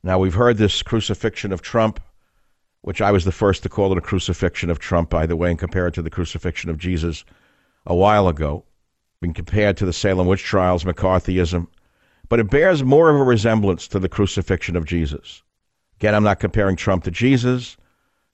Now, 0.05 0.21
we've 0.21 0.35
heard 0.35 0.59
this 0.59 0.83
crucifixion 0.83 1.53
of 1.53 1.61
Trump, 1.61 2.01
which 2.83 3.01
I 3.01 3.11
was 3.11 3.25
the 3.25 3.33
first 3.33 3.63
to 3.63 3.69
call 3.69 3.93
it 3.93 3.99
a 3.99 4.03
crucifixion 4.03 4.71
of 4.71 4.79
Trump, 4.79 5.09
by 5.09 5.27
the 5.27 5.37
way, 5.37 5.51
and 5.51 5.59
compare 5.59 5.87
it 5.87 5.95
to 5.95 6.03
the 6.03 6.11
crucifixion 6.11 6.69
of 6.69 6.79
Jesus 6.79 7.25
a 7.87 7.95
while 7.95 8.29
ago, 8.29 8.65
been 9.21 9.33
compared 9.33 9.77
to 9.77 9.87
the 9.87 9.93
Salem 9.93 10.27
witch 10.27 10.43
trials, 10.43 10.85
McCarthyism, 10.85 11.69
but 12.29 12.41
it 12.41 12.51
bears 12.51 12.83
more 12.83 13.09
of 13.09 13.17
a 13.17 13.25
resemblance 13.25 13.89
to 13.89 13.99
the 13.99 14.09
crucifixion 14.09 14.77
of 14.77 14.85
Jesus. 14.85 15.43
Again, 15.99 16.15
I'm 16.15 16.25
not 16.25 16.41
comparing 16.41 16.77
Trump 16.77 17.05
to 17.05 17.11
Jesus. 17.11 17.77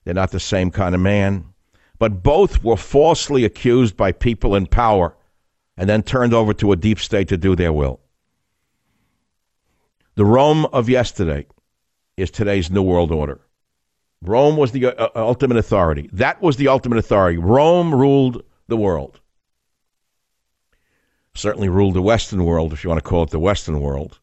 They're 0.03 0.13
not 0.13 0.31
the 0.31 0.39
same 0.39 0.71
kind 0.71 0.95
of 0.95 1.01
man. 1.01 1.45
But 1.99 2.23
both 2.23 2.63
were 2.63 2.77
falsely 2.77 3.45
accused 3.45 3.97
by 3.97 4.13
people 4.13 4.55
in 4.55 4.65
power 4.65 5.15
and 5.77 5.87
then 5.87 6.01
turned 6.01 6.33
over 6.33 6.53
to 6.55 6.71
a 6.71 6.75
deep 6.75 6.99
state 6.99 7.27
to 7.27 7.37
do 7.37 7.55
their 7.55 7.73
will. 7.73 7.99
The 10.15 10.25
Rome 10.25 10.65
of 10.65 10.89
yesterday 10.89 11.45
is 12.17 12.31
today's 12.31 12.71
New 12.71 12.81
World 12.81 13.11
Order. 13.11 13.39
Rome 14.21 14.57
was 14.57 14.71
the 14.71 14.87
uh, 14.87 14.91
uh, 14.91 15.09
ultimate 15.15 15.57
authority. 15.57 16.09
That 16.11 16.41
was 16.41 16.57
the 16.57 16.67
ultimate 16.67 16.97
authority. 16.97 17.37
Rome 17.37 17.93
ruled 17.93 18.43
the 18.67 18.77
world. 18.77 19.19
Certainly 21.33 21.69
ruled 21.69 21.93
the 21.93 22.01
Western 22.01 22.43
world, 22.43 22.73
if 22.73 22.83
you 22.83 22.89
want 22.89 23.01
to 23.01 23.09
call 23.09 23.23
it 23.23 23.29
the 23.29 23.39
Western 23.39 23.79
world. 23.79 24.19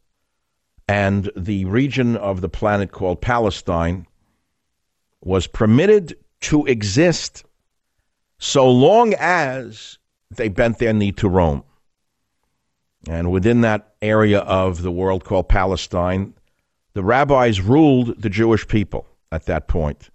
And 0.89 1.31
the 1.37 1.65
region 1.65 2.17
of 2.17 2.41
the 2.41 2.49
planet 2.49 2.93
called 2.93 3.21
Palestine 3.21 4.07
was 5.23 5.47
permitted 5.47 6.17
to 6.43 6.67
exist 6.67 7.45
so 8.39 8.71
long 8.71 9.15
as 9.19 9.99
they 10.31 10.49
bent 10.49 10.79
their 10.79 10.93
knee 10.93 11.13
to 11.13 11.29
Rome. 11.29 11.65
And 13.09 13.31
within 13.31 13.63
that 13.63 13.95
area 14.03 14.41
of 14.41 14.83
the 14.83 14.93
world 14.93 15.25
called 15.25 15.49
Palestine, 15.49 16.35
the 16.93 17.03
rabbis 17.03 17.61
ruled 17.61 18.21
the 18.21 18.29
Jewish 18.29 18.69
people 18.69 19.07
at 19.33 19.47
that 19.47 19.69
point. 19.69 20.11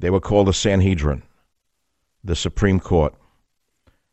They 0.00 0.10
were 0.10 0.20
called 0.20 0.48
the 0.48 0.52
Sanhedrin, 0.52 1.22
the 2.24 2.36
Supreme 2.36 2.80
Court. 2.80 3.14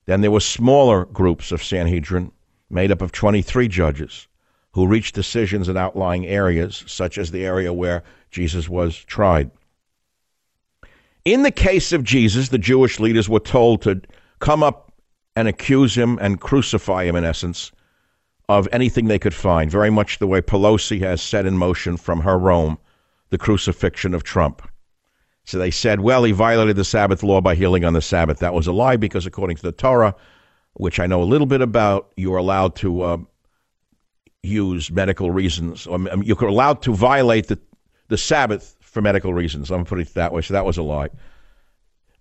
Then 0.06 0.22
there 0.22 0.32
were 0.32 0.40
smaller 0.40 1.06
groups 1.06 1.52
of 1.52 1.64
Sanhedrin 1.64 2.32
made 2.70 2.92
up 2.92 3.02
of 3.02 3.12
23 3.12 3.68
judges 3.68 4.28
who 4.74 4.88
reached 4.88 5.16
decisions 5.16 5.68
in 5.68 5.78
outlying 5.78 6.28
areas, 6.28 6.84
such 6.86 7.18
as 7.18 7.32
the 7.32 7.46
area 7.46 7.74
where 7.74 8.04
Jesus 8.30 8.70
was 8.70 8.96
tried. 8.96 9.50
In 11.26 11.44
the 11.44 11.52
case 11.52 11.92
of 11.92 12.04
Jesus, 12.04 12.50
the 12.50 12.58
Jewish 12.58 13.00
leaders 13.00 13.28
were 13.28 13.40
told 13.40 13.82
to 13.82 14.02
come 14.40 14.64
up 14.64 14.94
and 15.36 15.48
accuse 15.48 15.96
him 15.96 16.18
and 16.22 16.40
crucify 16.40 17.06
him, 17.06 17.16
in 17.16 17.24
essence, 17.24 17.72
of 18.48 18.68
anything 18.72 19.06
they 19.06 19.20
could 19.20 19.34
find, 19.34 19.70
very 19.70 19.90
much 19.90 20.20
the 20.20 20.28
way 20.28 20.42
Pelosi 20.42 21.00
has 21.02 21.22
set 21.22 21.46
in 21.46 21.58
motion 21.58 21.98
from 21.98 22.22
her 22.22 22.38
Rome 22.38 22.78
the 23.30 23.38
crucifixion 23.38 24.14
of 24.14 24.24
Trump. 24.24 24.68
So 25.46 25.58
they 25.58 25.72
said, 25.72 26.02
well, 26.02 26.24
he 26.24 26.32
violated 26.32 26.76
the 26.76 26.84
Sabbath 26.84 27.24
law 27.24 27.42
by 27.42 27.56
healing 27.56 27.84
on 27.84 27.94
the 27.94 28.02
Sabbath. 28.02 28.40
That 28.40 28.54
was 28.54 28.68
a 28.68 28.72
lie 28.72 28.98
because, 28.98 29.26
according 29.26 29.58
to 29.58 29.64
the 29.64 29.72
Torah, 29.72 30.16
which 30.74 31.00
I 31.00 31.08
know 31.08 31.22
a 31.22 31.26
little 31.26 31.48
bit 31.48 31.62
about, 31.62 32.12
you 32.18 32.34
are 32.34 32.38
allowed 32.38 32.76
to 32.78 33.02
uh, 33.02 33.18
use 34.44 34.92
medical 34.92 35.32
reasons. 35.32 35.88
Um, 35.88 36.08
you're 36.24 36.44
allowed 36.44 36.82
to 36.84 36.94
violate 36.94 37.48
the, 37.48 37.60
the 38.10 38.18
Sabbath 38.18 38.76
for 38.80 39.02
medical 39.02 39.34
reasons. 39.34 39.72
I'm 39.72 39.78
going 39.78 39.86
to 39.86 39.90
put 39.90 40.00
it 40.00 40.14
that 40.14 40.34
way. 40.34 40.42
So 40.42 40.54
that 40.54 40.66
was 40.66 40.78
a 40.78 40.84
lie. 40.84 41.10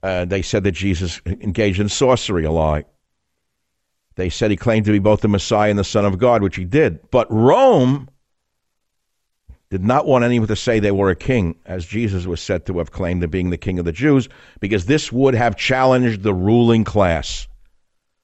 Uh, 0.02 0.24
they 0.24 0.42
said 0.42 0.64
that 0.64 0.72
Jesus 0.72 1.20
engaged 1.26 1.80
in 1.80 1.88
sorcery, 1.88 2.44
a 2.44 2.50
lie. 2.52 2.84
They 4.14 4.30
said 4.30 4.50
he 4.50 4.56
claimed 4.56 4.86
to 4.86 4.92
be 4.92 4.98
both 4.98 5.20
the 5.20 5.28
Messiah 5.28 5.70
and 5.70 5.78
the 5.78 5.84
Son 5.84 6.04
of 6.04 6.18
God, 6.18 6.42
which 6.42 6.56
he 6.56 6.64
did. 6.64 7.11
But 7.11 7.30
Rome 7.30 8.09
did 9.70 9.84
not 9.84 10.06
want 10.06 10.24
anyone 10.24 10.48
to 10.48 10.56
say 10.56 10.78
they 10.78 10.90
were 10.90 11.10
a 11.10 11.16
king, 11.16 11.54
as 11.66 11.84
Jesus 11.84 12.26
was 12.26 12.40
said 12.40 12.64
to 12.66 12.78
have 12.78 12.90
claimed 12.90 13.20
to 13.20 13.28
being 13.28 13.50
the 13.50 13.58
king 13.58 13.78
of 13.78 13.84
the 13.84 13.92
Jews, 13.92 14.28
because 14.60 14.86
this 14.86 15.12
would 15.12 15.34
have 15.34 15.56
challenged 15.56 16.22
the 16.22 16.32
ruling 16.32 16.84
class. 16.84 17.46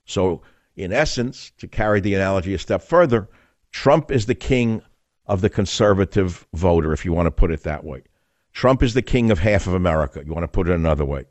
So, 0.07 0.43
in 0.77 0.93
essence, 0.93 1.53
to 1.59 1.69
carry 1.69 2.01
the 2.01 2.15
analogy 2.15 2.55
a 2.55 2.59
step 2.59 2.83
further, 2.83 3.29
Trump 3.73 4.11
is 4.11 4.27
the 4.27 4.35
king 4.35 4.83
of 5.27 5.41
the 5.41 5.51
conservative 5.51 6.47
voter, 6.55 6.93
if 6.93 7.05
you 7.05 7.13
want 7.13 7.27
to 7.27 7.31
put 7.31 7.51
it 7.51 7.63
that 7.63 7.85
way. 7.85 8.03
Trump 8.53 8.83
is 8.83 8.95
the 8.95 9.03
king 9.03 9.31
of 9.31 9.39
half 9.39 9.67
of 9.67 9.75
America. 9.75 10.23
You 10.25 10.33
want 10.33 10.45
to 10.45 10.49
put 10.49 10.69
it 10.69 10.75
another 10.75 11.05
way. 11.05 11.25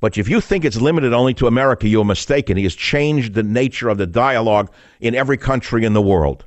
But 0.00 0.18
if 0.18 0.28
you 0.28 0.40
think 0.40 0.64
it's 0.64 0.80
limited 0.80 1.12
only 1.12 1.34
to 1.34 1.46
America, 1.46 1.88
you're 1.88 2.04
mistaken. 2.04 2.56
He 2.56 2.64
has 2.64 2.74
changed 2.74 3.34
the 3.34 3.42
nature 3.42 3.88
of 3.88 3.98
the 3.98 4.06
dialogue 4.06 4.70
in 5.00 5.14
every 5.14 5.36
country 5.36 5.84
in 5.84 5.94
the 5.94 6.02
world. 6.02 6.46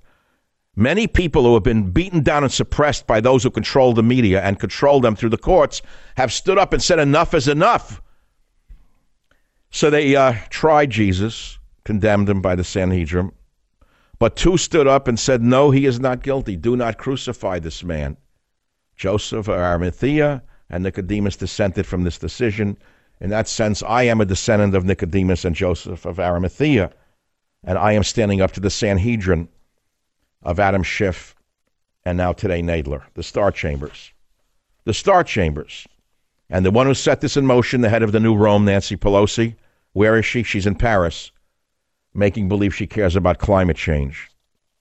Many 0.80 1.08
people 1.08 1.44
who 1.44 1.56
have 1.56 1.64
been 1.64 1.92
beaten 1.92 2.24
down 2.24 2.46
and 2.46 2.54
suppressed 2.54 3.06
by 3.06 3.20
those 3.20 3.44
who 3.44 3.52
control 3.52 3.92
the 3.92 4.02
media 4.02 4.42
and 4.42 4.58
control 4.58 5.02
them 5.02 5.14
through 5.14 5.32
the 5.32 5.38
courts 5.38 5.82
have 6.16 6.32
stood 6.32 6.58
up 6.58 6.72
and 6.72 6.82
said, 6.82 7.00
enough 7.00 7.34
is 7.34 7.50
enough. 7.50 8.02
So 9.72 9.90
they 9.90 10.16
uh, 10.16 10.36
tried 10.50 10.90
Jesus, 10.90 11.60
condemned 11.84 12.30
him 12.30 12.42
by 12.42 12.56
the 12.56 12.64
Sanhedrin. 12.64 13.34
But 14.20 14.38
two 14.38 14.56
stood 14.56 14.88
up 14.88 15.10
and 15.10 15.20
said, 15.20 15.42
No, 15.42 15.70
he 15.70 15.86
is 15.86 16.00
not 16.00 16.24
guilty. 16.24 16.56
Do 16.56 16.78
not 16.78 16.98
crucify 16.98 17.60
this 17.60 17.84
man. 17.84 18.16
Joseph 18.96 19.50
of 19.50 19.56
Arimathea 19.56 20.42
and 20.70 20.82
Nicodemus 20.82 21.36
dissented 21.36 21.88
from 21.88 22.04
this 22.04 22.18
decision. 22.18 22.78
In 23.20 23.32
that 23.32 23.50
sense, 23.50 23.84
I 23.84 24.04
am 24.04 24.22
a 24.22 24.26
descendant 24.26 24.74
of 24.76 24.86
Nicodemus 24.86 25.44
and 25.44 25.58
Joseph 25.58 26.06
of 26.06 26.22
Arimathea, 26.22 26.94
and 27.66 27.78
I 27.78 27.92
am 27.92 28.04
standing 28.04 28.40
up 28.40 28.54
to 28.54 28.62
the 28.62 28.70
Sanhedrin 28.70 29.50
of 30.44 30.60
Adam 30.60 30.84
Schiff 30.84 31.36
and 32.06 32.18
now 32.18 32.34
today 32.34 32.62
Nadler, 32.62 33.04
the 33.14 33.24
Star 33.24 33.52
Chambers. 33.52 34.12
The 34.86 34.94
Star 34.94 35.24
Chambers. 35.24 35.88
And 36.50 36.66
the 36.66 36.72
one 36.72 36.88
who 36.88 36.94
set 36.94 37.22
this 37.22 37.38
in 37.38 37.46
motion, 37.46 37.82
the 37.82 37.90
head 37.90 38.04
of 38.04 38.12
the 38.12 38.20
new 38.20 38.36
Rome, 38.36 38.66
Nancy 38.66 38.96
Pelosi, 38.98 39.56
where 39.94 40.18
is 40.18 40.26
she? 40.26 40.44
She's 40.44 40.66
in 40.66 40.76
Paris, 40.76 41.32
making 42.14 42.48
believe 42.50 42.74
she 42.74 42.88
cares 42.88 43.16
about 43.16 43.38
climate 43.38 43.78
change. 43.78 44.30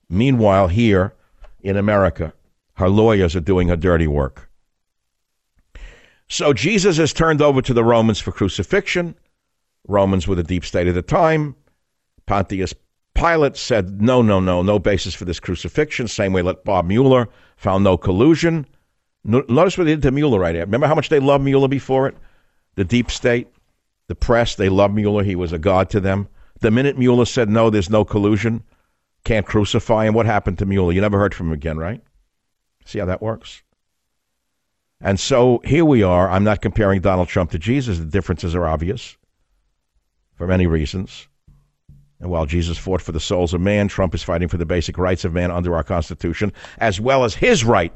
Meanwhile, 0.09 0.69
here 0.69 1.13
in 1.61 1.77
America, 1.77 2.33
her 2.75 2.89
lawyers 2.89 3.35
are 3.35 3.41
doing 3.41 3.67
her 3.67 3.75
dirty 3.75 4.07
work. 4.07 4.49
So 6.27 6.53
Jesus 6.53 6.99
is 6.99 7.11
turned 7.11 7.41
over 7.41 7.61
to 7.61 7.73
the 7.73 7.83
Romans 7.83 8.19
for 8.19 8.31
crucifixion. 8.31 9.15
Romans 9.87 10.27
were 10.27 10.35
the 10.35 10.43
deep 10.43 10.63
state 10.63 10.87
at 10.87 10.95
the 10.95 11.01
time. 11.01 11.55
Pontius 12.25 12.73
Pilate 13.19 13.57
said, 13.57 14.01
no, 14.01 14.21
no, 14.21 14.39
no, 14.39 14.61
no 14.61 14.79
basis 14.79 15.13
for 15.13 15.25
this 15.25 15.41
crucifixion. 15.41 16.07
Same 16.07 16.31
way 16.31 16.41
that 16.41 16.63
Bob 16.63 16.85
Mueller 16.85 17.27
found 17.57 17.83
no 17.83 17.97
collusion. 17.97 18.65
Notice 19.25 19.77
what 19.77 19.83
they 19.83 19.91
did 19.91 20.03
to 20.03 20.11
Mueller 20.11 20.39
right 20.39 20.55
here. 20.55 20.63
Remember 20.63 20.87
how 20.87 20.95
much 20.95 21.09
they 21.09 21.19
loved 21.19 21.43
Mueller 21.43 21.67
before 21.67 22.07
it? 22.07 22.15
The 22.75 22.85
deep 22.85 23.11
state, 23.11 23.49
the 24.07 24.15
press, 24.15 24.55
they 24.55 24.69
loved 24.69 24.95
Mueller. 24.95 25.23
He 25.23 25.35
was 25.35 25.51
a 25.51 25.59
god 25.59 25.89
to 25.89 25.99
them. 25.99 26.29
The 26.61 26.71
minute 26.71 26.97
Mueller 26.97 27.25
said, 27.25 27.49
no, 27.49 27.69
there's 27.69 27.89
no 27.89 28.05
collusion, 28.05 28.63
can't 29.23 29.45
crucify 29.45 30.05
him, 30.05 30.13
what 30.13 30.25
happened 30.25 30.57
to 30.59 30.65
Mueller? 30.65 30.91
You 30.91 31.01
never 31.01 31.19
heard 31.19 31.33
from 31.33 31.47
him 31.47 31.53
again, 31.53 31.77
right? 31.77 32.01
See 32.85 32.99
how 32.99 33.05
that 33.05 33.21
works? 33.21 33.63
And 34.99 35.17
so 35.17 35.61
here 35.63 35.85
we 35.85 36.03
are. 36.03 36.29
I'm 36.29 36.43
not 36.43 36.61
comparing 36.61 36.99
Donald 36.99 37.29
Trump 37.29 37.51
to 37.51 37.59
Jesus. 37.59 37.99
The 37.99 38.05
differences 38.05 38.55
are 38.55 38.67
obvious 38.67 39.15
for 40.35 40.47
many 40.47 40.67
reasons. 40.67 41.28
And 42.19 42.29
while 42.29 42.45
Jesus 42.45 42.77
fought 42.77 43.01
for 43.01 43.11
the 43.11 43.19
souls 43.19 43.53
of 43.53 43.61
man, 43.61 43.87
Trump 43.87 44.13
is 44.13 44.23
fighting 44.23 44.49
for 44.49 44.57
the 44.57 44.65
basic 44.65 44.97
rights 44.97 45.23
of 45.23 45.33
man 45.33 45.51
under 45.51 45.75
our 45.75 45.83
Constitution, 45.83 46.51
as 46.79 46.99
well 46.99 47.23
as 47.23 47.35
his 47.35 47.63
right. 47.63 47.93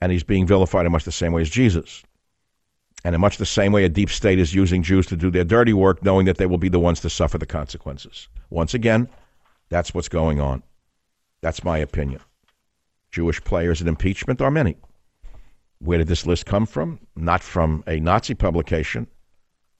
And 0.00 0.12
he's 0.12 0.22
being 0.22 0.46
vilified 0.46 0.86
in 0.86 0.92
much 0.92 1.04
the 1.04 1.12
same 1.12 1.32
way 1.32 1.42
as 1.42 1.50
Jesus. 1.50 2.02
And 3.04 3.14
in 3.14 3.20
much 3.20 3.36
the 3.36 3.46
same 3.46 3.72
way, 3.72 3.84
a 3.84 3.88
deep 3.88 4.10
state 4.10 4.38
is 4.38 4.54
using 4.54 4.82
Jews 4.82 5.06
to 5.06 5.16
do 5.16 5.30
their 5.30 5.44
dirty 5.44 5.72
work, 5.72 6.02
knowing 6.02 6.26
that 6.26 6.38
they 6.38 6.46
will 6.46 6.58
be 6.58 6.68
the 6.68 6.80
ones 6.80 7.00
to 7.00 7.10
suffer 7.10 7.36
the 7.36 7.46
consequences. 7.46 8.28
Once 8.50 8.74
again, 8.74 9.08
that's 9.68 9.92
what's 9.92 10.08
going 10.08 10.40
on. 10.40 10.62
That's 11.40 11.64
my 11.64 11.78
opinion. 11.78 12.20
Jewish 13.10 13.42
players 13.44 13.82
in 13.82 13.88
impeachment 13.88 14.40
are 14.40 14.50
many. 14.50 14.76
Where 15.80 15.98
did 15.98 16.06
this 16.06 16.26
list 16.26 16.46
come 16.46 16.64
from? 16.64 16.98
Not 17.14 17.42
from 17.42 17.84
a 17.86 18.00
Nazi 18.00 18.34
publication. 18.34 19.06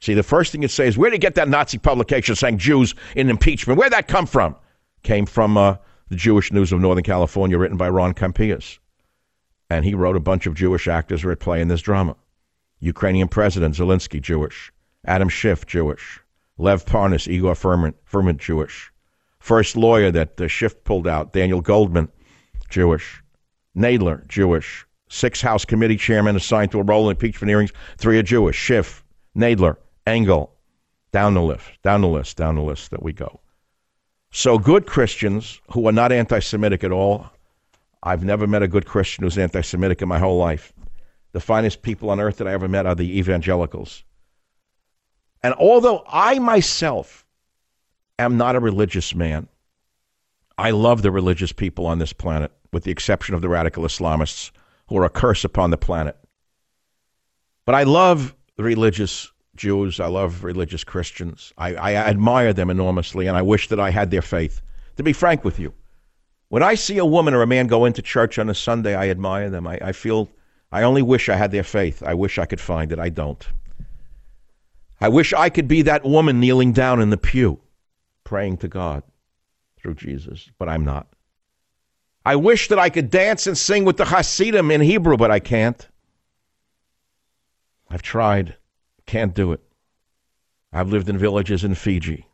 See, 0.05 0.12
the 0.12 0.22
first 0.22 0.52
thing 0.52 0.61
you'd 0.61 0.70
say 0.70 0.86
is, 0.86 0.98
where 0.98 1.09
did 1.09 1.16
you 1.16 1.20
get 1.20 1.34
that 1.36 1.48
Nazi 1.48 1.78
publication 1.78 2.34
saying 2.34 2.59
Jews 2.59 2.94
in 3.16 3.30
impeachment? 3.30 3.78
Where'd 3.78 3.94
that 3.94 4.07
come 4.07 4.26
from? 4.26 4.55
Came 5.02 5.24
from 5.24 5.57
uh, 5.57 5.76
the 6.11 6.16
Jewish 6.16 6.52
News 6.52 6.72
of 6.72 6.80
Northern 6.80 7.02
California, 7.02 7.57
written 7.57 7.78
by 7.78 7.88
Ron 7.88 8.12
Kampeas. 8.12 8.80
And 9.70 9.82
he 9.82 9.94
wrote 9.94 10.14
a 10.14 10.20
bunch 10.20 10.44
of 10.44 10.52
Jewish 10.52 10.88
actors 10.88 11.24
are 11.24 11.32
at 11.32 11.40
play 11.40 11.62
in 11.62 11.68
this 11.68 11.80
drama. 11.80 12.16
Ukrainian 12.80 13.28
President 13.28 13.76
Zelensky, 13.76 14.20
Jewish. 14.20 14.70
Adam 15.07 15.30
Schiff, 15.30 15.64
Jewish. 15.64 16.20
Lev 16.59 16.84
Parnas, 16.84 17.26
Igor 17.26 17.55
Fruman, 17.55 17.94
Fruman, 18.07 18.36
Jewish. 18.36 18.92
First 19.38 19.74
lawyer 19.74 20.11
that 20.11 20.38
uh, 20.38 20.48
Schiff 20.48 20.84
pulled 20.84 21.09
out, 21.09 21.32
Daniel 21.32 21.62
Goldman, 21.62 22.11
Jewish. 22.68 23.22
Nadler, 23.74 24.28
Jewish. 24.28 24.84
Six 25.09 25.40
House 25.40 25.64
committee 25.64 25.96
chairmen 25.96 26.36
assigned 26.36 26.72
to 26.72 26.80
a 26.80 26.82
role 26.82 27.09
in 27.09 27.16
impeachment 27.16 27.48
hearings. 27.48 27.72
Three 27.96 28.18
are 28.18 28.22
Jewish. 28.22 28.57
Schiff, 28.57 29.02
Nadler, 29.34 29.78
Engel. 30.07 30.50
Down 31.12 31.34
the 31.34 31.42
list, 31.42 31.70
down 31.82 32.00
the 32.00 32.09
list, 32.09 32.36
down 32.36 32.57
the 32.57 32.62
list 32.62 32.90
that 32.90 33.02
we 33.02 33.12
go. 33.12 33.40
So 34.32 34.59
good 34.59 34.86
Christians 34.86 35.61
who 35.70 35.86
are 35.86 35.92
not 35.92 36.11
anti 36.11 36.40
Semitic 36.40 36.82
at 36.82 36.90
all, 36.90 37.30
I've 38.02 38.24
never 38.24 38.48
met 38.48 38.64
a 38.64 38.68
good 38.68 38.84
Christian 38.84 39.22
who's 39.22 39.38
anti 39.38 39.61
Semitic 39.61 40.02
in 40.02 40.09
my 40.09 40.18
whole 40.18 40.38
life. 40.38 40.72
The 41.30 41.40
finest 41.40 41.82
people 41.82 42.11
on 42.11 42.18
earth 42.18 42.38
that 42.38 42.48
I 42.48 42.52
ever 42.52 42.66
met 42.66 42.84
are 42.84 42.96
the 42.96 43.18
evangelicals. 43.18 44.02
And 45.44 45.55
although 45.55 46.05
I 46.09 46.38
myself 46.40 47.24
am 48.18 48.36
not 48.36 48.57
a 48.57 48.61
religious 48.61 49.14
man, 49.14 49.46
I 50.59 50.70
love 50.70 51.02
the 51.02 51.11
religious 51.12 51.52
people 51.52 51.86
on 51.86 51.98
this 51.98 52.12
planet, 52.12 52.50
with 52.72 52.84
the 52.84 52.90
exception 52.90 53.34
of 53.34 53.42
the 53.42 53.48
radical 53.48 53.84
Islamists 53.84 54.50
who 54.88 54.96
are 54.98 55.05
a 55.05 55.11
curse 55.11 55.44
upon 55.44 55.70
the 55.70 55.76
planet. 55.76 56.16
But 57.64 57.74
I 57.74 57.84
love 57.84 58.34
the 58.57 58.62
religious 58.62 59.30
Jews. 59.57 60.00
I 60.00 60.07
love 60.07 60.44
religious 60.44 60.84
Christians. 60.84 61.52
I, 61.57 61.74
I 61.74 61.94
admire 61.94 62.52
them 62.52 62.70
enormously, 62.70 63.26
and 63.26 63.36
I 63.36 63.42
wish 63.42 63.68
that 63.68 63.80
I 63.80 63.90
had 63.90 64.11
their 64.11 64.22
faith. 64.22 64.61
To 64.96 65.02
be 65.02 65.12
frank 65.12 65.44
with 65.44 65.59
you, 65.59 65.72
when 66.48 66.62
I 66.62 66.74
see 66.74 66.98
a 66.98 67.05
woman 67.05 67.34
or 67.34 67.42
a 67.42 67.46
man 67.46 67.66
go 67.66 67.84
into 67.84 68.02
church 68.02 68.38
on 68.38 68.48
a 68.48 68.55
Sunday, 68.55 68.94
I 68.94 69.09
admire 69.09 69.50
them. 69.50 69.66
I, 69.66 69.78
I 69.82 69.92
feel, 69.92 70.28
I 70.70 70.82
only 70.82 71.02
wish 71.02 71.28
I 71.28 71.36
had 71.36 71.50
their 71.50 71.64
faith. 71.64 72.02
I 72.02 72.14
wish 72.14 72.38
I 72.38 72.46
could 72.46 72.61
find 72.61 72.92
it. 72.92 72.98
I 72.98 73.09
don't. 73.09 73.44
I 75.00 75.09
wish 75.09 75.32
I 75.32 75.48
could 75.48 75.68
be 75.68 75.82
that 75.82 76.05
woman 76.05 76.40
kneeling 76.40 76.72
down 76.72 77.00
in 77.00 77.11
the 77.11 77.16
pew, 77.16 77.61
praying 78.22 78.59
to 78.59 78.68
God 78.68 79.02
through 79.76 79.94
Jesus, 79.94 80.50
but 80.59 80.68
I'm 80.68 80.84
not. 80.84 81.09
I 82.24 82.36
wish 82.36 82.68
that 82.68 82.78
I 82.78 82.88
could 82.88 83.11
dance 83.11 83.46
and 83.46 83.59
sing 83.59 83.84
with 83.84 83.96
the 83.96 84.07
Hasidim 84.07 84.70
in 84.70 84.80
Hebrew, 84.80 85.16
but 85.16 85.30
I 85.30 85.40
can't. 85.40 85.86
I've 87.90 88.02
tried. 88.02 88.57
Can't 89.07 89.34
do 89.34 89.52
it. 89.52 89.61
I've 90.72 90.88
lived 90.88 91.09
in 91.09 91.18
villages 91.18 91.64
in 91.64 91.74
Fiji. 91.74 92.26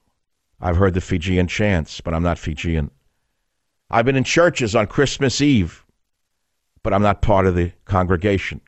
I've 0.60 0.76
heard 0.76 0.94
the 0.94 1.00
Fijian 1.00 1.46
chants, 1.46 2.00
but 2.00 2.14
I'm 2.14 2.22
not 2.22 2.38
Fijian. 2.38 2.90
I've 3.90 4.04
been 4.04 4.16
in 4.16 4.24
churches 4.24 4.76
on 4.76 4.86
Christmas 4.86 5.40
Eve, 5.40 5.84
but 6.82 6.92
I'm 6.92 7.02
not 7.02 7.22
part 7.22 7.46
of 7.46 7.54
the 7.54 7.72
congregation. 7.84 8.60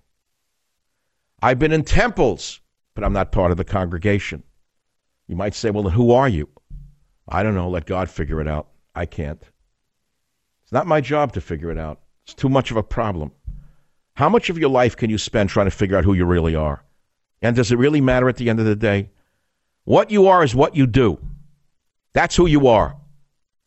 I've 1.40 1.58
been 1.58 1.72
in 1.72 1.84
temples, 1.84 2.60
but 2.94 3.04
I'm 3.04 3.12
not 3.12 3.32
part 3.32 3.50
of 3.50 3.56
the 3.56 3.64
congregation. 3.64 4.42
You 5.28 5.36
might 5.36 5.54
say, 5.54 5.70
well, 5.70 5.84
then 5.84 5.92
who 5.92 6.12
are 6.12 6.28
you? 6.28 6.48
I 7.28 7.42
don't 7.42 7.54
know. 7.54 7.70
Let 7.70 7.86
God 7.86 8.10
figure 8.10 8.40
it 8.40 8.48
out. 8.48 8.68
I 8.94 9.06
can't. 9.06 9.42
It's 10.62 10.72
not 10.72 10.86
my 10.86 11.00
job 11.00 11.32
to 11.32 11.40
figure 11.40 11.70
it 11.70 11.78
out. 11.78 12.00
It's 12.24 12.34
too 12.34 12.48
much 12.48 12.70
of 12.70 12.76
a 12.76 12.82
problem. 12.82 13.32
How 14.14 14.28
much 14.28 14.50
of 14.50 14.58
your 14.58 14.70
life 14.70 14.96
can 14.96 15.08
you 15.08 15.18
spend 15.18 15.48
trying 15.48 15.66
to 15.66 15.70
figure 15.70 15.96
out 15.96 16.04
who 16.04 16.14
you 16.14 16.24
really 16.24 16.54
are? 16.54 16.84
And 17.42 17.56
does 17.56 17.72
it 17.72 17.76
really 17.76 18.00
matter 18.00 18.28
at 18.28 18.36
the 18.36 18.48
end 18.48 18.60
of 18.60 18.66
the 18.66 18.76
day? 18.76 19.10
What 19.84 20.10
you 20.10 20.28
are 20.28 20.44
is 20.44 20.54
what 20.54 20.76
you 20.76 20.86
do. 20.86 21.18
That's 22.12 22.36
who 22.36 22.46
you 22.46 22.68
are. 22.68 22.96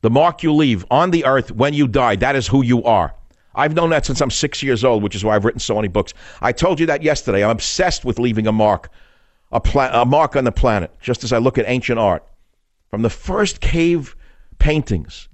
The 0.02 0.10
mark 0.10 0.44
you 0.44 0.54
leave 0.54 0.86
on 0.90 1.12
the 1.12 1.26
earth 1.26 1.52
when 1.52 1.74
you 1.74 1.88
die, 1.88 2.16
that 2.18 2.36
is 2.36 2.48
who 2.48 2.64
you 2.64 2.84
are. 2.84 3.14
I've 3.54 3.74
known 3.74 3.90
that 3.90 4.06
since 4.06 4.22
I'm 4.22 4.32
six 4.32 4.62
years 4.62 4.84
old, 4.84 5.02
which 5.02 5.16
is 5.16 5.24
why 5.24 5.36
I've 5.36 5.46
written 5.46 5.60
so 5.60 5.76
many 5.76 5.88
books. 5.88 6.14
I 6.42 6.52
told 6.52 6.80
you 6.80 6.86
that 6.88 7.04
yesterday. 7.04 7.44
I'm 7.44 7.52
obsessed 7.52 8.06
with 8.06 8.20
leaving 8.20 8.48
a 8.48 8.52
mark, 8.52 8.90
a, 9.52 9.60
pla- 9.60 10.02
a 10.02 10.06
mark 10.06 10.36
on 10.36 10.44
the 10.44 10.52
planet, 10.52 10.92
just 11.02 11.24
as 11.24 11.32
I 11.34 11.38
look 11.38 11.58
at 11.58 11.66
ancient 11.68 12.00
art. 12.00 12.26
From 12.90 13.02
the 13.02 13.10
first 13.10 13.62
cave 13.62 14.16
paintings, 14.60 15.28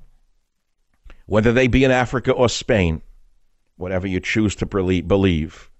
whether 1.26 1.52
they 1.52 1.68
be 1.68 1.84
in 1.84 1.92
Africa 1.92 2.32
or 2.32 2.50
Spain, 2.50 3.02
whatever 3.78 4.08
you 4.08 4.20
choose 4.20 4.56
to 4.58 4.66
believe. 4.66 5.71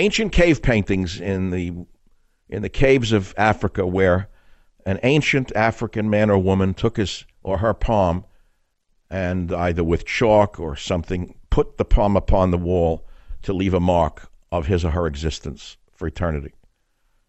Ancient 0.00 0.32
cave 0.32 0.62
paintings 0.62 1.20
in 1.20 1.50
the 1.50 1.74
in 2.48 2.62
the 2.62 2.70
caves 2.70 3.12
of 3.12 3.34
Africa 3.36 3.86
where 3.86 4.30
an 4.86 4.98
ancient 5.02 5.54
African 5.54 6.08
man 6.08 6.30
or 6.30 6.38
woman 6.38 6.72
took 6.72 6.96
his 6.96 7.26
or 7.42 7.58
her 7.58 7.74
palm 7.74 8.24
and 9.10 9.52
either 9.52 9.84
with 9.84 10.06
chalk 10.06 10.58
or 10.58 10.74
something 10.74 11.34
put 11.50 11.76
the 11.76 11.84
palm 11.84 12.16
upon 12.16 12.50
the 12.50 12.56
wall 12.56 13.06
to 13.42 13.52
leave 13.52 13.74
a 13.74 13.78
mark 13.78 14.30
of 14.50 14.68
his 14.68 14.86
or 14.86 14.92
her 14.92 15.06
existence 15.06 15.76
for 15.92 16.06
eternity. 16.08 16.54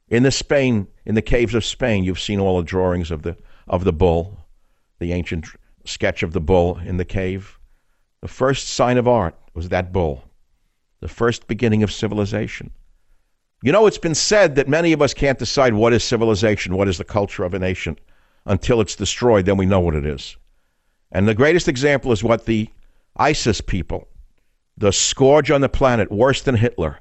In 0.07 0.23
the 0.23 0.31
Spain, 0.31 0.87
in 1.05 1.15
the 1.15 1.21
caves 1.21 1.53
of 1.53 1.65
Spain, 1.65 2.05
you've 2.05 2.21
seen 2.21 2.39
all 2.39 2.57
the 2.57 2.63
drawings 2.63 3.11
of 3.11 3.23
the 3.23 3.35
of 3.67 3.83
the 3.83 3.91
bull, 3.91 4.45
the 4.97 5.11
ancient 5.11 5.45
sketch 5.83 6.23
of 6.23 6.31
the 6.31 6.39
bull 6.39 6.77
in 6.77 6.95
the 6.95 7.03
cave. 7.03 7.59
The 8.21 8.29
first 8.29 8.69
sign 8.69 8.97
of 8.97 9.09
art 9.09 9.37
was 9.53 9.67
that 9.67 9.91
bull, 9.91 10.23
the 11.01 11.07
first 11.07 11.47
beginning 11.47 11.83
of 11.83 11.91
civilization. 11.91 12.71
You 13.63 13.71
know, 13.71 13.85
it's 13.85 13.97
been 13.97 14.15
said 14.15 14.55
that 14.55 14.69
many 14.69 14.93
of 14.93 15.01
us 15.01 15.13
can't 15.13 15.37
decide 15.37 15.73
what 15.73 15.93
is 15.93 16.03
civilization, 16.03 16.75
what 16.75 16.87
is 16.87 16.97
the 16.97 17.03
culture 17.03 17.43
of 17.43 17.53
a 17.53 17.59
nation, 17.59 17.97
until 18.45 18.81
it's 18.81 18.95
destroyed, 18.95 19.45
then 19.45 19.57
we 19.57 19.65
know 19.65 19.79
what 19.79 19.95
it 19.95 20.05
is. 20.05 20.37
And 21.11 21.27
the 21.27 21.35
greatest 21.35 21.67
example 21.67 22.11
is 22.11 22.23
what 22.23 22.45
the 22.45 22.69
ISIS 23.17 23.61
people, 23.61 24.07
the 24.77 24.91
scourge 24.91 25.51
on 25.51 25.61
the 25.61 25.69
planet, 25.69 26.11
worse 26.11 26.41
than 26.41 26.55
Hitler. 26.55 26.99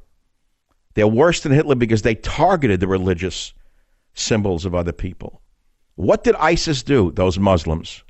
They're 0.94 1.06
worse 1.06 1.40
than 1.40 1.52
Hitler 1.52 1.76
because 1.76 2.02
they 2.02 2.16
targeted 2.16 2.80
the 2.80 2.88
religious 2.88 3.54
symbols 4.14 4.64
of 4.64 4.74
other 4.74 4.92
people. 4.92 5.40
What 5.94 6.24
did 6.24 6.34
ISIS 6.36 6.82
do, 6.82 7.12
those 7.12 7.38
Muslims? 7.38 8.02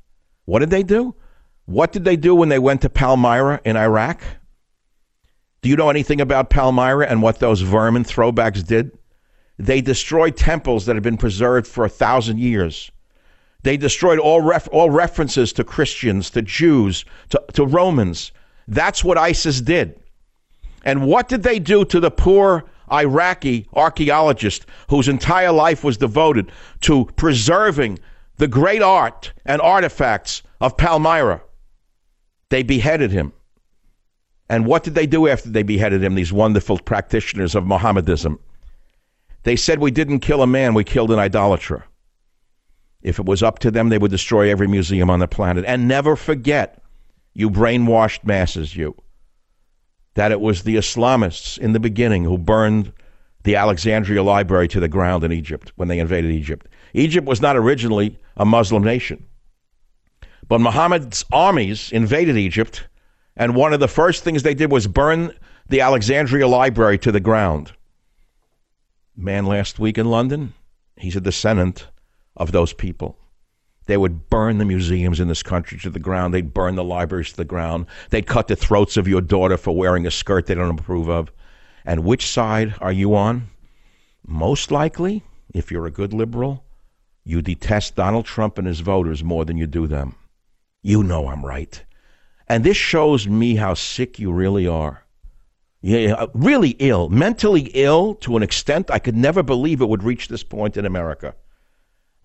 What 0.45 0.59
did 0.59 0.71
they 0.71 0.83
do? 0.83 1.15
What 1.65 1.91
did 1.91 2.03
they 2.03 2.15
do 2.15 2.33
when 2.35 2.49
they 2.49 2.59
went 2.59 2.81
to 2.81 2.89
Palmyra 2.89 3.61
in 3.63 3.77
Iraq? 3.77 4.21
Do 5.61 5.69
you 5.69 5.75
know 5.75 5.91
anything 5.91 6.21
about 6.21 6.49
Palmyra 6.49 7.07
and 7.07 7.21
what 7.21 7.39
those 7.39 7.61
vermin 7.61 8.03
throwbacks 8.03 8.65
did? 8.65 8.97
They 9.59 9.79
destroyed 9.79 10.35
temples 10.35 10.87
that 10.87 10.95
had 10.95 11.03
been 11.03 11.17
preserved 11.17 11.67
for 11.67 11.85
a 11.85 11.89
thousand 11.89 12.39
years. 12.39 12.89
They 13.61 13.77
destroyed 13.77 14.17
all, 14.17 14.41
ref- 14.41 14.67
all 14.71 14.89
references 14.89 15.53
to 15.53 15.63
Christians, 15.63 16.31
to 16.31 16.41
Jews, 16.41 17.05
to, 17.29 17.43
to 17.53 17.63
Romans. 17.63 18.31
That's 18.67 19.03
what 19.03 19.19
ISIS 19.19 19.61
did. 19.61 19.99
And 20.83 21.05
what 21.05 21.27
did 21.27 21.43
they 21.43 21.59
do 21.59 21.85
to 21.85 21.99
the 21.99 22.09
poor 22.09 22.63
Iraqi 22.91 23.67
archaeologist 23.73 24.65
whose 24.89 25.07
entire 25.07 25.51
life 25.51 25.83
was 25.83 25.95
devoted 25.97 26.51
to 26.81 27.05
preserving 27.17 27.99
the 28.37 28.47
great 28.47 28.81
art 28.81 29.31
and 29.45 29.61
artifacts 29.61 30.41
of 30.59 30.75
Palmyra? 30.75 31.43
They 32.49 32.63
beheaded 32.63 33.11
him. 33.11 33.33
And 34.51 34.65
what 34.65 34.83
did 34.83 34.95
they 34.95 35.07
do 35.07 35.29
after 35.29 35.49
they 35.49 35.63
beheaded 35.63 36.03
him, 36.03 36.15
these 36.15 36.33
wonderful 36.33 36.77
practitioners 36.77 37.55
of 37.55 37.63
Mohammedism? 37.63 38.37
They 39.43 39.55
said, 39.55 39.79
We 39.79 39.91
didn't 39.91 40.19
kill 40.19 40.41
a 40.41 40.47
man, 40.47 40.73
we 40.73 40.83
killed 40.83 41.09
an 41.09 41.19
idolater. 41.19 41.85
If 43.01 43.17
it 43.17 43.25
was 43.25 43.41
up 43.41 43.59
to 43.59 43.71
them, 43.71 43.87
they 43.87 43.97
would 43.97 44.11
destroy 44.11 44.51
every 44.51 44.67
museum 44.67 45.09
on 45.09 45.19
the 45.19 45.27
planet. 45.29 45.63
And 45.65 45.87
never 45.87 46.17
forget, 46.17 46.83
you 47.33 47.49
brainwashed 47.49 48.25
masses, 48.25 48.75
you, 48.75 48.93
that 50.15 50.33
it 50.33 50.41
was 50.41 50.63
the 50.63 50.75
Islamists 50.75 51.57
in 51.57 51.71
the 51.71 51.79
beginning 51.79 52.25
who 52.25 52.37
burned 52.37 52.91
the 53.43 53.55
Alexandria 53.55 54.21
Library 54.21 54.67
to 54.67 54.81
the 54.81 54.89
ground 54.89 55.23
in 55.23 55.31
Egypt 55.31 55.71
when 55.77 55.87
they 55.87 55.97
invaded 55.97 56.29
Egypt. 56.29 56.67
Egypt 56.93 57.25
was 57.25 57.39
not 57.39 57.55
originally 57.55 58.19
a 58.35 58.43
Muslim 58.43 58.83
nation. 58.83 59.25
But 60.49 60.59
Muhammad's 60.59 61.23
armies 61.31 61.89
invaded 61.93 62.35
Egypt 62.35 62.89
and 63.41 63.55
one 63.55 63.73
of 63.73 63.79
the 63.79 63.87
first 63.87 64.23
things 64.23 64.43
they 64.43 64.53
did 64.53 64.71
was 64.71 64.85
burn 64.85 65.33
the 65.67 65.81
Alexandria 65.81 66.47
Library 66.47 66.99
to 66.99 67.11
the 67.11 67.19
ground. 67.19 67.71
Man 69.17 69.47
last 69.47 69.79
week 69.79 69.97
in 69.97 70.11
London, 70.11 70.53
he's 70.95 71.15
a 71.15 71.21
descendant 71.21 71.87
of 72.37 72.51
those 72.51 72.71
people. 72.71 73.17
They 73.87 73.97
would 73.97 74.29
burn 74.29 74.59
the 74.59 74.65
museums 74.65 75.19
in 75.19 75.27
this 75.27 75.41
country 75.41 75.79
to 75.79 75.89
the 75.89 75.97
ground. 75.97 76.35
They'd 76.35 76.53
burn 76.53 76.75
the 76.75 76.83
libraries 76.83 77.31
to 77.31 77.37
the 77.37 77.43
ground. 77.43 77.87
They'd 78.11 78.27
cut 78.27 78.47
the 78.47 78.55
throats 78.55 78.95
of 78.95 79.07
your 79.07 79.21
daughter 79.21 79.57
for 79.57 79.75
wearing 79.75 80.05
a 80.05 80.11
skirt 80.11 80.45
they 80.45 80.53
don't 80.53 80.79
approve 80.79 81.09
of. 81.09 81.31
And 81.83 82.05
which 82.05 82.27
side 82.27 82.75
are 82.79 82.91
you 82.91 83.15
on? 83.15 83.49
Most 84.23 84.69
likely, 84.69 85.23
if 85.51 85.71
you're 85.71 85.87
a 85.87 85.91
good 85.91 86.13
liberal, 86.13 86.63
you 87.23 87.41
detest 87.41 87.95
Donald 87.95 88.25
Trump 88.25 88.59
and 88.59 88.67
his 88.67 88.81
voters 88.81 89.23
more 89.23 89.45
than 89.45 89.57
you 89.57 89.65
do 89.65 89.87
them. 89.87 90.13
You 90.83 91.01
know 91.01 91.27
I'm 91.27 91.43
right. 91.43 91.83
And 92.51 92.65
this 92.65 92.75
shows 92.75 93.29
me 93.29 93.55
how 93.55 93.75
sick 93.75 94.19
you 94.19 94.29
really 94.29 94.67
are. 94.67 95.05
Yeah, 95.81 96.15
uh, 96.15 96.27
really 96.33 96.71
ill, 96.79 97.07
mentally 97.07 97.71
ill 97.73 98.15
to 98.15 98.35
an 98.35 98.43
extent 98.43 98.91
I 98.91 98.99
could 98.99 99.15
never 99.15 99.41
believe 99.41 99.79
it 99.79 99.87
would 99.87 100.03
reach 100.03 100.27
this 100.27 100.43
point 100.43 100.75
in 100.75 100.85
America. 100.85 101.33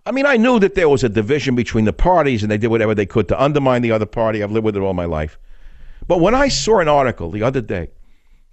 I 0.05 0.11
mean, 0.11 0.25
I 0.25 0.35
knew 0.35 0.59
that 0.59 0.75
there 0.75 0.89
was 0.89 1.05
a 1.05 1.07
division 1.07 1.55
between 1.55 1.85
the 1.85 1.93
parties 1.93 2.43
and 2.43 2.51
they 2.51 2.57
did 2.57 2.67
whatever 2.67 2.93
they 2.93 3.05
could 3.05 3.29
to 3.29 3.41
undermine 3.41 3.83
the 3.83 3.93
other 3.93 4.05
party. 4.05 4.43
I've 4.43 4.51
lived 4.51 4.65
with 4.65 4.75
it 4.75 4.81
all 4.81 4.93
my 4.93 5.05
life. 5.05 5.39
But 6.05 6.19
when 6.19 6.35
I 6.35 6.49
saw 6.49 6.79
an 6.79 6.89
article 6.89 7.31
the 7.31 7.43
other 7.43 7.61
day, 7.61 7.91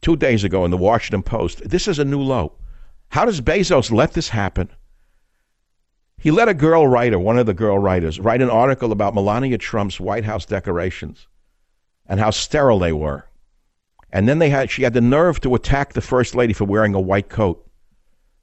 two 0.00 0.14
days 0.14 0.44
ago 0.44 0.64
in 0.64 0.70
the 0.70 0.76
Washington 0.76 1.24
Post, 1.24 1.68
this 1.68 1.88
is 1.88 1.98
a 1.98 2.04
new 2.04 2.22
low. 2.22 2.52
How 3.08 3.24
does 3.24 3.40
Bezos 3.40 3.90
let 3.90 4.12
this 4.12 4.28
happen? 4.28 4.70
He 6.18 6.30
let 6.30 6.48
a 6.48 6.54
girl 6.54 6.86
writer, 6.86 7.18
one 7.18 7.36
of 7.36 7.46
the 7.46 7.52
girl 7.52 7.80
writers, 7.80 8.20
write 8.20 8.42
an 8.42 8.48
article 8.48 8.92
about 8.92 9.16
Melania 9.16 9.58
Trump's 9.58 9.98
White 9.98 10.24
House 10.24 10.46
decorations 10.46 11.26
and 12.06 12.20
how 12.20 12.30
sterile 12.30 12.78
they 12.78 12.92
were. 12.92 13.26
And 14.12 14.28
then 14.28 14.38
they 14.38 14.50
had 14.50 14.70
she 14.70 14.82
had 14.82 14.94
the 14.94 15.00
nerve 15.00 15.40
to 15.40 15.54
attack 15.54 15.92
the 15.92 16.00
first 16.00 16.34
lady 16.34 16.52
for 16.52 16.64
wearing 16.64 16.94
a 16.94 17.00
white 17.00 17.28
coat, 17.28 17.68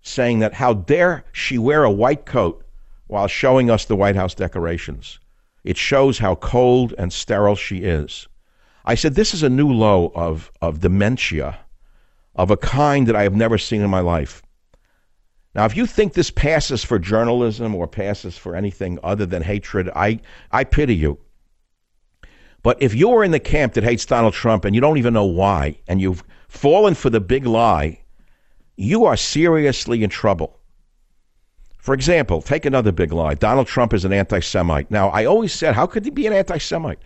saying 0.01 0.39
that 0.39 0.55
how 0.55 0.73
dare 0.73 1.23
she 1.31 1.57
wear 1.57 1.83
a 1.83 1.91
white 1.91 2.25
coat 2.25 2.65
while 3.07 3.27
showing 3.27 3.69
us 3.69 3.85
the 3.85 3.95
White 3.95 4.15
House 4.15 4.33
decorations. 4.33 5.19
It 5.63 5.77
shows 5.77 6.17
how 6.17 6.35
cold 6.35 6.93
and 6.97 7.13
sterile 7.13 7.55
she 7.55 7.79
is. 7.79 8.27
I 8.85 8.95
said, 8.95 9.15
This 9.15 9.33
is 9.33 9.43
a 9.43 9.49
new 9.49 9.71
low 9.71 10.11
of, 10.15 10.51
of 10.61 10.79
dementia 10.79 11.59
of 12.35 12.49
a 12.49 12.57
kind 12.57 13.07
that 13.07 13.15
I 13.15 13.23
have 13.23 13.35
never 13.35 13.57
seen 13.57 13.81
in 13.81 13.89
my 13.89 13.99
life. 13.99 14.41
Now, 15.53 15.65
if 15.65 15.75
you 15.75 15.85
think 15.85 16.13
this 16.13 16.31
passes 16.31 16.83
for 16.83 16.97
journalism 16.97 17.75
or 17.75 17.87
passes 17.87 18.37
for 18.37 18.55
anything 18.55 18.97
other 19.03 19.25
than 19.25 19.43
hatred, 19.43 19.89
I, 19.95 20.21
I 20.51 20.63
pity 20.63 20.95
you. 20.95 21.19
But 22.63 22.81
if 22.81 22.93
you're 22.93 23.23
in 23.23 23.31
the 23.31 23.39
camp 23.39 23.73
that 23.73 23.83
hates 23.83 24.05
Donald 24.05 24.33
Trump 24.33 24.65
and 24.65 24.75
you 24.75 24.81
don't 24.81 24.97
even 24.97 25.13
know 25.13 25.25
why, 25.25 25.77
and 25.87 25.99
you've 25.99 26.23
fallen 26.47 26.93
for 26.93 27.09
the 27.09 27.19
big 27.19 27.45
lie, 27.45 28.01
you 28.77 29.05
are 29.05 29.17
seriously 29.17 30.03
in 30.03 30.09
trouble. 30.09 30.59
For 31.77 31.95
example, 31.95 32.41
take 32.41 32.65
another 32.65 32.91
big 32.91 33.11
lie. 33.11 33.33
Donald 33.33 33.65
Trump 33.65 33.93
is 33.93 34.05
an 34.05 34.13
anti 34.13 34.39
Semite. 34.39 34.91
Now, 34.91 35.09
I 35.09 35.25
always 35.25 35.51
said, 35.51 35.73
how 35.73 35.87
could 35.87 36.05
he 36.05 36.11
be 36.11 36.27
an 36.27 36.33
anti 36.33 36.59
Semite? 36.59 36.99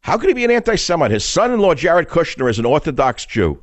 How 0.00 0.18
could 0.18 0.28
he 0.28 0.34
be 0.34 0.44
an 0.44 0.50
anti 0.50 0.76
Semite? 0.76 1.10
His 1.10 1.24
son 1.24 1.52
in 1.52 1.60
law, 1.60 1.74
Jared 1.74 2.08
Kushner, 2.08 2.50
is 2.50 2.58
an 2.58 2.66
Orthodox 2.66 3.24
Jew 3.24 3.62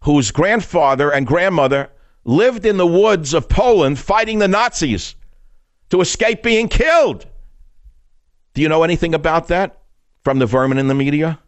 whose 0.00 0.30
grandfather 0.30 1.12
and 1.12 1.26
grandmother 1.26 1.90
lived 2.24 2.64
in 2.64 2.76
the 2.76 2.86
woods 2.86 3.34
of 3.34 3.48
Poland 3.48 3.98
fighting 3.98 4.38
the 4.38 4.48
Nazis 4.48 5.14
to 5.90 6.00
escape 6.00 6.42
being 6.42 6.68
killed. 6.68 7.26
Do 8.54 8.62
you 8.62 8.68
know 8.68 8.84
anything 8.84 9.14
about 9.14 9.48
that 9.48 9.82
from 10.26 10.40
the 10.40 10.46
vermin 10.46 10.76
in 10.76 10.88
the 10.88 10.94
media? 10.94 11.38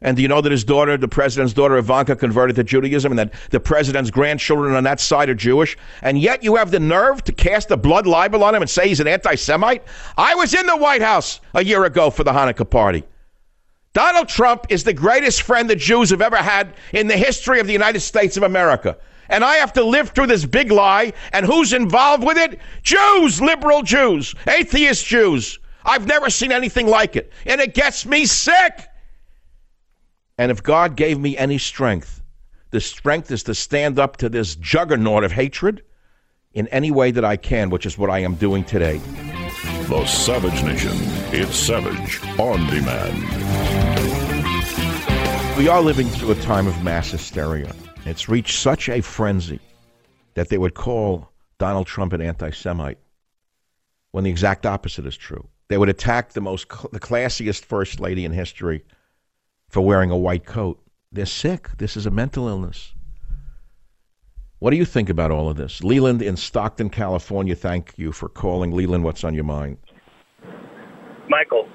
And 0.00 0.16
do 0.16 0.22
you 0.22 0.28
know 0.28 0.40
that 0.40 0.50
his 0.50 0.64
daughter, 0.64 0.96
the 0.96 1.06
president's 1.06 1.52
daughter 1.52 1.76
Ivanka, 1.76 2.16
converted 2.16 2.56
to 2.56 2.64
Judaism 2.64 3.12
and 3.12 3.18
that 3.18 3.34
the 3.50 3.60
president's 3.60 4.10
grandchildren 4.10 4.74
on 4.74 4.84
that 4.84 5.00
side 5.00 5.28
are 5.28 5.34
Jewish? 5.34 5.76
And 6.00 6.18
yet 6.18 6.42
you 6.42 6.56
have 6.56 6.70
the 6.70 6.80
nerve 6.80 7.22
to 7.24 7.32
cast 7.32 7.70
a 7.70 7.76
blood 7.76 8.06
libel 8.06 8.42
on 8.42 8.54
him 8.54 8.62
and 8.62 8.70
say 8.70 8.88
he's 8.88 9.00
an 9.00 9.06
anti 9.06 9.34
Semite? 9.34 9.82
I 10.16 10.34
was 10.34 10.54
in 10.54 10.64
the 10.64 10.78
White 10.78 11.02
House 11.02 11.42
a 11.52 11.62
year 11.62 11.84
ago 11.84 12.08
for 12.08 12.24
the 12.24 12.32
Hanukkah 12.32 12.70
party. 12.70 13.04
Donald 13.92 14.30
Trump 14.30 14.64
is 14.70 14.82
the 14.82 14.94
greatest 14.94 15.42
friend 15.42 15.68
the 15.68 15.76
Jews 15.76 16.08
have 16.08 16.22
ever 16.22 16.38
had 16.38 16.72
in 16.94 17.08
the 17.08 17.18
history 17.18 17.60
of 17.60 17.66
the 17.66 17.74
United 17.74 18.00
States 18.00 18.38
of 18.38 18.44
America. 18.44 18.96
And 19.28 19.44
I 19.44 19.56
have 19.56 19.74
to 19.74 19.84
live 19.84 20.08
through 20.08 20.28
this 20.28 20.46
big 20.46 20.72
lie. 20.72 21.12
And 21.34 21.44
who's 21.44 21.74
involved 21.74 22.24
with 22.24 22.38
it? 22.38 22.60
Jews, 22.82 23.42
liberal 23.42 23.82
Jews, 23.82 24.34
atheist 24.46 25.04
Jews. 25.04 25.58
I've 25.84 26.06
never 26.06 26.30
seen 26.30 26.52
anything 26.52 26.86
like 26.86 27.16
it. 27.16 27.32
And 27.46 27.60
it 27.60 27.74
gets 27.74 28.06
me 28.06 28.26
sick. 28.26 28.88
And 30.38 30.50
if 30.50 30.62
God 30.62 30.96
gave 30.96 31.18
me 31.18 31.36
any 31.36 31.58
strength, 31.58 32.22
the 32.70 32.80
strength 32.80 33.30
is 33.30 33.42
to 33.44 33.54
stand 33.54 33.98
up 33.98 34.16
to 34.18 34.28
this 34.28 34.56
juggernaut 34.56 35.24
of 35.24 35.32
hatred 35.32 35.82
in 36.54 36.68
any 36.68 36.90
way 36.90 37.10
that 37.10 37.24
I 37.24 37.36
can, 37.36 37.70
which 37.70 37.86
is 37.86 37.98
what 37.98 38.10
I 38.10 38.20
am 38.20 38.34
doing 38.34 38.64
today. 38.64 38.98
The 39.88 40.06
Savage 40.06 40.62
Nation. 40.62 40.92
It's 41.34 41.56
Savage 41.56 42.20
on 42.38 42.66
demand. 42.68 43.18
We 45.56 45.68
are 45.68 45.82
living 45.82 46.08
through 46.08 46.32
a 46.32 46.34
time 46.36 46.66
of 46.66 46.82
mass 46.82 47.10
hysteria. 47.10 47.72
It's 48.06 48.28
reached 48.28 48.58
such 48.58 48.88
a 48.88 49.00
frenzy 49.00 49.60
that 50.34 50.48
they 50.48 50.58
would 50.58 50.74
call 50.74 51.30
Donald 51.58 51.86
Trump 51.86 52.12
an 52.12 52.20
anti 52.20 52.50
Semite 52.50 52.98
when 54.12 54.24
the 54.24 54.30
exact 54.30 54.66
opposite 54.66 55.06
is 55.06 55.16
true. 55.16 55.46
They 55.72 55.78
would 55.78 55.88
attack 55.88 56.34
the 56.34 56.42
most 56.42 56.68
the 56.68 57.00
classiest 57.00 57.64
first 57.64 57.98
lady 57.98 58.26
in 58.26 58.32
history 58.32 58.84
for 59.70 59.80
wearing 59.80 60.10
a 60.10 60.16
white 60.18 60.44
coat. 60.44 60.78
They're 61.10 61.24
sick. 61.24 61.70
This 61.78 61.96
is 61.96 62.04
a 62.04 62.10
mental 62.10 62.46
illness. 62.46 62.92
What 64.58 64.72
do 64.72 64.76
you 64.76 64.84
think 64.84 65.08
about 65.08 65.30
all 65.30 65.48
of 65.48 65.56
this? 65.56 65.82
Leland 65.82 66.20
in 66.20 66.36
Stockton, 66.36 66.90
California, 66.90 67.54
thank 67.54 67.94
you 67.96 68.12
for 68.12 68.28
calling. 68.28 68.72
Leland, 68.72 69.02
what's 69.02 69.24
on 69.24 69.32
your 69.32 69.44
mind? 69.44 69.78
Michael. 71.30 71.66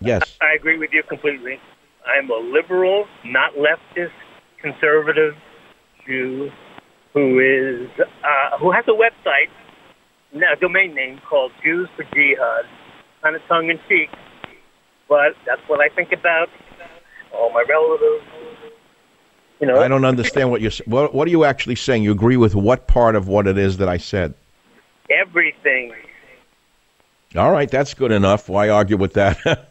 Yes. 0.00 0.36
I 0.40 0.56
agree 0.56 0.76
with 0.76 0.90
you 0.92 1.04
completely. 1.08 1.60
I'm 2.04 2.28
a 2.32 2.34
liberal, 2.34 3.06
not 3.24 3.52
leftist, 3.54 4.10
conservative 4.60 5.34
Jew 6.04 6.50
who 7.14 7.38
is 7.38 7.88
uh, 8.00 8.58
who 8.58 8.72
has 8.72 8.84
a 8.88 8.90
website, 8.90 9.52
a 10.34 10.60
domain 10.60 10.96
name 10.96 11.20
called 11.28 11.52
Jews 11.62 11.88
for 11.94 12.02
Jihad, 12.12 12.64
kind 13.22 13.36
of 13.36 13.42
tongue 13.48 13.70
in 13.70 13.78
cheek, 13.88 14.08
but 15.08 15.32
that's 15.46 15.62
what 15.66 15.80
I 15.80 15.88
think 15.94 16.12
about 16.12 16.48
all 17.32 17.52
my 17.52 17.64
relatives, 17.68 18.24
you 19.60 19.66
know, 19.66 19.80
I 19.80 19.88
don't 19.88 20.06
understand 20.06 20.50
what 20.50 20.62
you're. 20.62 20.72
What, 20.86 21.14
what 21.14 21.28
are 21.28 21.30
you 21.30 21.44
actually 21.44 21.76
saying? 21.76 22.02
You 22.02 22.12
agree 22.12 22.38
with 22.38 22.54
what 22.54 22.86
part 22.86 23.14
of 23.14 23.28
what 23.28 23.46
it 23.46 23.58
is 23.58 23.76
that 23.76 23.90
I 23.90 23.98
said? 23.98 24.32
Everything. 25.10 25.92
All 27.36 27.52
right, 27.52 27.70
that's 27.70 27.92
good 27.92 28.10
enough. 28.10 28.48
Why 28.48 28.70
argue 28.70 28.96
with 28.96 29.12
that? 29.14 29.68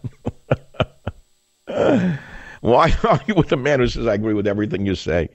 Why 2.61 2.93
argue 3.03 3.35
with 3.35 3.51
a 3.51 3.57
man 3.57 3.79
who 3.79 3.87
says 3.87 4.05
I 4.05 4.13
agree 4.13 4.35
with 4.35 4.45
everything 4.45 4.85
you 4.85 4.93
say? 4.93 5.29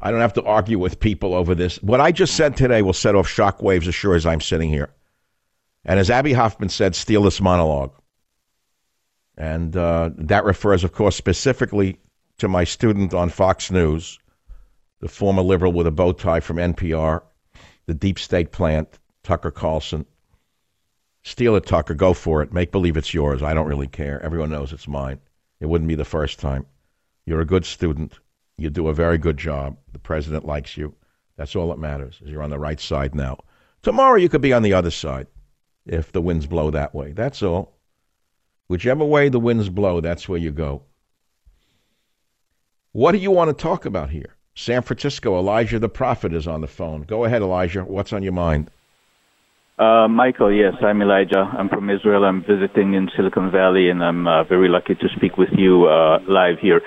I 0.00 0.10
don't 0.10 0.20
have 0.20 0.32
to 0.34 0.42
argue 0.42 0.78
with 0.78 0.98
people 0.98 1.34
over 1.34 1.54
this. 1.54 1.80
What 1.82 2.00
I 2.00 2.10
just 2.10 2.34
said 2.34 2.56
today 2.56 2.82
will 2.82 2.92
set 2.92 3.14
off 3.14 3.28
shockwaves 3.28 3.86
as 3.86 3.94
sure 3.94 4.16
as 4.16 4.26
I'm 4.26 4.40
sitting 4.40 4.70
here. 4.70 4.90
And 5.84 5.98
as 5.98 6.10
Abbie 6.10 6.34
Hoffman 6.34 6.68
said, 6.68 6.94
steal 6.94 7.22
this 7.22 7.40
monologue. 7.40 7.92
And 9.36 9.74
uh, 9.76 10.10
that 10.16 10.44
refers, 10.44 10.84
of 10.84 10.92
course, 10.92 11.16
specifically 11.16 11.98
to 12.38 12.48
my 12.48 12.64
student 12.64 13.14
on 13.14 13.30
Fox 13.30 13.70
News, 13.70 14.18
the 15.00 15.08
former 15.08 15.42
liberal 15.42 15.72
with 15.72 15.86
a 15.86 15.90
bow 15.90 16.12
tie 16.12 16.40
from 16.40 16.58
NPR, 16.58 17.22
the 17.86 17.94
deep 17.94 18.18
state 18.18 18.52
plant, 18.52 18.98
Tucker 19.22 19.50
Carlson. 19.50 20.04
Steal 21.22 21.56
it, 21.56 21.66
Tucker. 21.66 21.94
Go 21.94 22.12
for 22.12 22.42
it. 22.42 22.52
Make 22.52 22.72
believe 22.72 22.96
it's 22.96 23.14
yours. 23.14 23.42
I 23.42 23.54
don't 23.54 23.68
really 23.68 23.86
care. 23.86 24.22
Everyone 24.22 24.50
knows 24.50 24.72
it's 24.72 24.88
mine. 24.88 25.20
It 25.60 25.66
wouldn't 25.66 25.88
be 25.88 25.94
the 25.94 26.04
first 26.04 26.38
time. 26.38 26.66
You're 27.24 27.40
a 27.40 27.46
good 27.46 27.64
student. 27.64 28.18
You 28.56 28.70
do 28.70 28.88
a 28.88 28.94
very 28.94 29.18
good 29.18 29.36
job. 29.36 29.76
The 29.92 29.98
president 29.98 30.44
likes 30.44 30.76
you. 30.76 30.94
That's 31.36 31.56
all 31.56 31.68
that 31.68 31.78
matters. 31.78 32.20
Is 32.22 32.30
you're 32.30 32.42
on 32.42 32.50
the 32.50 32.58
right 32.58 32.80
side 32.80 33.14
now. 33.14 33.38
Tomorrow 33.82 34.16
you 34.16 34.28
could 34.28 34.42
be 34.42 34.52
on 34.52 34.62
the 34.62 34.74
other 34.74 34.90
side 34.90 35.26
if 35.86 36.12
the 36.12 36.20
winds 36.20 36.46
blow 36.46 36.70
that 36.70 36.94
way. 36.94 37.12
That's 37.12 37.42
all. 37.42 37.76
Whichever 38.68 39.04
way 39.04 39.28
the 39.28 39.40
winds 39.40 39.68
blow, 39.68 40.00
that's 40.00 40.28
where 40.28 40.38
you 40.38 40.52
go. 40.52 40.82
What 42.92 43.12
do 43.12 43.18
you 43.18 43.30
want 43.30 43.48
to 43.56 43.62
talk 43.62 43.84
about 43.84 44.10
here? 44.10 44.36
San 44.54 44.82
Francisco, 44.82 45.38
Elijah 45.38 45.78
the 45.78 45.88
Prophet 45.88 46.32
is 46.32 46.46
on 46.46 46.60
the 46.60 46.66
phone. 46.66 47.02
Go 47.02 47.24
ahead, 47.24 47.42
Elijah. 47.42 47.84
What's 47.84 48.12
on 48.12 48.22
your 48.22 48.32
mind? 48.32 48.70
Uh, 49.80 50.06
Michael, 50.08 50.52
yes, 50.52 50.74
I'm 50.82 51.00
Elijah. 51.00 51.48
I'm 51.56 51.70
from 51.70 51.88
Israel. 51.88 52.24
I'm 52.24 52.42
visiting 52.42 52.92
in 52.92 53.08
Silicon 53.16 53.50
Valley, 53.50 53.88
and 53.88 54.04
I'm 54.04 54.26
uh, 54.26 54.44
very 54.44 54.68
lucky 54.68 54.94
to 54.94 55.06
speak 55.16 55.38
with 55.38 55.48
you 55.56 55.86
uh, 55.86 56.18
live 56.28 56.58
here. 56.60 56.82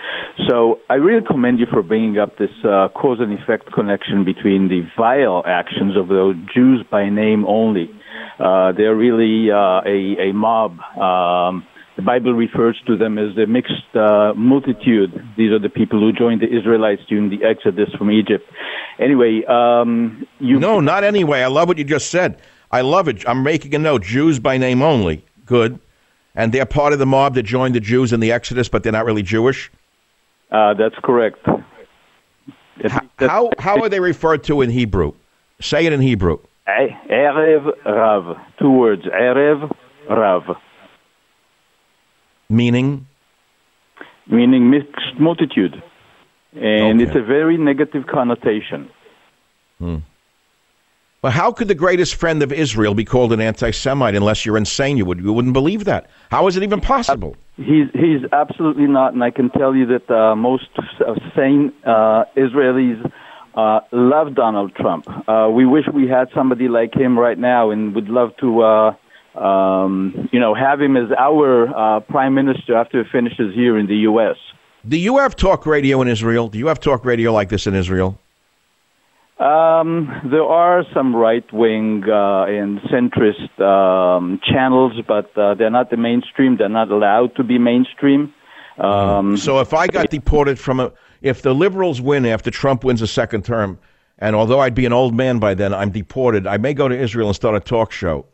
So 0.48 0.78
I 0.92 0.96
really 0.96 1.26
commend 1.26 1.58
you 1.58 1.66
for 1.72 1.82
bringing 1.82 2.20
up 2.20 2.38
this 2.38 2.52
uh, 2.64 2.90
cause 2.90 3.18
and 3.20 3.34
effect 3.34 3.74
connection 3.74 4.24
between 4.24 4.68
the 4.70 4.82
vile 4.96 5.42
actions 5.48 5.98
of 5.98 6.08
those 6.08 6.36
Jews 6.54 6.86
by 6.92 7.10
name 7.10 7.46
only. 7.48 7.90
Uh, 8.40 8.74
they're 8.74 8.96
really 8.96 9.50
uh, 9.50 9.82
a, 9.82 10.30
a 10.30 10.32
mob. 10.32 10.74
Um, 10.96 11.66
the 11.96 12.04
Bible 12.04 12.34
refers 12.34 12.80
to 12.86 12.96
them 12.96 13.18
as 13.18 13.36
the 13.36 13.48
mixed 13.48 13.90
uh, 13.96 14.34
multitude. 14.36 15.14
These 15.36 15.52
are 15.52 15.60
the 15.60 15.70
people 15.70 16.00
who 16.00 16.12
joined 16.12 16.42
the 16.42 16.56
Israelites 16.56 17.02
during 17.10 17.32
the 17.32 17.44
Exodus 17.44 17.90
from 17.98 18.12
Egypt. 18.12 18.44
Anyway, 19.00 19.42
um, 19.50 20.28
you. 20.38 20.60
No, 20.60 20.80
not 20.80 21.04
anyway. 21.04 21.42
I 21.42 21.48
love 21.48 21.68
what 21.68 21.80
you 21.80 21.84
just 21.84 22.12
said. 22.12 22.40
I 22.74 22.82
love 22.82 23.08
it. 23.08 23.24
I'm 23.30 23.44
making 23.44 23.76
a 23.76 23.80
note. 23.80 24.02
Jews 24.02 24.40
by 24.40 24.58
name 24.58 24.82
only. 24.82 25.24
Good. 25.46 25.80
And 26.34 26.52
they're 26.52 26.66
part 26.66 26.92
of 26.92 26.98
the 26.98 27.06
mob 27.06 27.36
that 27.36 27.44
joined 27.44 27.76
the 27.76 27.80
Jews 27.80 28.12
in 28.12 28.20
the 28.20 28.32
Exodus, 28.32 28.68
but 28.68 28.82
they're 28.82 28.92
not 28.92 29.06
really 29.06 29.22
Jewish? 29.22 29.72
Uh, 30.52 30.74
that's 30.74 30.96
correct. 31.04 31.38
How, 32.90 33.02
how, 33.20 33.52
how 33.60 33.82
are 33.84 33.90
they 33.90 34.00
referred 34.00 34.44
to 34.46 34.62
in 34.62 34.72
Hebrew? 34.72 35.14
Say 35.62 35.86
it 35.86 35.94
in 35.94 36.02
Hebrew. 36.02 36.40
Erev 36.68 37.72
Rav. 37.86 38.38
Two 38.60 38.72
words. 38.72 39.04
Erev 39.04 39.72
Rav. 40.10 40.58
Meaning? 42.50 43.06
Meaning 44.28 44.72
mixed 44.72 45.20
multitude. 45.20 45.84
And 46.54 47.00
Okay. 47.00 47.04
it's 47.04 47.16
a 47.16 47.22
very 47.22 47.58
negative 47.58 48.08
connotation. 48.08 48.90
Well, 51.24 51.32
how 51.32 51.54
could 51.54 51.70
the 51.70 51.76
greatest 51.76 52.16
friend 52.16 52.44
of 52.44 52.52
Israel 52.52 52.94
be 52.94 53.06
called 53.06 53.32
an 53.32 53.40
anti-Semite 53.40 54.14
unless 54.14 54.46
you're 54.46 54.58
insane? 54.58 54.98
You 54.98 55.06
would 55.06 55.22
you 55.22 55.32
wouldn't 55.32 55.54
believe 55.54 55.86
that. 55.86 56.10
How 56.30 56.48
is 56.48 56.58
it 56.58 56.64
even 56.64 56.82
possible? 56.82 57.38
He's 57.56 57.88
he's 57.94 58.30
absolutely 58.34 58.88
not, 58.88 59.14
and 59.14 59.24
I 59.24 59.32
can 59.32 59.50
tell 59.50 59.74
you 59.74 59.86
that 59.86 60.12
uh, 60.12 60.36
most 60.36 60.68
uh, 60.78 61.16
sane 61.34 61.72
uh, 61.86 62.26
Israelis 62.36 63.10
uh, 63.56 63.80
love 63.94 64.36
Donald 64.36 64.76
Trump. 64.76 65.08
Uh, 65.08 65.50
we 65.50 65.66
wish 65.66 65.86
we 65.94 66.10
had 66.10 66.28
somebody 66.36 66.68
like 66.68 66.94
him 66.94 67.18
right 67.18 67.38
now, 67.38 67.72
and 67.72 67.96
would 67.96 68.10
love 68.10 68.36
to, 68.42 68.62
uh, 68.62 69.40
um, 69.40 70.28
you 70.34 70.42
know, 70.42 70.54
have 70.54 70.82
him 70.82 70.98
as 70.98 71.10
our 71.18 71.70
uh, 71.70 72.00
prime 72.02 72.34
minister 72.34 72.76
after 72.76 73.02
he 73.02 73.10
finishes 73.10 73.56
here 73.56 73.78
in 73.78 73.88
the 73.88 73.96
U.S. 74.12 74.36
Do 74.86 74.98
you 74.98 75.20
have 75.20 75.38
talk 75.38 75.66
radio 75.66 76.02
in 76.02 76.10
Israel? 76.10 76.50
Do 76.50 76.58
you 76.58 76.68
have 76.68 76.82
talk 76.82 77.06
radio 77.06 77.32
like 77.32 77.48
this 77.48 77.66
in 77.66 77.76
Israel? 77.76 78.20
Um, 79.44 80.22
there 80.32 80.46
are 80.46 80.86
some 80.94 81.14
right 81.14 81.44
wing 81.52 82.04
uh, 82.08 82.46
and 82.46 82.80
centrist 82.84 83.60
um, 83.60 84.40
channels, 84.50 84.94
but 85.06 85.38
uh, 85.38 85.56
they're 85.56 85.70
not 85.70 85.90
the 85.90 85.98
mainstream. 85.98 86.56
They're 86.58 86.70
not 86.70 86.90
allowed 86.90 87.36
to 87.36 87.44
be 87.44 87.58
mainstream. 87.58 88.34
Um, 88.78 89.36
so 89.36 89.60
if 89.60 89.74
I 89.74 89.88
got 89.88 90.10
deported 90.10 90.58
from 90.58 90.80
a, 90.80 90.94
if 91.22 91.42
the 91.42 91.54
liberals 91.54 92.00
win 92.00 92.26
after 92.26 92.52
Trump 92.52 92.86
wins 92.86 93.02
a 93.02 93.08
second 93.08 93.44
term, 93.44 93.80
and 94.18 94.34
although 94.34 94.62
I'd 94.62 94.76
be 94.76 94.86
an 94.86 94.94
old 94.94 95.14
man 95.14 95.40
by 95.40 95.56
then, 95.56 95.74
I'm 95.74 95.92
deported. 95.92 96.48
I 96.48 96.56
may 96.56 96.74
go 96.74 96.88
to 96.88 96.98
Israel 96.98 97.28
and 97.28 97.36
start 97.36 97.56
a 97.56 97.60
talk 97.60 97.92
show. 97.92 98.26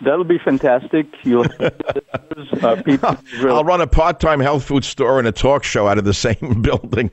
That'll 0.00 0.24
be 0.24 0.38
fantastic. 0.44 1.06
You'll 1.22 1.46
uh, 1.60 3.16
I'll 3.44 3.64
run 3.64 3.80
a 3.80 3.86
part-time 3.86 4.40
health 4.40 4.64
food 4.64 4.84
store 4.84 5.20
and 5.20 5.28
a 5.28 5.32
talk 5.32 5.62
show 5.62 5.86
out 5.86 5.98
of 5.98 6.04
the 6.04 6.14
same 6.14 6.62
building. 6.62 7.12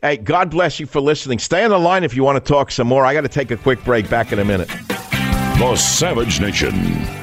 Hey, 0.00 0.16
God 0.16 0.50
bless 0.50 0.78
you 0.78 0.86
for 0.86 1.00
listening. 1.00 1.40
Stay 1.40 1.64
on 1.64 1.70
the 1.70 1.78
line 1.78 2.04
if 2.04 2.14
you 2.14 2.22
want 2.22 2.42
to 2.42 2.48
talk 2.48 2.70
some 2.70 2.86
more. 2.86 3.04
I 3.04 3.14
got 3.14 3.22
to 3.22 3.28
take 3.28 3.50
a 3.50 3.56
quick 3.56 3.82
break. 3.84 4.08
Back 4.08 4.30
in 4.30 4.38
a 4.38 4.44
minute. 4.44 4.68
The 4.68 5.74
Savage 5.74 6.40
Nation. 6.40 6.72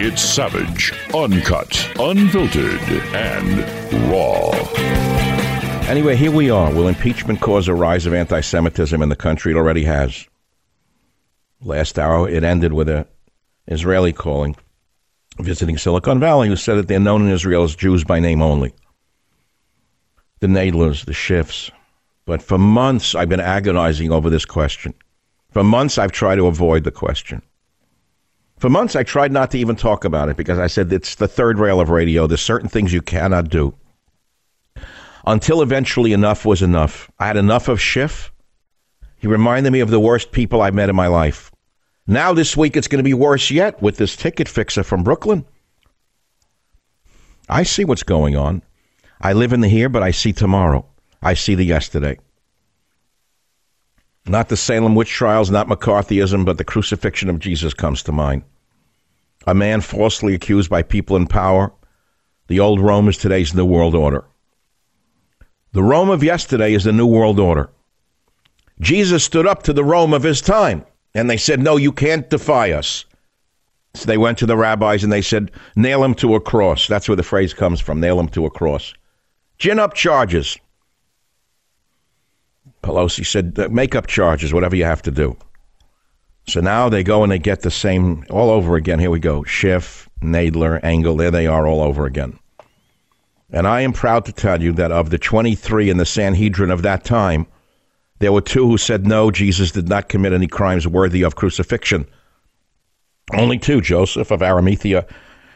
It's 0.02 0.22
savage, 0.22 0.92
uncut, 1.14 1.90
unfiltered, 1.98 2.82
and 3.16 4.12
raw. 4.12 4.52
Anyway, 5.88 6.18
here 6.18 6.32
we 6.32 6.50
are. 6.50 6.70
Will 6.74 6.90
impeachment 6.90 7.40
cause 7.40 7.70
a 7.70 7.74
rise 7.74 8.06
of 8.06 8.14
anti 8.14 8.42
Semitism 8.42 9.02
in 9.02 9.08
the 9.08 9.16
country? 9.16 9.54
It 9.54 9.56
already 9.56 9.86
has. 9.86 10.28
Last 11.62 11.98
hour, 11.98 12.28
it 12.28 12.44
ended 12.44 12.74
with 12.74 12.90
an 12.90 13.06
Israeli 13.68 14.12
calling, 14.12 14.58
visiting 15.40 15.78
Silicon 15.78 16.20
Valley, 16.20 16.50
who 16.50 16.58
said 16.58 16.76
that 16.76 16.90
they're 16.90 17.00
known 17.00 17.22
in 17.22 17.32
Israel 17.32 17.64
as 17.64 17.74
Jews 17.74 18.04
by 18.04 18.20
name 18.20 18.42
only. 18.42 18.74
The 20.42 20.48
Nadlers, 20.48 21.06
the 21.06 21.14
Schiffs. 21.14 21.72
But 22.26 22.42
for 22.42 22.58
months, 22.58 23.14
I've 23.14 23.30
been 23.30 23.40
agonizing 23.40 24.12
over 24.12 24.30
this 24.30 24.46
question. 24.46 24.94
For 25.52 25.64
months, 25.64 25.98
I've 25.98 26.12
tried 26.12 26.38
to 26.38 26.48
avoid 26.48 26.84
the 26.84 26.92
question. 26.92 27.42
For 28.58 28.70
months, 28.70 28.96
I 28.96 29.04
tried 29.04 29.32
not 29.32 29.52
to 29.52 29.60
even 29.60 29.76
talk 29.76 30.06
about 30.06 30.30
it 30.30 30.38
because 30.38 30.58
I 30.58 30.68
said 30.68 30.92
it's 30.92 31.16
the 31.16 31.28
third 31.28 31.60
rail 31.60 31.80
of 31.80 31.90
radio. 31.90 32.26
There's 32.26 32.42
certain 32.42 32.70
things 32.70 32.94
you 32.94 33.02
cannot 33.02 33.50
do. 33.50 33.76
Until 35.28 35.62
eventually 35.62 36.14
enough 36.14 36.46
was 36.46 36.62
enough. 36.62 37.12
I 37.20 37.28
had 37.28 37.38
enough 37.38 37.68
of 37.68 37.82
Schiff. 37.82 38.32
He 39.18 39.28
reminded 39.28 39.72
me 39.72 39.80
of 39.80 39.90
the 39.90 40.00
worst 40.00 40.32
people 40.32 40.62
I've 40.62 40.74
met 40.74 40.90
in 40.90 40.96
my 40.96 41.08
life. 41.08 41.52
Now, 42.08 42.34
this 42.34 42.56
week, 42.56 42.78
it's 42.78 42.88
going 42.88 43.00
to 43.00 43.04
be 43.04 43.14
worse 43.14 43.50
yet 43.50 43.82
with 43.82 43.98
this 43.98 44.16
ticket 44.16 44.48
fixer 44.48 44.84
from 44.84 45.04
Brooklyn. 45.04 45.46
I 47.50 47.64
see 47.64 47.86
what's 47.86 48.04
going 48.04 48.36
on. 48.36 48.62
I 49.20 49.34
live 49.34 49.54
in 49.54 49.62
the 49.62 49.68
here, 49.68 49.90
but 49.90 50.04
I 50.04 50.12
see 50.12 50.34
tomorrow. 50.34 50.86
I 51.22 51.34
see 51.34 51.56
the 51.56 51.64
yesterday. 51.64 52.20
Not 54.28 54.50
the 54.50 54.58
Salem 54.58 54.96
witch 54.96 55.12
trials, 55.12 55.52
not 55.52 55.68
McCarthyism, 55.68 56.46
but 56.46 56.58
the 56.58 56.64
crucifixion 56.64 57.30
of 57.30 57.40
Jesus 57.40 57.74
comes 57.74 58.02
to 58.04 58.12
mind. 58.12 58.44
A 59.46 59.54
man 59.54 59.82
falsely 59.82 60.34
accused 60.34 60.70
by 60.70 60.82
people 60.82 61.16
in 61.16 61.28
power. 61.28 61.72
The 62.48 62.60
old 62.60 62.80
Rome 62.80 63.08
is 63.08 63.18
today's 63.18 63.54
New 63.54 63.66
World 63.66 63.94
Order. 63.94 64.26
The 65.74 65.84
Rome 65.84 66.10
of 66.10 66.24
yesterday 66.24 66.74
is 66.74 66.86
the 66.86 66.92
New 66.92 67.06
World 67.06 67.40
Order. 67.40 67.70
Jesus 68.80 69.24
stood 69.24 69.46
up 69.46 69.64
to 69.64 69.74
the 69.74 69.84
Rome 69.84 70.14
of 70.14 70.24
his 70.24 70.42
time, 70.42 70.86
and 71.14 71.30
they 71.30 71.38
said, 71.38 71.62
No, 71.62 71.78
you 71.78 71.92
can't 71.92 72.30
defy 72.30 72.72
us. 72.72 73.06
So 73.94 74.06
they 74.06 74.18
went 74.18 74.38
to 74.40 74.46
the 74.46 74.58
rabbis 74.58 75.04
and 75.04 75.12
they 75.12 75.22
said, 75.22 75.52
Nail 75.76 76.04
him 76.04 76.14
to 76.16 76.36
a 76.36 76.42
cross. 76.42 76.88
That's 76.88 77.08
where 77.08 77.16
the 77.16 77.24
phrase 77.24 77.54
comes 77.54 77.80
from 77.80 78.00
nail 78.00 78.20
him 78.20 78.28
to 78.30 78.46
a 78.46 78.50
cross. 78.50 78.94
Gin 79.58 79.80
up 79.80 79.94
charges. 79.94 80.58
Pelosi 82.86 83.26
said, 83.26 83.58
make 83.72 83.96
up 83.96 84.06
charges, 84.06 84.54
whatever 84.54 84.76
you 84.76 84.86
have 84.86 85.02
to 85.02 85.12
do. 85.12 85.36
So 86.48 86.62
now 86.62 86.88
they 86.88 87.04
go 87.04 87.24
and 87.24 87.32
they 87.32 87.40
get 87.40 87.62
the 87.62 87.72
same 87.72 88.24
all 88.30 88.52
over 88.52 88.76
again. 88.76 89.00
Here 89.00 89.10
we 89.10 89.20
go. 89.20 89.44
Schiff, 89.44 90.08
Nadler, 90.22 90.80
Engel, 90.84 91.18
there 91.18 91.32
they 91.32 91.48
are 91.48 91.66
all 91.66 91.82
over 91.82 92.06
again. 92.06 92.38
And 93.52 93.68
I 93.68 93.82
am 93.82 93.92
proud 93.92 94.26
to 94.26 94.32
tell 94.32 94.62
you 94.62 94.72
that 94.74 94.92
of 94.92 95.10
the 95.10 95.18
23 95.18 95.90
in 95.90 95.98
the 95.98 96.06
Sanhedrin 96.06 96.70
of 96.70 96.84
that 96.84 97.04
time, 97.04 97.48
there 98.20 98.32
were 98.32 98.42
two 98.42 98.68
who 98.68 98.78
said, 98.78 99.08
no, 99.08 99.32
Jesus 99.32 99.72
did 99.72 99.90
not 99.90 100.08
commit 100.08 100.34
any 100.34 100.48
crimes 100.48 100.88
worthy 100.88 101.24
of 101.24 101.36
crucifixion. 101.36 102.06
Only 103.34 103.58
two, 103.58 103.82
Joseph 103.82 104.30
of 104.30 104.44
Arimathea 104.44 105.08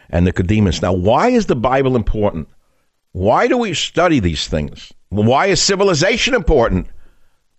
and 0.10 0.26
Nicodemus. 0.26 0.82
Now, 0.82 0.94
why 0.94 1.30
is 1.30 1.46
the 1.46 1.56
Bible 1.56 1.96
important? 1.96 2.48
Why 3.12 3.48
do 3.48 3.58
we 3.58 3.76
study 3.76 4.20
these 4.20 4.48
things? 4.48 4.92
Why 5.10 5.48
is 5.48 5.62
civilization 5.62 6.34
important? 6.34 6.88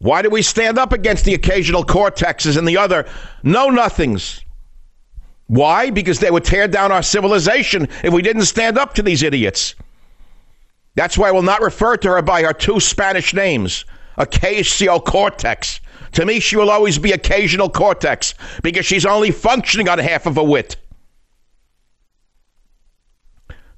Why 0.01 0.23
do 0.23 0.31
we 0.31 0.41
stand 0.41 0.79
up 0.79 0.93
against 0.95 1.27
the 1.27 1.35
occasional 1.35 1.85
cortexes 1.85 2.57
and 2.57 2.67
the 2.67 2.79
other 2.79 3.07
know 3.43 3.69
nothings? 3.69 4.43
Why? 5.47 5.91
Because 5.91 6.21
they 6.21 6.31
would 6.31 6.45
tear 6.45 6.69
down 6.69 6.91
our 6.91 7.03
civilization 7.03 7.87
if 8.03 8.13
we 8.13 8.23
didn't 8.23 8.45
stand 8.45 8.79
up 8.79 8.95
to 8.95 9.03
these 9.03 9.23
idiots. 9.23 9.75
That's 10.95 11.19
why 11.19 11.29
I 11.29 11.33
will 11.33 11.43
not 11.43 11.61
refer 11.61 11.99
to 11.99 12.09
her 12.09 12.23
by 12.23 12.43
her 12.43 12.55
two 12.55 12.81
Spanish 12.81 13.35
names, 13.35 13.85
Ocasio 14.17 15.05
Cortex. 15.05 15.81
To 16.13 16.25
me, 16.25 16.41
she 16.41 16.57
will 16.57 16.71
always 16.71 16.99
be 16.99 17.13
occasional 17.13 17.69
cortex 17.69 18.35
because 18.63 18.87
she's 18.87 19.05
only 19.05 19.31
functioning 19.31 19.89
on 19.89 19.99
half 19.99 20.27
of 20.27 20.39
a 20.39 20.45
wit. 20.45 20.77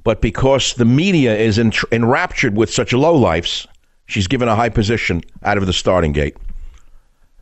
But 0.05 0.21
because 0.21 0.75
the 0.75 0.85
media 0.85 1.37
is 1.37 1.59
enraptured 1.59 2.57
with 2.57 2.73
such 2.73 2.93
lowlifes, 2.93 3.67
She's 4.13 4.29
given 4.29 4.47
a 4.47 4.55
high 4.55 4.69
position 4.69 5.23
out 5.43 5.57
of 5.57 5.65
the 5.65 5.73
starting 5.73 6.13
gate. 6.13 6.37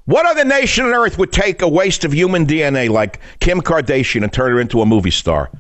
What 0.05 0.25
other 0.25 0.45
nation 0.45 0.85
on 0.85 0.95
earth 0.95 1.19
would 1.19 1.33
take 1.33 1.63
a 1.63 1.69
waste 1.69 2.05
of 2.05 2.15
human 2.15 2.47
DNA 2.47 2.89
like 2.89 3.19
Kim 3.41 3.61
Kardashian 3.61 4.23
and 4.23 4.33
turn 4.33 4.53
her 4.53 4.61
into 4.61 4.81
a 4.81 4.87
movie 4.87 5.11
star? 5.11 5.51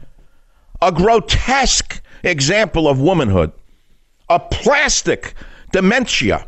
A 0.81 0.93
grotesque 0.93 2.01
example 2.23 2.87
of 2.87 3.01
womanhood, 3.01 3.51
a 4.29 4.39
plastic 4.39 5.35
dementia. 5.73 6.47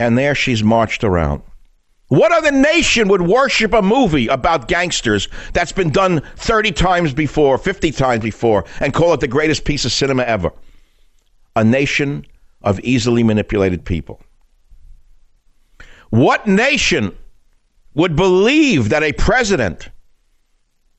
And 0.00 0.18
there 0.18 0.34
she's 0.34 0.64
marched 0.64 1.04
around. 1.04 1.42
What 2.08 2.32
other 2.32 2.50
nation 2.50 3.06
would 3.08 3.22
worship 3.22 3.72
a 3.74 3.80
movie 3.80 4.26
about 4.26 4.66
gangsters 4.66 5.28
that's 5.52 5.70
been 5.70 5.90
done 5.90 6.20
30 6.34 6.72
times 6.72 7.14
before, 7.14 7.58
50 7.58 7.92
times 7.92 8.24
before, 8.24 8.64
and 8.80 8.92
call 8.92 9.14
it 9.14 9.20
the 9.20 9.28
greatest 9.28 9.64
piece 9.64 9.84
of 9.84 9.92
cinema 9.92 10.24
ever? 10.24 10.50
A 11.54 11.62
nation 11.62 12.26
of 12.64 12.80
easily 12.80 13.22
manipulated 13.22 13.84
people. 13.84 14.20
What 16.10 16.46
nation 16.46 17.16
would 17.94 18.16
believe 18.16 18.90
that 18.90 19.02
a 19.02 19.12
president 19.12 19.88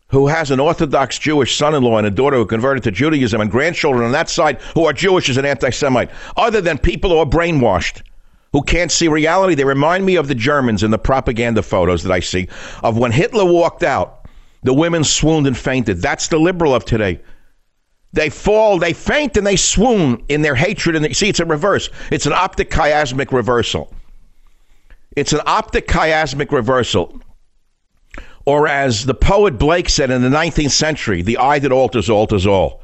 who 0.09 0.27
has 0.27 0.51
an 0.51 0.59
Orthodox 0.59 1.17
Jewish 1.17 1.55
son 1.55 1.73
in 1.73 1.83
law 1.83 1.97
and 1.97 2.05
a 2.05 2.11
daughter 2.11 2.37
who 2.37 2.45
converted 2.45 2.83
to 2.83 2.91
Judaism 2.91 3.41
and 3.41 3.49
grandchildren 3.49 4.05
on 4.05 4.11
that 4.11 4.29
side 4.29 4.61
who 4.75 4.85
are 4.85 4.93
Jewish 4.93 5.27
is 5.27 5.37
an 5.37 5.45
anti 5.45 5.71
Semite, 5.71 6.11
other 6.37 6.61
than 6.61 6.77
people 6.77 7.09
who 7.09 7.17
are 7.17 7.25
brainwashed, 7.25 8.03
who 8.51 8.61
can't 8.61 8.91
see 8.91 9.07
reality? 9.07 9.55
They 9.55 9.65
remind 9.65 10.05
me 10.05 10.15
of 10.15 10.27
the 10.27 10.35
Germans 10.35 10.83
in 10.83 10.91
the 10.91 10.99
propaganda 10.99 11.63
photos 11.63 12.03
that 12.03 12.11
I 12.11 12.19
see 12.19 12.47
of 12.83 12.97
when 12.97 13.11
Hitler 13.11 13.45
walked 13.45 13.83
out. 13.83 14.27
The 14.61 14.73
women 14.73 15.03
swooned 15.03 15.47
and 15.47 15.57
fainted. 15.57 16.01
That's 16.01 16.27
the 16.27 16.39
liberal 16.39 16.73
of 16.73 16.85
today. 16.85 17.19
They 18.13 18.29
fall, 18.29 18.77
they 18.77 18.93
faint, 18.93 19.37
and 19.37 19.45
they 19.45 19.55
swoon 19.55 20.23
in 20.29 20.43
their 20.43 20.55
hatred. 20.55 20.95
And 20.95 21.03
they, 21.03 21.13
see, 21.13 21.29
it's 21.29 21.39
a 21.39 21.45
reverse. 21.45 21.89
It's 22.11 22.27
an 22.27 22.33
optic 22.33 22.69
chiasmic 22.69 23.31
reversal. 23.31 23.91
It's 25.15 25.33
an 25.33 25.41
optic 25.45 25.87
chiasmic 25.87 26.51
reversal. 26.51 27.19
Or 28.45 28.67
as 28.67 29.05
the 29.05 29.15
poet 29.15 29.57
Blake 29.57 29.89
said 29.89 30.11
in 30.11 30.21
the 30.21 30.29
19th 30.29 30.71
century, 30.71 31.23
the 31.23 31.37
eye 31.37 31.59
that 31.59 31.71
alters 31.71 32.09
alters 32.09 32.45
all. 32.45 32.81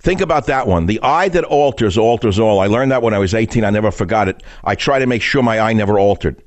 Think 0.00 0.20
about 0.20 0.46
that 0.46 0.68
one. 0.68 0.86
The 0.86 1.00
eye 1.02 1.28
that 1.30 1.44
alters 1.44 1.98
alters 1.98 2.38
all. 2.38 2.60
I 2.60 2.66
learned 2.66 2.92
that 2.92 3.02
when 3.02 3.14
I 3.14 3.18
was 3.18 3.34
18. 3.34 3.64
I 3.64 3.70
never 3.70 3.90
forgot 3.90 4.28
it. 4.28 4.44
I 4.62 4.76
try 4.76 5.00
to 5.00 5.06
make 5.06 5.22
sure 5.22 5.42
my 5.42 5.58
eye 5.58 5.72
never 5.72 5.98
altered. 5.98 6.40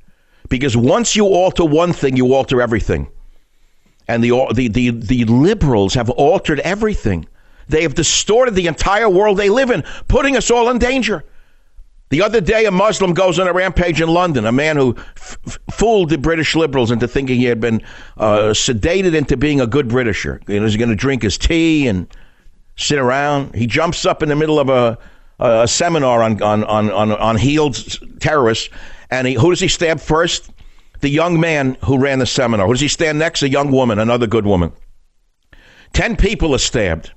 Because 0.47 0.77
once 0.77 1.15
you 1.15 1.25
alter 1.25 1.65
one 1.65 1.91
thing, 1.91 2.15
you 2.15 2.33
alter 2.33 2.61
everything. 2.61 3.09
And 4.07 4.23
the, 4.23 4.31
the, 4.53 4.69
the, 4.69 4.89
the 4.91 5.25
liberals 5.25 5.93
have 5.95 6.09
altered 6.09 6.59
everything. 6.61 7.27
They 7.67 7.83
have 7.83 7.95
distorted 7.95 8.55
the 8.55 8.67
entire 8.67 9.09
world 9.09 9.37
they 9.37 9.49
live 9.49 9.71
in, 9.71 9.83
putting 10.07 10.35
us 10.37 10.51
all 10.51 10.69
in 10.69 10.77
danger. 10.79 11.23
The 12.09 12.21
other 12.23 12.41
day, 12.41 12.65
a 12.65 12.71
Muslim 12.71 13.13
goes 13.13 13.39
on 13.39 13.47
a 13.47 13.53
rampage 13.53 14.01
in 14.01 14.09
London, 14.09 14.45
a 14.45 14.51
man 14.51 14.75
who 14.75 14.97
f- 14.97 15.37
fooled 15.71 16.09
the 16.09 16.17
British 16.17 16.57
liberals 16.57 16.91
into 16.91 17.07
thinking 17.07 17.37
he 17.37 17.45
had 17.45 17.61
been 17.61 17.81
uh, 18.17 18.49
sedated 18.49 19.15
into 19.15 19.37
being 19.37 19.61
a 19.61 19.67
good 19.67 19.87
Britisher. 19.87 20.41
He 20.45 20.59
was 20.59 20.75
going 20.75 20.89
to 20.89 20.95
drink 20.95 21.21
his 21.21 21.37
tea 21.37 21.87
and 21.87 22.07
sit 22.75 22.99
around. 22.99 23.55
He 23.55 23.65
jumps 23.65 24.05
up 24.05 24.21
in 24.21 24.27
the 24.27 24.35
middle 24.35 24.59
of 24.59 24.67
a, 24.67 24.97
a 25.39 25.65
seminar 25.69 26.21
on, 26.21 26.41
on, 26.41 26.65
on, 26.65 26.91
on, 26.91 27.11
on 27.13 27.37
healed 27.37 27.77
terrorists, 28.19 28.67
and 29.09 29.25
he, 29.25 29.35
who 29.35 29.49
does 29.49 29.61
he 29.61 29.69
stab 29.69 30.01
first? 30.01 30.51
The 30.99 31.09
young 31.09 31.39
man 31.39 31.77
who 31.85 31.97
ran 31.97 32.19
the 32.19 32.25
seminar. 32.25 32.67
Who 32.67 32.73
does 32.73 32.81
he 32.81 32.89
stand 32.89 33.19
next? 33.19 33.41
A 33.41 33.49
young 33.49 33.71
woman, 33.71 33.99
another 33.99 34.27
good 34.27 34.45
woman. 34.45 34.73
Ten 35.93 36.17
people 36.17 36.53
are 36.53 36.59
stabbed. 36.59 37.13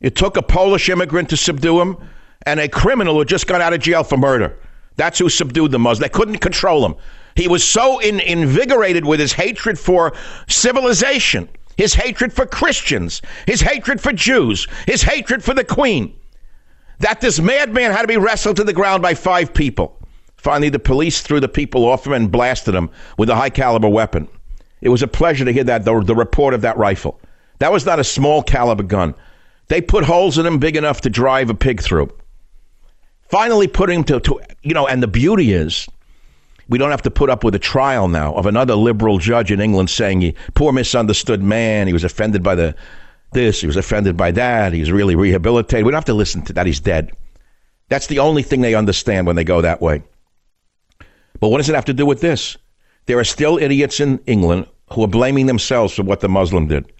It 0.00 0.16
took 0.16 0.36
a 0.36 0.42
Polish 0.42 0.88
immigrant 0.88 1.30
to 1.30 1.36
subdue 1.36 1.80
him 1.80 1.96
and 2.46 2.60
a 2.60 2.68
criminal 2.68 3.14
who 3.14 3.24
just 3.24 3.46
got 3.46 3.60
out 3.60 3.72
of 3.72 3.80
jail 3.80 4.04
for 4.04 4.16
murder. 4.16 4.56
That's 4.96 5.18
who 5.18 5.28
subdued 5.28 5.70
the 5.70 5.78
Muslims. 5.78 6.00
They 6.00 6.16
couldn't 6.16 6.38
control 6.38 6.84
him. 6.84 6.94
He 7.34 7.48
was 7.48 7.64
so 7.64 7.98
in, 7.98 8.20
invigorated 8.20 9.04
with 9.04 9.18
his 9.18 9.32
hatred 9.32 9.78
for 9.78 10.12
civilization, 10.48 11.48
his 11.76 11.94
hatred 11.94 12.32
for 12.32 12.46
Christians, 12.46 13.22
his 13.46 13.60
hatred 13.60 14.00
for 14.00 14.12
Jews, 14.12 14.68
his 14.86 15.02
hatred 15.02 15.42
for 15.42 15.54
the 15.54 15.64
Queen, 15.64 16.14
that 17.00 17.20
this 17.20 17.40
madman 17.40 17.90
had 17.90 18.02
to 18.02 18.08
be 18.08 18.16
wrestled 18.16 18.56
to 18.56 18.64
the 18.64 18.72
ground 18.72 19.02
by 19.02 19.14
five 19.14 19.52
people. 19.52 19.98
Finally, 20.36 20.68
the 20.68 20.78
police 20.78 21.22
threw 21.22 21.40
the 21.40 21.48
people 21.48 21.86
off 21.86 22.06
him 22.06 22.12
and 22.12 22.30
blasted 22.30 22.74
him 22.74 22.90
with 23.18 23.30
a 23.30 23.34
high 23.34 23.50
caliber 23.50 23.88
weapon. 23.88 24.28
It 24.80 24.90
was 24.90 25.02
a 25.02 25.08
pleasure 25.08 25.44
to 25.44 25.52
hear 25.52 25.64
that 25.64 25.84
the, 25.84 26.00
the 26.02 26.14
report 26.14 26.54
of 26.54 26.60
that 26.60 26.76
rifle. 26.76 27.18
That 27.58 27.72
was 27.72 27.86
not 27.86 27.98
a 27.98 28.04
small 28.04 28.42
caliber 28.42 28.82
gun. 28.82 29.14
They 29.68 29.80
put 29.80 30.04
holes 30.04 30.38
in 30.38 30.46
him 30.46 30.58
big 30.58 30.76
enough 30.76 31.00
to 31.02 31.10
drive 31.10 31.50
a 31.50 31.54
pig 31.54 31.82
through. 31.82 32.12
Finally, 33.28 33.68
putting 33.68 34.00
him 34.00 34.04
to, 34.04 34.20
to 34.20 34.40
you 34.62 34.74
know, 34.74 34.86
and 34.86 35.02
the 35.02 35.08
beauty 35.08 35.52
is 35.52 35.88
we 36.68 36.78
don't 36.78 36.90
have 36.90 37.02
to 37.02 37.10
put 37.10 37.30
up 37.30 37.44
with 37.44 37.54
a 37.54 37.58
trial 37.58 38.08
now 38.08 38.34
of 38.34 38.46
another 38.46 38.74
liberal 38.74 39.18
judge 39.18 39.50
in 39.50 39.60
England 39.60 39.90
saying 39.90 40.20
he 40.20 40.34
poor 40.54 40.72
misunderstood 40.72 41.42
man. 41.42 41.86
He 41.86 41.92
was 41.92 42.04
offended 42.04 42.42
by 42.42 42.54
the 42.54 42.74
this. 43.32 43.60
He 43.60 43.66
was 43.66 43.76
offended 43.76 44.16
by 44.16 44.30
that. 44.32 44.72
He's 44.72 44.92
really 44.92 45.16
rehabilitated. 45.16 45.84
We 45.84 45.90
don't 45.90 45.98
have 45.98 46.04
to 46.06 46.14
listen 46.14 46.42
to 46.42 46.52
that. 46.54 46.66
He's 46.66 46.80
dead. 46.80 47.12
That's 47.88 48.06
the 48.06 48.20
only 48.20 48.42
thing 48.42 48.60
they 48.60 48.74
understand 48.74 49.26
when 49.26 49.36
they 49.36 49.44
go 49.44 49.60
that 49.60 49.82
way. 49.82 50.02
But 51.40 51.48
what 51.48 51.58
does 51.58 51.68
it 51.68 51.74
have 51.74 51.84
to 51.86 51.92
do 51.92 52.06
with 52.06 52.20
this? 52.20 52.56
There 53.06 53.18
are 53.18 53.24
still 53.24 53.58
idiots 53.58 54.00
in 54.00 54.20
England 54.26 54.66
who 54.92 55.04
are 55.04 55.08
blaming 55.08 55.46
themselves 55.46 55.94
for 55.94 56.02
what 56.02 56.20
the 56.20 56.28
Muslim 56.28 56.68
did. 56.68 56.90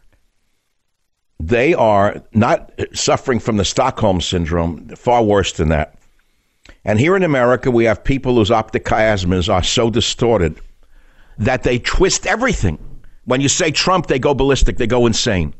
They 1.41 1.75
are 1.75 2.23
not 2.33 2.73
suffering 2.93 3.41
from 3.41 3.57
the 3.57 3.65
Stockholm 3.65 4.21
syndrome, 4.21 4.89
far 4.91 5.23
worse 5.23 5.53
than 5.53 5.69
that. 5.71 5.99
And 6.85 6.99
here 6.99 7.17
in 7.17 7.23
America, 7.23 7.71
we 7.71 7.85
have 7.85 8.05
people 8.05 8.37
whose 8.37 8.51
optic 8.51 8.85
chiasms 8.85 9.53
are 9.53 9.63
so 9.63 9.91
distorted 9.91 10.61
that 11.39 11.63
they 11.63 11.79
twist 11.79 12.27
everything. 12.27 12.79
When 13.25 13.41
you 13.41 13.49
say 13.49 13.71
Trump, 13.71 14.07
they 14.07 14.19
go 14.19 14.35
ballistic, 14.35 14.77
they 14.77 14.87
go 14.87 15.07
insane. 15.07 15.55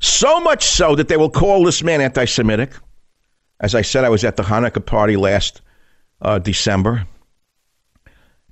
So 0.00 0.40
much 0.40 0.64
so 0.64 0.94
that 0.94 1.08
they 1.08 1.16
will 1.16 1.30
call 1.30 1.64
this 1.64 1.82
man 1.82 2.00
anti 2.00 2.26
Semitic. 2.26 2.74
As 3.60 3.74
I 3.74 3.82
said, 3.82 4.04
I 4.04 4.10
was 4.10 4.24
at 4.24 4.36
the 4.36 4.42
Hanukkah 4.42 4.84
party 4.84 5.16
last 5.16 5.62
uh, 6.20 6.38
December. 6.38 7.06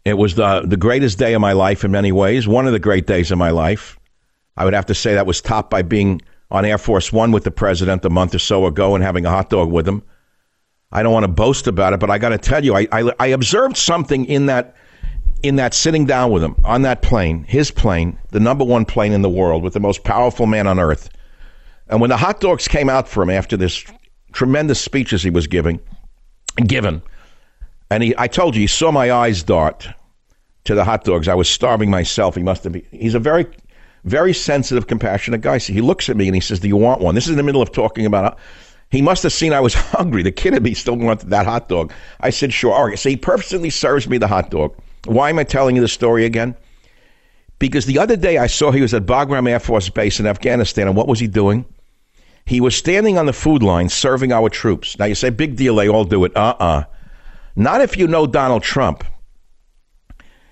It 0.04 0.14
was 0.14 0.34
the, 0.34 0.62
the 0.66 0.76
greatest 0.76 1.18
day 1.18 1.34
of 1.34 1.40
my 1.40 1.52
life 1.52 1.84
in 1.84 1.90
many 1.90 2.12
ways, 2.12 2.48
one 2.48 2.66
of 2.66 2.72
the 2.72 2.78
great 2.78 3.06
days 3.06 3.30
of 3.30 3.38
my 3.38 3.50
life. 3.50 3.98
I 4.56 4.64
would 4.64 4.74
have 4.74 4.86
to 4.86 4.94
say 4.94 5.14
that 5.14 5.26
was 5.26 5.40
topped 5.40 5.70
by 5.70 5.82
being 5.82 6.22
on 6.50 6.64
Air 6.64 6.78
Force 6.78 7.12
One 7.12 7.32
with 7.32 7.44
the 7.44 7.50
president 7.50 8.04
a 8.04 8.10
month 8.10 8.34
or 8.34 8.38
so 8.38 8.66
ago 8.66 8.94
and 8.94 9.02
having 9.02 9.26
a 9.26 9.30
hot 9.30 9.50
dog 9.50 9.70
with 9.70 9.86
him. 9.86 10.02
I 10.92 11.02
don't 11.02 11.12
want 11.12 11.24
to 11.24 11.28
boast 11.28 11.66
about 11.66 11.92
it, 11.92 12.00
but 12.00 12.10
I 12.10 12.18
got 12.18 12.28
to 12.28 12.38
tell 12.38 12.64
you, 12.64 12.76
I, 12.76 12.86
I, 12.92 13.12
I 13.18 13.26
observed 13.28 13.76
something 13.76 14.24
in 14.26 14.46
that 14.46 14.76
in 15.42 15.56
that 15.56 15.74
sitting 15.74 16.06
down 16.06 16.30
with 16.30 16.42
him 16.42 16.56
on 16.64 16.82
that 16.82 17.02
plane, 17.02 17.44
his 17.44 17.70
plane, 17.70 18.18
the 18.30 18.40
number 18.40 18.64
one 18.64 18.84
plane 18.86 19.12
in 19.12 19.20
the 19.20 19.28
world, 19.28 19.62
with 19.62 19.74
the 19.74 19.80
most 19.80 20.02
powerful 20.02 20.46
man 20.46 20.66
on 20.66 20.78
earth. 20.78 21.10
And 21.88 22.00
when 22.00 22.08
the 22.08 22.16
hot 22.16 22.40
dogs 22.40 22.66
came 22.66 22.88
out 22.88 23.06
for 23.06 23.22
him 23.22 23.28
after 23.28 23.56
this 23.56 23.84
tremendous 24.32 24.80
speeches 24.80 25.22
he 25.22 25.28
was 25.28 25.46
giving, 25.46 25.80
given, 26.66 27.02
and 27.90 28.02
he, 28.02 28.14
I 28.16 28.26
told 28.26 28.54
you, 28.54 28.62
he 28.62 28.66
saw 28.66 28.90
my 28.90 29.12
eyes 29.12 29.42
dart 29.42 29.86
to 30.64 30.74
the 30.74 30.84
hot 30.84 31.04
dogs. 31.04 31.28
I 31.28 31.34
was 31.34 31.48
starving 31.48 31.90
myself. 31.90 32.34
He 32.34 32.42
must 32.42 32.64
have 32.64 32.72
been. 32.72 32.86
He's 32.90 33.14
a 33.14 33.20
very, 33.20 33.46
very 34.04 34.32
sensitive, 34.32 34.86
compassionate 34.86 35.40
guy. 35.40 35.58
So 35.58 35.72
he 35.72 35.80
looks 35.80 36.08
at 36.08 36.16
me 36.16 36.26
and 36.26 36.34
he 36.34 36.40
says, 36.40 36.60
"Do 36.60 36.68
you 36.68 36.76
want 36.76 37.00
one?" 37.00 37.14
This 37.14 37.24
is 37.24 37.30
in 37.30 37.36
the 37.36 37.42
middle 37.42 37.62
of 37.62 37.72
talking 37.72 38.06
about. 38.06 38.38
He 38.90 39.02
must 39.02 39.22
have 39.22 39.32
seen 39.32 39.52
I 39.52 39.60
was 39.60 39.74
hungry. 39.96 40.22
The 40.22 40.32
kid 40.32 40.54
in 40.54 40.62
me 40.62 40.74
still 40.74 40.96
wanted 40.96 41.30
that 41.30 41.46
hot 41.46 41.68
dog. 41.68 41.92
I 42.20 42.30
said, 42.30 42.52
"Sure." 42.52 42.72
All 42.72 42.86
right. 42.86 42.98
So 42.98 43.08
he 43.08 43.16
purposely 43.16 43.70
serves 43.70 44.08
me 44.08 44.18
the 44.18 44.28
hot 44.28 44.50
dog. 44.50 44.76
Why 45.06 45.30
am 45.30 45.38
I 45.38 45.44
telling 45.44 45.76
you 45.76 45.82
the 45.82 45.88
story 45.88 46.24
again? 46.24 46.54
Because 47.58 47.86
the 47.86 47.98
other 47.98 48.16
day 48.16 48.38
I 48.38 48.46
saw 48.46 48.70
he 48.70 48.82
was 48.82 48.94
at 48.94 49.06
Bagram 49.06 49.48
Air 49.48 49.60
Force 49.60 49.88
Base 49.88 50.20
in 50.20 50.26
Afghanistan, 50.26 50.86
and 50.86 50.96
what 50.96 51.08
was 51.08 51.20
he 51.20 51.26
doing? 51.26 51.64
He 52.46 52.60
was 52.60 52.76
standing 52.76 53.16
on 53.16 53.26
the 53.26 53.32
food 53.32 53.62
line 53.62 53.88
serving 53.88 54.32
our 54.32 54.50
troops. 54.50 54.98
Now 54.98 55.06
you 55.06 55.14
say, 55.14 55.30
big 55.30 55.56
deal, 55.56 55.76
they 55.76 55.88
all 55.88 56.04
do 56.04 56.24
it. 56.24 56.36
Uh 56.36 56.54
uh 56.58 56.84
Not 57.56 57.80
if 57.80 57.96
you 57.96 58.06
know 58.06 58.26
Donald 58.26 58.62
Trump. 58.62 59.04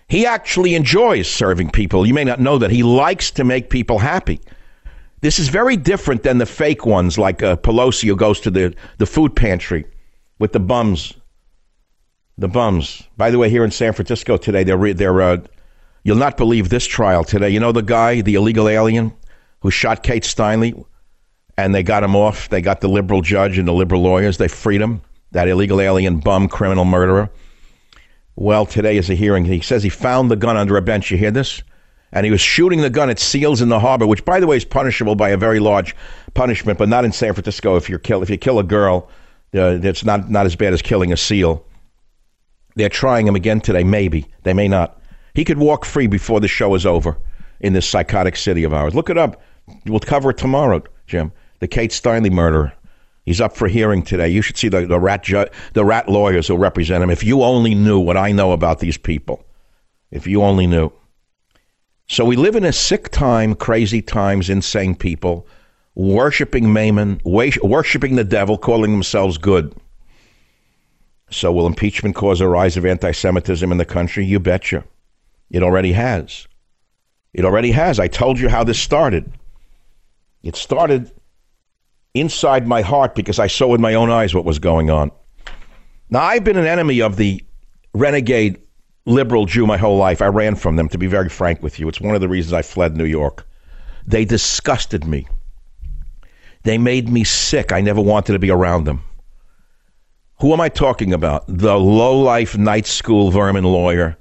He 0.09 0.27
actually 0.27 0.75
enjoys 0.75 1.29
serving 1.29 1.71
people. 1.71 2.07
You 2.07 2.15
may 2.15 2.25
not 2.25 2.41
know 2.41 2.59
that. 2.59 2.71
He 2.71 2.83
likes 2.83 3.31
to 3.33 3.45
make 3.45 3.71
people 3.71 3.99
happy. 3.99 4.41
This 5.21 5.39
is 5.39 5.49
very 5.49 5.77
different 5.77 6.23
than 6.23 6.39
the 6.39 6.47
fake 6.47 6.85
ones 6.85 7.17
like 7.17 7.43
uh, 7.43 7.57
Pelosi 7.57 8.09
who 8.09 8.17
goes 8.17 8.41
to 8.41 8.51
the, 8.51 8.75
the 8.99 9.07
food 9.07 9.37
pantry 9.37 9.87
with 10.39 10.53
the 10.53 10.61
bums. 10.61 11.15
The 12.39 12.49
bums. 12.49 13.03
By 13.17 13.31
the 13.31 13.39
way, 13.39 13.49
here 13.49 13.65
in 13.65 13.71
San 13.71 13.93
Francisco 13.93 14.37
today, 14.37 14.65
they're, 14.65 14.95
they're 14.95 15.23
uh, 15.23 15.39
you'll 16.03 16.17
not 16.17 16.37
believe 16.37 16.69
this 16.69 16.87
trial 16.87 17.25
today. 17.25 17.51
You 17.51 17.61
know 17.61 17.73
the 17.73 17.83
guy, 17.83 18.21
the 18.21 18.35
illegal 18.35 18.69
alien 18.69 19.13
who 19.61 19.71
shot 19.71 20.03
Kate 20.03 20.25
Steinle? 20.25 20.85
and 21.57 21.75
they 21.75 21.83
got 21.83 22.03
him 22.03 22.17
off. 22.17 22.49
They 22.49 22.61
got 22.61 22.81
the 22.81 22.89
liberal 22.89 23.23
judge 23.23 23.59
and 23.59 23.69
the 23.69 23.73
liberal 23.73 24.03
lawyers. 24.03 24.39
They 24.39 24.49
freed 24.49 24.81
him, 24.81 25.03
that 25.33 25.49
illegal 25.49 25.81
alien 25.81 26.19
bum 26.19 26.49
criminal 26.49 26.85
murderer. 26.85 27.31
Well, 28.37 28.66
today 28.66 28.97
is 28.97 29.11
a 29.11 29.14
hearing. 29.14 29.45
He 29.45 29.61
says 29.61 29.83
he 29.83 29.89
found 29.89 30.30
the 30.30 30.37
gun 30.37 30.57
under 30.57 30.76
a 30.76 30.83
bench. 30.83 31.11
You 31.11 31.18
hear 31.18 31.30
this? 31.30 31.62
And 32.12 32.24
he 32.26 32.33
was 32.33 32.41
shooting 32.41 32.80
the 32.80 32.91
gun 32.91 33.11
at 33.11 33.18
seals 33.18 33.62
in 33.62 33.68
the 33.68 33.80
harbor, 33.80 34.07
which, 34.07 34.24
by 34.24 34.41
the 34.41 34.47
way, 34.47 34.57
is 34.57 34.64
punishable 34.64 35.14
by 35.14 35.30
a 35.30 35.37
very 35.37 35.61
large 35.61 35.97
punishment, 36.35 36.78
but 36.78 36.89
not 36.89 37.05
in 37.05 37.12
San 37.12 37.33
Francisco. 37.33 37.76
If 37.76 37.89
you 37.89 37.99
kill 37.99 38.22
if 38.22 38.28
you 38.28 38.37
kill 38.37 38.59
a 38.59 38.64
girl, 38.64 39.09
uh, 39.55 39.80
it's 39.83 40.05
not 40.05 40.30
not 40.30 40.47
as 40.47 40.57
bad 40.57 40.72
as 40.72 40.83
killing 40.83 41.12
a 41.12 41.16
seal. 41.16 41.64
They're 42.74 42.89
trying 42.89 43.26
him 43.26 43.37
again 43.37 43.61
today. 43.61 43.85
Maybe 43.85 44.26
they 44.43 44.53
may 44.53 44.68
not. 44.68 45.01
He 45.35 45.45
could 45.45 45.59
walk 45.59 45.85
free 45.85 46.07
before 46.07 46.41
the 46.41 46.49
show 46.49 46.74
is 46.74 46.85
over 46.85 47.16
in 47.61 47.72
this 47.72 47.89
psychotic 47.89 48.37
city 48.37 48.64
of 48.64 48.74
ours. 48.74 48.95
Look 48.95 49.09
it 49.09 49.16
up. 49.16 49.43
We'll 49.87 50.01
cover 50.01 50.30
it 50.30 50.39
tomorrow, 50.39 50.83
Jim 51.07 51.33
the 51.62 51.68
Kate 51.68 51.93
Steinle 51.93 52.33
murder. 52.33 52.72
He's 53.25 53.41
up 53.41 53.57
for 53.57 53.68
hearing 53.68 54.03
today. 54.03 54.29
You 54.29 54.43
should 54.43 54.57
see 54.57 54.68
the, 54.68 54.87
the 54.87 54.99
rat 54.99 55.23
ju- 55.23 55.47
the 55.75 55.85
rat 55.85 56.09
lawyers 56.09 56.49
who 56.49 56.57
represent 56.57 57.05
him. 57.05 57.11
If 57.11 57.23
you 57.23 57.43
only 57.43 57.75
knew 57.75 57.99
what 57.99 58.16
I 58.16 58.33
know 58.33 58.53
about 58.53 58.81
these 58.81 58.99
people, 58.99 59.45
if 60.11 60.27
you 60.27 60.43
only 60.43 60.66
knew. 60.66 60.93
So 62.09 62.25
we 62.25 62.37
live 62.37 62.57
in 62.57 62.64
a 62.64 62.73
sick 62.73 63.11
time, 63.11 63.55
crazy 63.55 64.03
times, 64.03 64.51
insane 64.51 64.95
people, 64.97 65.47
worshiping 65.95 66.73
Mammon, 66.73 67.20
worshiping 67.25 68.16
the 68.16 68.25
devil, 68.25 68.59
calling 68.59 68.91
themselves 68.91 69.39
good. 69.39 69.75
So 71.31 71.51
will 71.53 71.66
impeachment 71.66 72.14
cause 72.14 72.41
a 72.41 72.49
rise 72.49 72.77
of 72.77 72.85
anti-Semitism 72.85 73.70
in 73.73 73.79
the 73.79 73.87
country? 73.87 74.25
You 74.25 74.39
betcha. 74.39 74.85
It 75.51 75.62
already 75.62 75.93
has. 75.93 76.47
It 77.33 77.45
already 77.45 77.70
has. 77.70 77.99
I 77.99 78.09
told 78.09 78.39
you 78.39 78.49
how 78.51 78.64
this 78.64 78.79
started. 78.79 79.33
It 80.43 80.57
started 80.57 81.11
inside 82.15 82.67
my 82.67 82.83
heart 82.83 83.15
because 83.15 83.39
I 83.39 83.47
saw 83.47 83.69
with 83.69 83.81
my 83.81 83.95
own 83.95 84.11
eyes 84.11 84.35
what 84.35 84.45
was 84.45 84.59
going 84.59 84.91
on. 84.91 85.11
Now, 86.11 86.23
I've 86.23 86.45
been 86.45 86.59
an 86.59 86.67
enemy 86.67 87.01
of 87.01 87.17
the 87.17 87.43
renegade 87.95 88.61
liberal 89.07 89.47
Jew 89.47 89.67
my 89.67 89.79
whole 89.79 89.97
life. 89.97 90.21
I 90.21 90.27
ran 90.27 90.55
from 90.55 90.77
them, 90.77 90.89
to 90.91 90.99
be 90.99 91.07
very 91.07 91.29
frank 91.29 91.63
with 91.63 91.79
you. 91.79 91.89
It's 91.89 92.01
one 92.01 92.15
of 92.15 92.21
the 92.21 92.29
reasons 92.29 92.53
I 92.53 92.63
fled 92.63 92.97
New 92.97 93.05
York. 93.05 93.47
They 94.07 94.25
disgusted 94.25 95.07
me. 95.07 95.27
They 96.65 96.79
made 96.79 97.09
me 97.09 97.25
sick. 97.25 97.73
I 97.73 97.81
never 97.81 98.01
wanted 98.01 98.35
to 98.35 98.39
be 98.39 98.51
around 98.51 98.85
them. 98.85 99.03
Who 100.41 100.53
am 100.53 100.61
I 100.61 100.69
talking 100.69 101.13
about? 101.13 101.45
The 101.47 101.79
low 101.79 102.19
life 102.21 102.59
night 102.59 102.87
school 102.87 103.31
vermin 103.31 103.65
lawyer, 103.65 104.17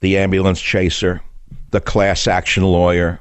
the 0.00 0.18
ambulance 0.18 0.60
chaser, 0.60 1.22
the 1.70 1.80
class 1.80 2.26
action 2.26 2.64
lawyer 2.64 3.20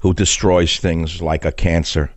who 0.00 0.14
destroys 0.14 0.78
things 0.78 1.22
like 1.22 1.44
a 1.44 1.52
cancer 1.52 2.10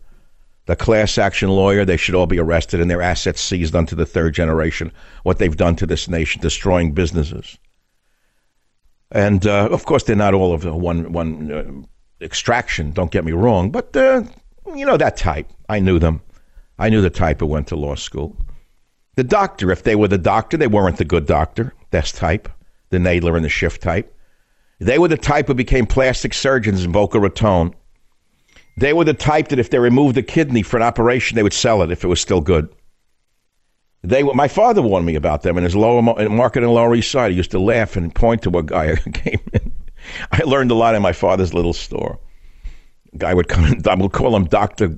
the 0.68 0.76
class 0.76 1.18
action 1.18 1.50
lawyer, 1.50 1.86
they 1.86 1.98
should 1.98 2.14
all 2.14 2.28
be 2.28 2.40
arrested 2.40 2.82
and 2.82 2.92
their 2.92 3.02
assets 3.02 3.42
seized 3.42 3.74
unto 3.74 3.96
the 3.96 4.06
third 4.06 4.34
generation. 4.34 4.92
What 5.24 5.40
they've 5.40 5.56
done 5.56 5.78
to 5.78 5.86
this 5.86 6.08
nation, 6.10 6.42
destroying 6.42 6.92
businesses. 6.94 7.58
And 9.12 9.48
uh, 9.48 9.70
of 9.72 9.86
course, 9.86 10.04
they're 10.04 10.16
not 10.16 10.34
all 10.34 10.54
of 10.54 10.66
one 10.66 11.14
one 11.14 11.52
uh, 11.52 12.24
extraction. 12.24 12.92
Don't 12.92 13.12
get 13.12 13.24
me 13.24 13.32
wrong, 13.32 13.72
but 13.72 13.96
uh, 13.96 14.24
you 14.76 14.86
know 14.86 14.98
that 14.98 15.16
type. 15.16 15.50
I 15.70 15.80
knew 15.80 16.00
them. 16.00 16.22
I 16.78 16.90
knew 16.90 17.02
the 17.02 17.10
type 17.10 17.40
who 17.40 17.46
went 17.46 17.68
to 17.68 17.78
law 17.78 17.96
school. 17.96 18.36
The 19.16 19.24
doctor, 19.24 19.72
if 19.72 19.84
they 19.84 19.96
were 19.96 20.10
the 20.10 20.18
doctor, 20.18 20.58
they 20.58 20.68
weren't 20.68 20.98
the 20.98 21.06
good 21.06 21.26
doctor. 21.26 21.74
That's 21.92 22.12
type. 22.12 22.50
The 22.90 22.98
Nadler 22.98 23.38
and 23.38 23.46
the 23.46 23.50
Schiff 23.50 23.80
type. 23.80 24.14
They 24.80 25.00
were 25.00 25.08
the 25.08 25.18
type 25.18 25.48
who 25.48 25.54
became 25.54 25.88
plastic 25.88 26.34
surgeons 26.34 26.84
in 26.84 26.92
Boca 26.92 27.20
Raton 27.20 27.74
they 28.78 28.94
were 28.94 29.04
the 29.04 29.14
type 29.14 29.50
that 29.50 29.60
if 29.60 29.72
they 29.72 29.80
removed 29.80 30.18
a 30.18 30.24
kidney 30.24 30.62
for 30.62 30.78
an 30.78 30.84
operation, 30.84 31.36
they 31.36 31.44
would 31.44 31.54
sell 31.54 31.82
it 31.82 31.92
if 31.92 32.04
it 32.04 32.08
was 32.08 32.22
still 32.22 32.42
good. 32.42 32.70
They 34.04 34.24
were, 34.24 34.36
my 34.36 34.48
father 34.48 34.84
warned 34.84 35.08
me 35.08 35.16
about 35.16 35.42
them 35.42 35.58
in 35.58 35.64
his 35.64 35.76
lower 35.76 36.02
market 36.02 36.64
in 36.64 36.70
Lower 36.70 36.94
East 36.96 37.12
Side. 37.12 37.32
He 37.32 37.38
used 37.38 37.52
to 37.52 37.60
laugh 37.60 37.96
and 37.96 38.14
point 38.14 38.44
to 38.44 38.58
a 38.58 38.64
guy 38.64 38.96
who 38.96 39.12
came 39.12 39.42
in. 39.52 39.72
I 40.32 40.44
learned 40.44 40.72
a 40.72 40.76
lot 40.76 40.96
in 40.96 41.02
my 41.02 41.12
father's 41.12 41.54
little 41.54 41.74
store. 41.74 42.20
Guy 43.18 43.34
would 43.34 43.48
come 43.48 43.66
in, 43.66 43.82
I 43.88 43.96
would 43.96 44.12
call 44.12 44.36
him 44.36 44.46
Doctor 44.46 44.96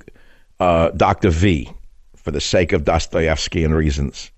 uh, 0.59 0.89
Doctor 0.91 1.29
V 1.29 1.71
for 2.17 2.31
the 2.31 2.41
sake 2.41 2.73
of 2.73 2.83
Dostoevsky 2.83 3.63
and 3.63 3.73
reasons. 3.73 4.29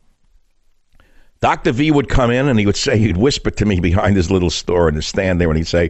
Dr. 1.40 1.72
V 1.72 1.90
would 1.90 2.08
come 2.08 2.30
in 2.30 2.48
and 2.48 2.60
he 2.60 2.68
would 2.68 2.76
say, 2.76 3.00
he'd 3.00 3.18
whisper 3.18 3.50
to 3.50 3.66
me 3.66 3.80
behind 3.80 4.16
his 4.16 4.30
little 4.30 4.52
store 4.52 4.88
and 4.88 5.04
stand 5.04 5.42
there 5.42 5.50
and 5.50 5.58
he'd 5.58 5.66
say, 5.66 5.90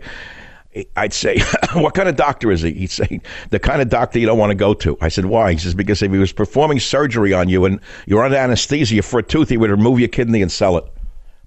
I'd 0.95 1.13
say, 1.13 1.39
What 1.74 1.93
kind 1.93 2.07
of 2.07 2.15
doctor 2.15 2.51
is 2.51 2.61
he? 2.61 2.74
He'd 2.74 2.91
say, 2.91 3.22
The 3.49 3.59
kind 3.59 3.82
of 3.82 3.89
doctor 3.89 4.19
you 4.19 4.26
don't 4.26 4.38
want 4.38 4.51
to 4.51 4.55
go 4.55 4.74
to. 4.76 4.97
I 5.01 5.09
said, 5.09 5.26
Why? 5.26 5.51
He 5.51 5.57
says, 5.57 5.74
Because 5.74 6.01
if 6.01 6.11
he 6.11 6.17
was 6.17 6.32
performing 6.32 6.80
surgery 6.80 7.34
on 7.34 7.49
you 7.49 7.65
and 7.65 7.80
you're 8.05 8.24
under 8.24 8.38
anesthesia 8.38 9.01
for 9.01 9.19
a 9.19 9.24
tooth, 9.24 9.49
he 9.49 9.57
would 9.57 9.69
remove 9.69 9.99
your 9.99 10.09
kidney 10.09 10.41
and 10.41 10.51
sell 10.51 10.78
it. 10.78 10.86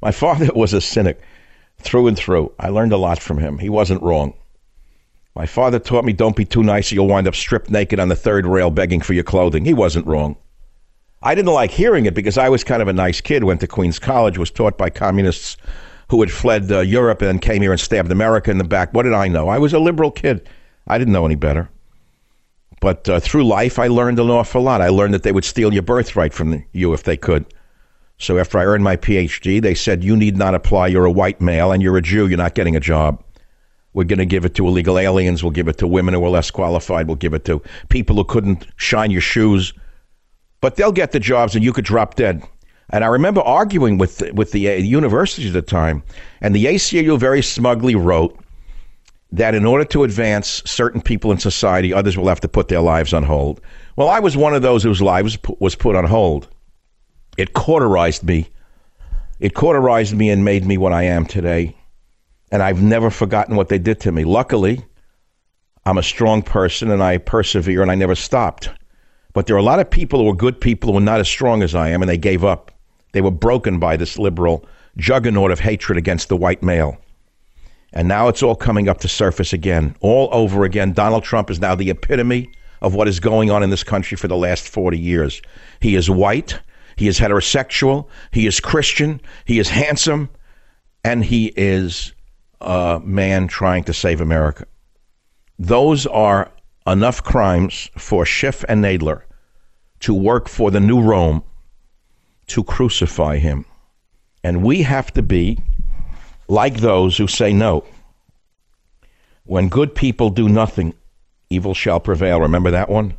My 0.03 0.11
father 0.25 0.51
was 0.55 0.72
a 0.72 0.81
cynic 0.81 1.20
through 1.79 2.09
and 2.09 2.16
through. 2.16 2.53
I 2.59 2.68
learned 2.68 2.93
a 2.93 2.99
lot 2.99 3.20
from 3.20 3.39
him. 3.39 3.59
He 3.59 3.68
wasn't 3.68 4.03
wrong. 4.03 4.35
My 5.35 5.47
father 5.47 5.79
taught 5.79 6.05
me 6.05 6.12
don't 6.12 6.37
be 6.37 6.45
too 6.45 6.62
nice 6.62 6.93
or 6.93 6.95
you'll 6.95 7.09
wind 7.09 7.27
up 7.27 7.35
stripped 7.35 7.68
naked 7.68 7.99
on 7.99 8.09
the 8.09 8.16
third 8.16 8.47
rail 8.47 8.70
begging 8.70 9.01
for 9.01 9.14
your 9.14 9.25
clothing. 9.25 9.64
He 9.64 9.75
wasn't 9.75 10.07
wrong. 10.07 10.37
I 11.22 11.35
didn't 11.35 11.53
like 11.53 11.70
hearing 11.70 12.05
it 12.07 12.14
because 12.14 12.39
I 12.39 12.51
was 12.51 12.62
kind 12.62 12.83
of 12.83 12.89
a 12.89 12.93
nice 12.93 13.20
kid, 13.20 13.45
went 13.45 13.61
to 13.61 13.66
Queens 13.66 13.99
College, 13.99 14.39
was 14.39 14.51
taught 14.51 14.79
by 14.79 14.91
communists 14.91 15.57
who 16.11 16.20
had 16.20 16.30
fled 16.30 16.70
uh, 16.70 16.80
Europe 16.80 17.22
and 17.22 17.40
came 17.40 17.62
here 17.62 17.72
and 17.72 17.80
stabbed 17.80 18.11
America 18.12 18.50
in 18.50 18.59
the 18.59 18.64
back. 18.64 18.92
What 18.92 19.05
did 19.05 19.12
I 19.14 19.28
know? 19.28 19.48
I 19.48 19.59
was 19.59 19.72
a 19.72 19.78
liberal 19.78 20.11
kid. 20.11 20.48
I 20.86 20.98
didn't 20.98 21.12
know 21.12 21.26
any 21.26 21.34
better. 21.34 21.70
But 22.80 23.09
uh, 23.09 23.20
through 23.20 23.44
life, 23.44 23.78
I 23.78 23.86
learned 23.86 24.18
an 24.18 24.28
awful 24.28 24.61
lot. 24.61 24.82
I 24.82 24.88
learned 24.88 25.14
that 25.14 25.22
they 25.22 25.32
would 25.32 25.44
steal 25.44 25.72
your 25.72 25.82
birthright 25.82 26.34
from 26.34 26.64
you 26.72 26.92
if 26.92 27.05
they 27.05 27.16
could. 27.16 27.46
So 28.18 28.38
after 28.38 28.59
I 28.59 28.64
earned 28.64 28.84
my 28.84 28.96
PhD, 28.96 29.61
they 29.61 29.74
said, 29.74 30.05
You 30.05 30.16
need 30.16 30.36
not 30.36 30.55
apply. 30.55 30.88
You're 30.88 31.07
a 31.07 31.11
white 31.11 31.40
male 31.40 31.72
and 31.72 31.82
you're 31.82 31.96
a 31.96 32.02
Jew. 32.02 32.26
You're 32.26 32.38
not 32.38 32.55
getting 32.55 32.76
a 32.76 32.80
job. 32.80 33.22
We're 33.92 34.05
going 34.05 34.18
to 34.18 34.26
give 34.26 34.44
it 34.44 34.55
to 34.57 34.66
illegal 34.66 34.98
aliens. 34.98 35.42
We'll 35.42 35.52
give 35.52 35.68
it 35.68 35.78
to 35.78 35.86
women 35.86 36.14
who 36.14 36.24
are 36.24 36.30
less 36.30 36.50
qualified. 36.50 37.07
We'll 37.07 37.16
give 37.16 37.32
it 37.32 37.44
to 37.46 37.62
people 37.88 38.16
who 38.16 38.24
couldn't 38.24 38.66
shine 38.76 39.11
your 39.11 39.20
shoes. 39.20 39.72
But 40.61 40.76
they'll 40.76 40.92
get 40.92 41.12
the 41.12 41.20
jobs 41.20 41.55
and 41.55 41.64
you 41.64 41.72
could 41.72 41.84
drop 41.84 42.16
dead. 42.16 42.42
And 42.91 43.03
I 43.03 43.09
remember 43.09 43.41
arguing 43.41 43.99
with 43.99 44.22
with 44.32 44.53
the 44.53 44.68
uh, 44.68 44.74
universities 44.74 45.55
at 45.55 45.64
the 45.64 45.70
time, 45.70 46.03
and 46.41 46.55
the 46.55 46.66
ACLU 46.66 47.18
very 47.18 47.43
smugly 47.43 47.95
wrote 47.95 48.39
that 49.32 49.55
in 49.55 49.64
order 49.64 49.85
to 49.85 50.05
advance 50.05 50.62
certain 50.64 51.01
people 51.01 51.32
in 51.32 51.39
society, 51.39 51.93
others 51.93 52.16
will 52.16 52.28
have 52.28 52.41
to 52.41 52.49
put 52.49 52.68
their 52.68 52.80
lives 52.80 53.12
on 53.12 53.24
hold. 53.24 53.61
Well, 53.97 54.09
I 54.09 54.20
was 54.20 54.37
one 54.37 54.55
of 54.55 54.62
those 54.62 54.82
whose 54.82 55.03
lives 55.03 55.37
was 55.59 55.74
put 55.74 55.97
on 55.97 56.05
hold. 56.05 56.49
It 57.37 57.53
cauterized 57.53 58.22
me. 58.22 58.49
It 59.41 59.55
cauterized 59.55 60.14
me 60.14 60.30
and 60.30 60.45
made 60.45 60.64
me 60.64 60.78
what 60.78 60.93
I 60.93 61.05
am 61.05 61.26
today. 61.26 61.76
And 62.53 62.62
I've 62.62 62.82
never 62.82 63.11
forgotten 63.11 63.57
what 63.57 63.68
they 63.68 63.78
did 63.78 64.01
to 64.01 64.12
me. 64.12 64.22
Luckily, 64.22 64.85
I'm 65.85 65.99
a 65.99 66.03
strong 66.03 66.43
person 66.43 66.91
and 66.91 67.03
I 67.03 67.18
persevere 67.18 67.82
and 67.82 67.91
I 67.91 67.97
never 67.97 68.14
stopped. 68.14 68.70
But 69.32 69.47
there 69.47 69.57
are 69.57 69.59
a 69.59 69.64
lot 69.64 69.80
of 69.80 69.91
people 69.91 70.20
who 70.20 70.30
are 70.30 70.37
good 70.37 70.61
people 70.61 70.93
who 70.93 70.99
are 70.99 71.03
not 71.03 71.20
as 71.20 71.28
strong 71.28 71.62
as 71.62 71.74
I 71.74 71.89
am 71.89 72.03
and 72.03 72.09
they 72.09 72.18
gave 72.18 72.45
up. 72.45 72.70
They 73.15 73.21
were 73.21 73.31
broken 73.31 73.79
by 73.79 73.97
this 73.97 74.19
liberal 74.19 74.67
juggernaut 74.97 75.53
of 75.53 75.61
hatred 75.61 75.97
against 75.97 76.29
the 76.29 76.37
white 76.37 76.65
male. 76.65 76.99
And 77.93 78.09
now 78.09 78.27
it's 78.27 78.43
all 78.43 78.57
coming 78.57 78.89
up 78.89 78.99
to 78.99 79.09
surface 79.09 79.53
again, 79.53 79.95
all 80.01 80.29
over 80.33 80.65
again. 80.65 80.93
Donald 80.93 81.23
Trump 81.23 81.49
is 81.49 81.61
now 81.61 81.77
the 81.77 81.91
epitome 81.91 82.51
of 82.83 82.97
what 82.97 83.07
is 83.07 83.21
going 83.21 83.53
on 83.53 83.62
in 83.62 83.71
this 83.71 83.85
country 83.85 84.17
for 84.17 84.27
the 84.27 84.37
last 84.37 84.69
40 84.69 84.99
years. 84.99 85.41
He 85.79 85.95
is 85.95 86.11
white, 86.11 86.59
he 86.97 87.07
is 87.07 87.21
heterosexual, 87.21 88.09
he 88.33 88.49
is 88.49 88.59
Christian, 88.59 89.21
he 89.45 89.61
is 89.61 89.69
handsome, 89.69 90.29
and 91.05 91.25
he 91.25 91.53
is 91.57 92.12
a 92.61 93.01
man 93.05 93.47
trying 93.47 93.85
to 93.85 93.95
save 93.95 94.21
America. 94.21 94.67
Those 95.57 96.05
are 96.09 96.51
enough 96.85 97.23
crimes 97.23 97.89
for 97.97 98.27
Schiff 98.27 98.65
and 98.69 98.83
Nadler 98.83 99.23
to 100.01 100.12
work 100.12 100.49
for 100.49 100.73
the 100.73 100.81
new 100.81 101.01
Rome 101.01 101.45
to 102.49 102.64
crucify 102.64 103.38
him. 103.38 103.64
And 104.42 104.62
we 104.62 104.82
have 104.82 105.12
to 105.14 105.22
be 105.22 105.59
like 106.49 106.76
those 106.76 107.16
who 107.16 107.26
say 107.26 107.53
no. 107.53 107.84
When 109.45 109.68
good 109.68 109.95
people 109.95 110.30
do 110.30 110.49
nothing, 110.49 110.95
evil 111.51 111.74
shall 111.74 112.01
prevail. 112.01 112.40
Remember 112.40 112.70
that 112.70 112.88
one? 112.88 113.14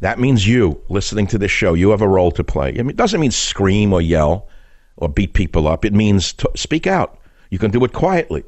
That 0.00 0.18
means 0.18 0.46
you 0.46 0.80
listening 0.88 1.26
to 1.28 1.38
this 1.38 1.50
show. 1.50 1.74
You 1.74 1.90
have 1.90 2.02
a 2.02 2.08
role 2.08 2.30
to 2.32 2.42
play. 2.42 2.72
It 2.72 2.96
doesn't 2.96 3.20
mean 3.20 3.30
scream 3.30 3.92
or 3.92 4.00
yell 4.00 4.48
or 4.96 5.08
beat 5.08 5.34
people 5.34 5.68
up. 5.68 5.84
It 5.84 5.92
means 5.92 6.34
speak 6.54 6.86
out. 6.86 7.18
You 7.50 7.58
can 7.58 7.70
do 7.70 7.84
it 7.84 7.92
quietly. 7.92 8.44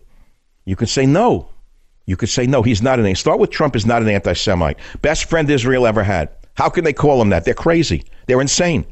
You 0.65 0.77
can 0.77 0.87
say 0.87 1.07
no. 1.07 1.49
You 2.07 2.17
could 2.17 2.29
say 2.29 2.47
no. 2.47 2.63
He's 2.63 2.83
not 2.83 2.99
an. 2.99 3.15
Start 3.15 3.39
with 3.39 3.51
Trump 3.51 3.77
is 3.77 3.87
not 3.87 4.03
an 4.03 4.09
anti-Semite. 4.09 4.79
Best 5.03 5.27
friend 5.27 5.49
Israel 5.51 5.87
ever 5.87 6.03
had. 6.03 6.31
How 6.55 6.69
can 6.69 6.85
they 6.85 6.93
call 6.93 7.21
him 7.21 7.31
that? 7.31 7.45
They're 7.45 7.55
crazy. 7.55 8.05
They're 8.27 8.41
insane. 8.41 8.85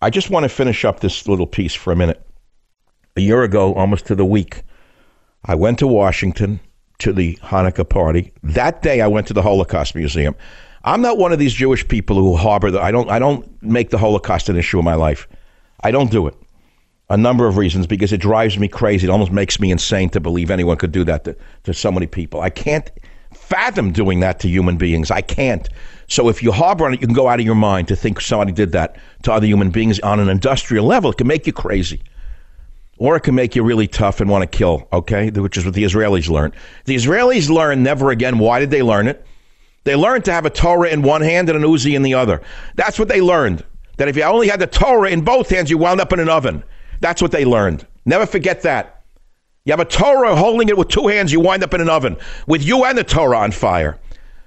I 0.00 0.10
just 0.10 0.30
want 0.30 0.44
to 0.44 0.48
finish 0.48 0.84
up 0.84 1.00
this 1.00 1.26
little 1.26 1.46
piece 1.46 1.74
for 1.74 1.92
a 1.92 1.96
minute. 1.96 2.24
A 3.16 3.20
year 3.20 3.42
ago, 3.42 3.74
almost 3.74 4.06
to 4.06 4.14
the 4.14 4.24
week, 4.24 4.62
I 5.44 5.56
went 5.56 5.80
to 5.80 5.88
Washington 5.88 6.60
to 6.98 7.12
the 7.12 7.36
Hanukkah 7.42 7.88
party. 7.88 8.32
That 8.42 8.82
day, 8.82 9.00
I 9.00 9.08
went 9.08 9.26
to 9.28 9.34
the 9.34 9.42
Holocaust 9.42 9.96
Museum. 9.96 10.36
I'm 10.84 11.00
not 11.02 11.18
one 11.18 11.32
of 11.32 11.40
these 11.40 11.52
Jewish 11.52 11.86
people 11.86 12.16
who 12.16 12.36
harbor 12.36 12.70
the. 12.70 12.80
I 12.80 12.92
don't. 12.92 13.10
I 13.10 13.18
don't 13.18 13.60
make 13.62 13.90
the 13.90 13.98
Holocaust 13.98 14.48
an 14.48 14.56
issue 14.56 14.78
in 14.78 14.84
my 14.84 14.94
life. 14.94 15.26
I 15.82 15.90
don't 15.90 16.10
do 16.10 16.28
it. 16.28 16.34
A 17.10 17.16
number 17.16 17.48
of 17.48 17.56
reasons 17.56 17.86
because 17.86 18.12
it 18.12 18.20
drives 18.20 18.58
me 18.58 18.68
crazy. 18.68 19.06
It 19.06 19.10
almost 19.10 19.32
makes 19.32 19.58
me 19.58 19.70
insane 19.72 20.10
to 20.10 20.20
believe 20.20 20.50
anyone 20.50 20.76
could 20.76 20.92
do 20.92 21.04
that 21.04 21.24
to, 21.24 21.36
to 21.64 21.74
so 21.74 21.90
many 21.90 22.06
people. 22.06 22.40
I 22.40 22.50
can't 22.50 22.88
fathom 23.38 23.92
doing 23.92 24.20
that 24.20 24.40
to 24.40 24.48
human 24.48 24.76
beings. 24.76 25.10
I 25.10 25.20
can't. 25.20 25.68
So 26.08 26.28
if 26.28 26.42
you 26.42 26.52
harbor 26.52 26.86
on 26.86 26.94
it, 26.94 27.00
you 27.00 27.06
can 27.06 27.14
go 27.14 27.28
out 27.28 27.40
of 27.40 27.46
your 27.46 27.54
mind 27.54 27.88
to 27.88 27.96
think 27.96 28.20
somebody 28.20 28.52
did 28.52 28.72
that 28.72 28.96
to 29.22 29.32
other 29.32 29.46
human 29.46 29.70
beings 29.70 30.00
on 30.00 30.20
an 30.20 30.28
industrial 30.28 30.86
level. 30.86 31.10
It 31.10 31.18
can 31.18 31.26
make 31.26 31.46
you 31.46 31.52
crazy. 31.52 32.02
Or 32.98 33.16
it 33.16 33.20
can 33.20 33.34
make 33.34 33.54
you 33.54 33.62
really 33.62 33.86
tough 33.86 34.20
and 34.20 34.28
want 34.28 34.50
to 34.50 34.58
kill, 34.58 34.88
okay? 34.92 35.30
Which 35.30 35.56
is 35.56 35.64
what 35.64 35.74
the 35.74 35.84
Israelis 35.84 36.28
learned. 36.28 36.54
The 36.86 36.96
Israelis 36.96 37.48
learned 37.48 37.84
never 37.84 38.10
again. 38.10 38.38
Why 38.38 38.58
did 38.58 38.70
they 38.70 38.82
learn 38.82 39.06
it? 39.06 39.24
They 39.84 39.94
learned 39.94 40.24
to 40.24 40.32
have 40.32 40.44
a 40.44 40.50
Torah 40.50 40.88
in 40.88 41.02
one 41.02 41.22
hand 41.22 41.48
and 41.48 41.62
an 41.62 41.70
Uzi 41.70 41.94
in 41.94 42.02
the 42.02 42.14
other. 42.14 42.42
That's 42.74 42.98
what 42.98 43.08
they 43.08 43.20
learned. 43.20 43.64
That 43.98 44.08
if 44.08 44.16
you 44.16 44.24
only 44.24 44.48
had 44.48 44.60
the 44.60 44.66
Torah 44.66 45.10
in 45.10 45.22
both 45.22 45.48
hands, 45.50 45.70
you 45.70 45.78
wound 45.78 46.00
up 46.00 46.12
in 46.12 46.20
an 46.20 46.28
oven. 46.28 46.64
That's 47.00 47.22
what 47.22 47.30
they 47.30 47.44
learned. 47.44 47.86
Never 48.04 48.26
forget 48.26 48.62
that. 48.62 48.97
You 49.68 49.72
have 49.72 49.80
a 49.80 49.84
Torah 49.84 50.34
holding 50.34 50.70
it 50.70 50.78
with 50.78 50.88
two 50.88 51.08
hands, 51.08 51.30
you 51.30 51.40
wind 51.40 51.62
up 51.62 51.74
in 51.74 51.82
an 51.82 51.90
oven 51.90 52.16
with 52.46 52.64
you 52.64 52.86
and 52.86 52.96
the 52.96 53.04
Torah 53.04 53.40
on 53.40 53.52
fire. 53.52 53.98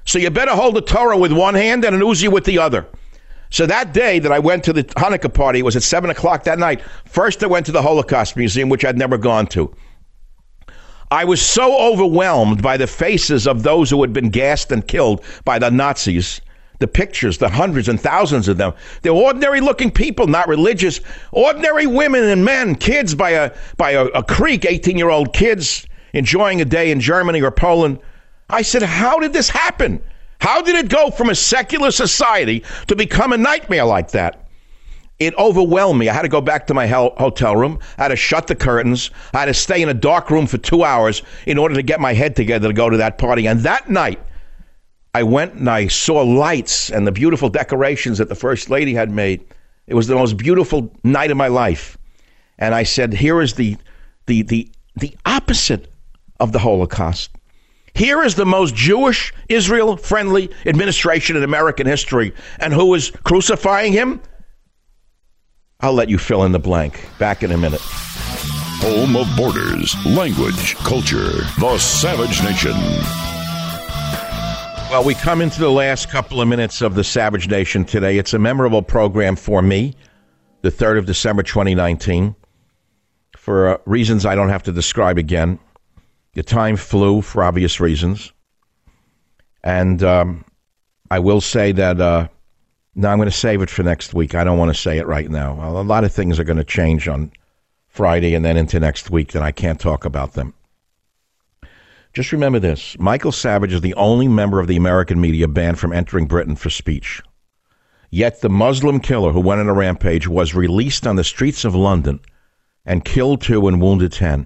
So 0.04 0.18
you 0.18 0.32
better 0.32 0.56
hold 0.56 0.76
the 0.76 0.82
Torah 0.82 1.16
with 1.16 1.32
one 1.32 1.54
hand 1.54 1.86
and 1.86 1.96
an 1.96 2.02
Uzi 2.02 2.28
with 2.28 2.44
the 2.44 2.58
other. 2.58 2.88
So 3.52 3.68
that 3.68 3.94
day 3.94 4.18
that 4.18 4.32
I 4.32 4.40
went 4.40 4.64
to 4.64 4.74
the 4.74 4.84
Hanukkah 4.84 5.32
party 5.32 5.60
it 5.60 5.62
was 5.62 5.76
at 5.76 5.84
7 5.84 6.10
o'clock 6.10 6.46
that 6.46 6.58
night. 6.58 6.82
First, 7.06 7.44
I 7.44 7.46
went 7.46 7.68
to 7.68 7.72
the 7.72 7.84
Holocaust 7.84 8.36
Museum, 8.36 8.68
which 8.68 8.84
I'd 8.84 8.98
never 8.98 9.20
gone 9.20 9.46
to. 9.50 9.72
I 11.12 11.26
was 11.26 11.40
so 11.40 11.80
overwhelmed 11.80 12.64
by 12.64 12.78
the 12.78 12.88
faces 12.88 13.46
of 13.46 13.62
those 13.62 13.92
who 13.92 14.02
had 14.02 14.14
been 14.14 14.32
gassed 14.32 14.72
and 14.72 14.88
killed 14.88 15.24
by 15.46 15.60
the 15.60 15.70
Nazis. 15.70 16.42
The 16.82 16.88
pictures, 16.88 17.38
the 17.38 17.48
hundreds 17.48 17.88
and 17.88 18.02
thousands 18.02 18.48
of 18.48 18.58
them. 18.58 18.74
They're 19.04 19.14
ordinary 19.14 19.62
looking 19.62 19.92
people, 19.92 20.26
not 20.26 20.48
religious. 20.48 21.00
Ordinary 21.32 21.86
women 21.86 22.24
and 22.24 22.44
men, 22.44 22.74
kids 22.74 23.14
by 23.14 23.30
a, 23.30 23.52
by 23.78 23.92
a, 23.92 24.06
a 24.08 24.24
creek, 24.24 24.66
18 24.66 24.98
year 24.98 25.10
old 25.10 25.32
kids 25.32 25.86
enjoying 26.14 26.60
a 26.60 26.66
day 26.66 26.90
in 26.92 27.00
Germany 27.00 27.40
or 27.42 27.52
Poland. 27.52 28.00
I 28.50 28.64
said, 28.64 28.82
How 28.82 29.20
did 29.20 29.32
this 29.32 29.48
happen? 29.48 30.02
How 30.40 30.64
did 30.64 30.74
it 30.74 30.90
go 30.90 31.12
from 31.12 31.30
a 31.30 31.36
secular 31.36 31.92
society 31.92 32.64
to 32.88 32.96
become 32.96 33.32
a 33.32 33.38
nightmare 33.38 33.86
like 33.86 34.10
that? 34.12 34.48
It 35.20 35.36
overwhelmed 35.38 36.00
me. 36.00 36.10
I 36.10 36.14
had 36.14 36.24
to 36.24 36.30
go 36.30 36.42
back 36.42 36.66
to 36.66 36.74
my 36.74 36.88
hotel 36.88 37.56
room. 37.56 37.78
I 38.00 38.04
had 38.04 38.08
to 38.08 38.16
shut 38.16 38.48
the 38.48 38.56
curtains. 38.56 39.12
I 39.36 39.42
had 39.42 39.46
to 39.46 39.54
stay 39.54 39.84
in 39.84 39.90
a 39.90 39.94
dark 39.94 40.32
room 40.32 40.48
for 40.48 40.58
two 40.58 40.84
hours 40.84 41.22
in 41.46 41.60
order 41.60 41.76
to 41.76 41.84
get 41.84 42.00
my 42.00 42.14
head 42.14 42.36
together 42.36 42.70
to 42.70 42.74
go 42.74 42.90
to 42.90 42.98
that 42.98 43.20
party. 43.20 43.48
And 43.48 43.60
that 43.60 43.88
night, 43.88 44.20
I 45.14 45.24
went 45.24 45.56
and 45.56 45.70
I 45.70 45.88
saw 45.88 46.22
lights 46.22 46.90
and 46.90 47.06
the 47.06 47.12
beautiful 47.12 47.50
decorations 47.50 48.18
that 48.18 48.30
the 48.30 48.36
First 48.36 48.70
Lady 48.70 48.94
had 48.94 49.12
made. 49.12 49.46
It 49.88 49.94
was 49.94 50.08
the 50.08 50.16
most 50.16 50.38
beautiful 50.38 50.94
night 51.04 51.32
of 51.32 51.38
my 51.38 51.48
life. 51.48 51.98
And 52.58 52.74
I 52.74 52.84
said, 52.84 53.14
here 53.14 53.42
is 53.42 53.56
the, 53.56 53.76
the, 54.28 54.44
the, 54.44 54.72
the 54.96 55.16
opposite 55.26 55.92
of 56.40 56.54
the 56.54 56.60
Holocaust. 56.60 57.32
Here 57.94 58.24
is 58.24 58.36
the 58.36 58.46
most 58.46 58.74
Jewish, 58.74 59.34
Israel 59.50 59.98
friendly 59.98 60.50
administration 60.66 61.36
in 61.36 61.44
American 61.44 61.88
history. 61.88 62.34
And 62.60 62.74
who 62.74 62.94
is 62.94 63.12
crucifying 63.24 63.92
him? 63.92 64.22
I'll 65.82 65.94
let 65.94 66.10
you 66.10 66.18
fill 66.18 66.44
in 66.46 66.54
the 66.54 66.60
blank. 66.60 67.06
Back 67.20 67.44
in 67.44 67.52
a 67.52 67.58
minute. 67.58 67.82
Home 67.84 69.18
of 69.18 69.28
borders, 69.36 69.94
language, 70.06 70.76
culture, 70.76 71.44
the 71.60 71.78
Savage 71.78 72.42
Nation. 72.44 73.31
Well, 74.92 75.06
we 75.06 75.16
come 75.16 75.42
into 75.42 75.62
the 75.62 75.72
last 75.72 76.10
couple 76.10 76.42
of 76.42 76.50
minutes 76.50 76.82
of 76.82 76.96
the 76.96 77.04
Savage 77.06 77.48
Nation 77.48 77.86
today. 77.86 78.18
It's 78.18 78.34
a 78.34 78.38
memorable 78.38 78.82
program 78.82 79.38
for 79.38 79.62
me, 79.62 79.96
the 80.64 80.70
3rd 80.70 80.98
of 80.98 81.06
December 81.06 81.44
2019, 81.44 82.36
for 83.38 83.70
uh, 83.70 83.78
reasons 83.86 84.26
I 84.26 84.36
don't 84.36 84.50
have 84.50 84.64
to 84.64 84.74
describe 84.74 85.18
again. 85.18 85.60
The 86.34 86.44
time 86.44 86.76
flew 86.76 87.22
for 87.22 87.42
obvious 87.42 87.80
reasons. 87.80 88.34
And 89.64 90.04
um, 90.04 90.44
I 91.10 91.20
will 91.20 91.40
say 91.40 91.72
that 91.72 92.02
uh, 92.02 92.28
now 92.94 93.12
I'm 93.14 93.18
going 93.18 93.30
to 93.30 93.32
save 93.32 93.62
it 93.62 93.70
for 93.70 93.84
next 93.84 94.14
week. 94.14 94.36
I 94.36 94.44
don't 94.44 94.58
want 94.58 94.76
to 94.76 94.82
say 94.82 94.98
it 94.98 95.08
right 95.08 95.30
now. 95.30 95.54
A 95.54 95.84
lot 95.84 96.04
of 96.04 96.12
things 96.12 96.38
are 96.38 96.44
going 96.44 96.58
to 96.58 96.66
change 96.66 97.08
on 97.08 97.32
Friday 97.88 98.36
and 98.36 98.44
then 98.44 98.58
into 98.58 98.78
next 98.78 99.10
week, 99.10 99.36
and 99.36 99.44
I 99.46 99.54
can't 99.54 99.80
talk 99.80 100.04
about 100.04 100.34
them. 100.34 100.54
Just 102.14 102.34
remember 102.34 102.60
this 102.60 102.98
Michael 103.00 103.32
Savage 103.32 103.72
is 103.72 103.82
the 103.82 103.94
only 103.94 104.28
member 104.28 104.60
of 104.60 104.68
the 104.68 104.76
American 104.76 105.22
media 105.22 105.48
banned 105.48 105.80
from 105.80 105.94
entering 105.94 106.26
Britain 106.28 106.56
for 106.58 106.70
speech. 106.70 107.22
Yet 108.10 108.42
the 108.42 108.50
Muslim 108.50 109.00
killer 109.00 109.32
who 109.32 109.40
went 109.40 109.62
on 109.62 109.70
a 109.70 109.74
rampage 109.74 110.28
was 110.28 110.54
released 110.54 111.08
on 111.08 111.16
the 111.16 111.24
streets 111.24 111.64
of 111.64 111.74
London 111.74 112.20
and 112.86 113.06
killed 113.06 113.42
two 113.42 113.66
and 113.68 113.82
wounded 113.82 114.12
10. 114.12 114.46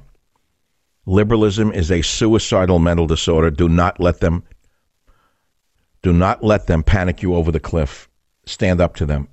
Liberalism 1.07 1.71
is 1.71 1.89
a 1.89 2.03
suicidal 2.03 2.77
mental 2.77 3.07
disorder. 3.07 3.49
Do 3.49 3.67
not 3.67 3.99
let 3.99 4.19
them 4.19 4.43
do 6.03 6.13
not 6.13 6.43
let 6.43 6.67
them 6.67 6.83
panic 6.83 7.23
you 7.23 7.33
over 7.33 7.51
the 7.51 7.59
cliff. 7.59 8.07
Stand 8.45 8.79
up 8.79 8.95
to 8.97 9.07
them. 9.07 9.27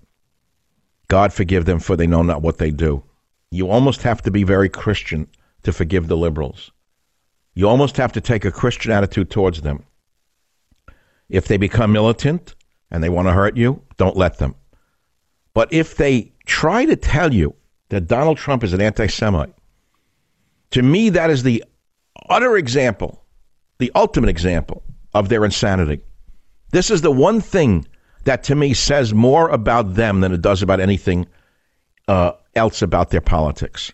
God 1.09 1.35
forgive 1.35 1.67
them 1.67 1.79
for 1.79 1.97
they 1.97 2.07
know 2.07 2.23
not 2.23 2.41
what 2.41 2.57
they 2.57 2.71
do. 2.71 3.05
You 3.51 3.69
almost 3.69 4.03
have 4.05 4.23
to 4.23 4.31
be 4.31 4.43
very 4.43 4.71
Christian 4.71 5.29
to 5.65 5.73
forgive 5.75 6.09
the 6.09 6.17
liberals. 6.17 6.71
You 7.55 7.69
almost 7.69 7.97
have 7.97 8.13
to 8.13 8.21
take 8.21 8.45
a 8.45 8.53
Christian 8.53 8.93
attitude 8.93 9.31
towards 9.31 9.61
them. 9.63 9.85
If 11.29 11.49
they 11.49 11.57
become 11.57 11.93
militant 11.93 12.55
and 12.91 13.03
they 13.03 13.09
want 13.09 13.29
to 13.29 13.33
hurt 13.33 13.57
you, 13.57 13.83
don't 13.97 14.17
let 14.17 14.39
them. 14.39 14.55
But 15.55 15.73
if 15.73 15.97
they 15.97 16.33
try 16.47 16.85
to 16.87 16.97
tell 16.97 17.33
you 17.33 17.55
that 17.91 18.07
Donald 18.07 18.39
Trump 18.39 18.65
is 18.65 18.73
an 18.73 18.81
anti 18.81 19.07
Semite, 19.07 19.53
to 20.71 20.83
me, 20.83 21.11
that 21.11 21.31
is 21.31 21.43
the 21.43 21.65
utter 22.29 22.57
example, 22.57 23.23
the 23.79 23.93
ultimate 23.95 24.31
example 24.31 24.83
of 25.15 25.29
their 25.29 25.45
insanity. 25.45 26.03
This 26.71 26.91
is 26.91 27.03
the 27.03 27.11
one 27.11 27.41
thing 27.41 27.87
that 28.25 28.45
to 28.45 28.55
me 28.55 28.73
says 28.73 29.13
more 29.13 29.49
about 29.51 29.95
them 29.95 30.21
than 30.21 30.33
it 30.33 30.41
does 30.41 30.63
about 30.63 30.81
anything 30.81 31.27
uh, 32.09 32.33
else 32.55 32.81
about 32.81 33.11
their 33.11 33.21
politics. 33.21 33.93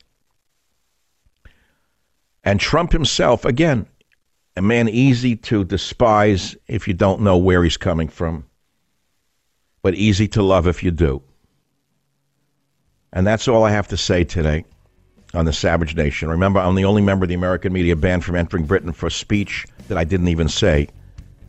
And 2.49 2.59
Trump 2.59 2.92
himself, 2.92 3.44
again, 3.44 3.84
a 4.57 4.62
man 4.62 4.88
easy 4.88 5.36
to 5.36 5.64
despise 5.64 6.57
if 6.66 6.88
you 6.88 6.94
don't 6.94 7.20
know 7.20 7.36
where 7.36 7.62
he's 7.62 7.76
coming 7.76 8.09
from, 8.09 8.46
but 9.82 9.94
easy 9.94 10.28
to 10.28 10.42
love 10.42 10.66
if 10.66 10.82
you 10.82 10.90
do. 10.90 11.22
And 13.12 13.26
that's 13.26 13.49
all 13.49 13.64
I 13.64 13.70
have 13.70 13.88
to 13.88 13.99
say 13.99 14.24
today 14.24 14.64
on 15.34 15.44
the 15.44 15.53
Savage 15.53 15.94
Nation. 15.94 16.30
Remember, 16.30 16.59
I'm 16.59 16.74
the 16.74 16.86
only 16.86 17.03
member 17.03 17.24
of 17.24 17.28
the 17.28 17.34
American 17.34 17.70
media 17.70 17.94
banned 17.94 18.24
from 18.24 18.34
entering 18.34 18.64
Britain 18.64 18.92
for 18.92 19.09
a 19.09 19.11
speech 19.11 19.66
that 19.88 19.99
I 19.99 20.05
didn't 20.05 20.28
even 20.28 20.49
say. 20.49 20.88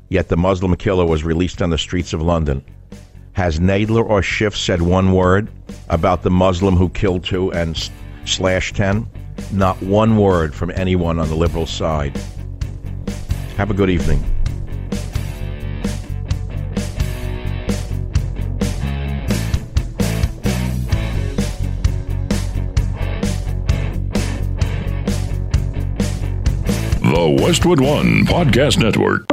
Yet 0.09 0.27
the 0.27 0.35
Muslim 0.35 0.75
killer 0.75 1.05
was 1.05 1.23
released 1.23 1.61
on 1.61 1.69
the 1.69 1.77
streets 1.77 2.11
of 2.11 2.21
London. 2.21 2.61
Has 3.31 3.57
Nadler 3.57 4.03
or 4.05 4.21
Schiff 4.21 4.53
said 4.53 4.81
one 4.81 5.13
word 5.13 5.47
about 5.87 6.23
the 6.23 6.29
Muslim 6.29 6.75
who 6.75 6.89
killed 6.89 7.23
two 7.23 7.53
and 7.53 7.89
slashed 8.25 8.75
ten? 8.75 9.09
Not 9.51 9.81
one 9.81 10.17
word 10.17 10.53
from 10.53 10.71
anyone 10.71 11.19
on 11.19 11.27
the 11.27 11.35
liberal 11.35 11.65
side. 11.65 12.15
Have 13.57 13.71
a 13.71 13.73
good 13.73 13.89
evening. 13.89 14.23
The 27.01 27.37
Westwood 27.41 27.81
One 27.81 28.25
Podcast 28.25 28.77
Network. 28.77 29.25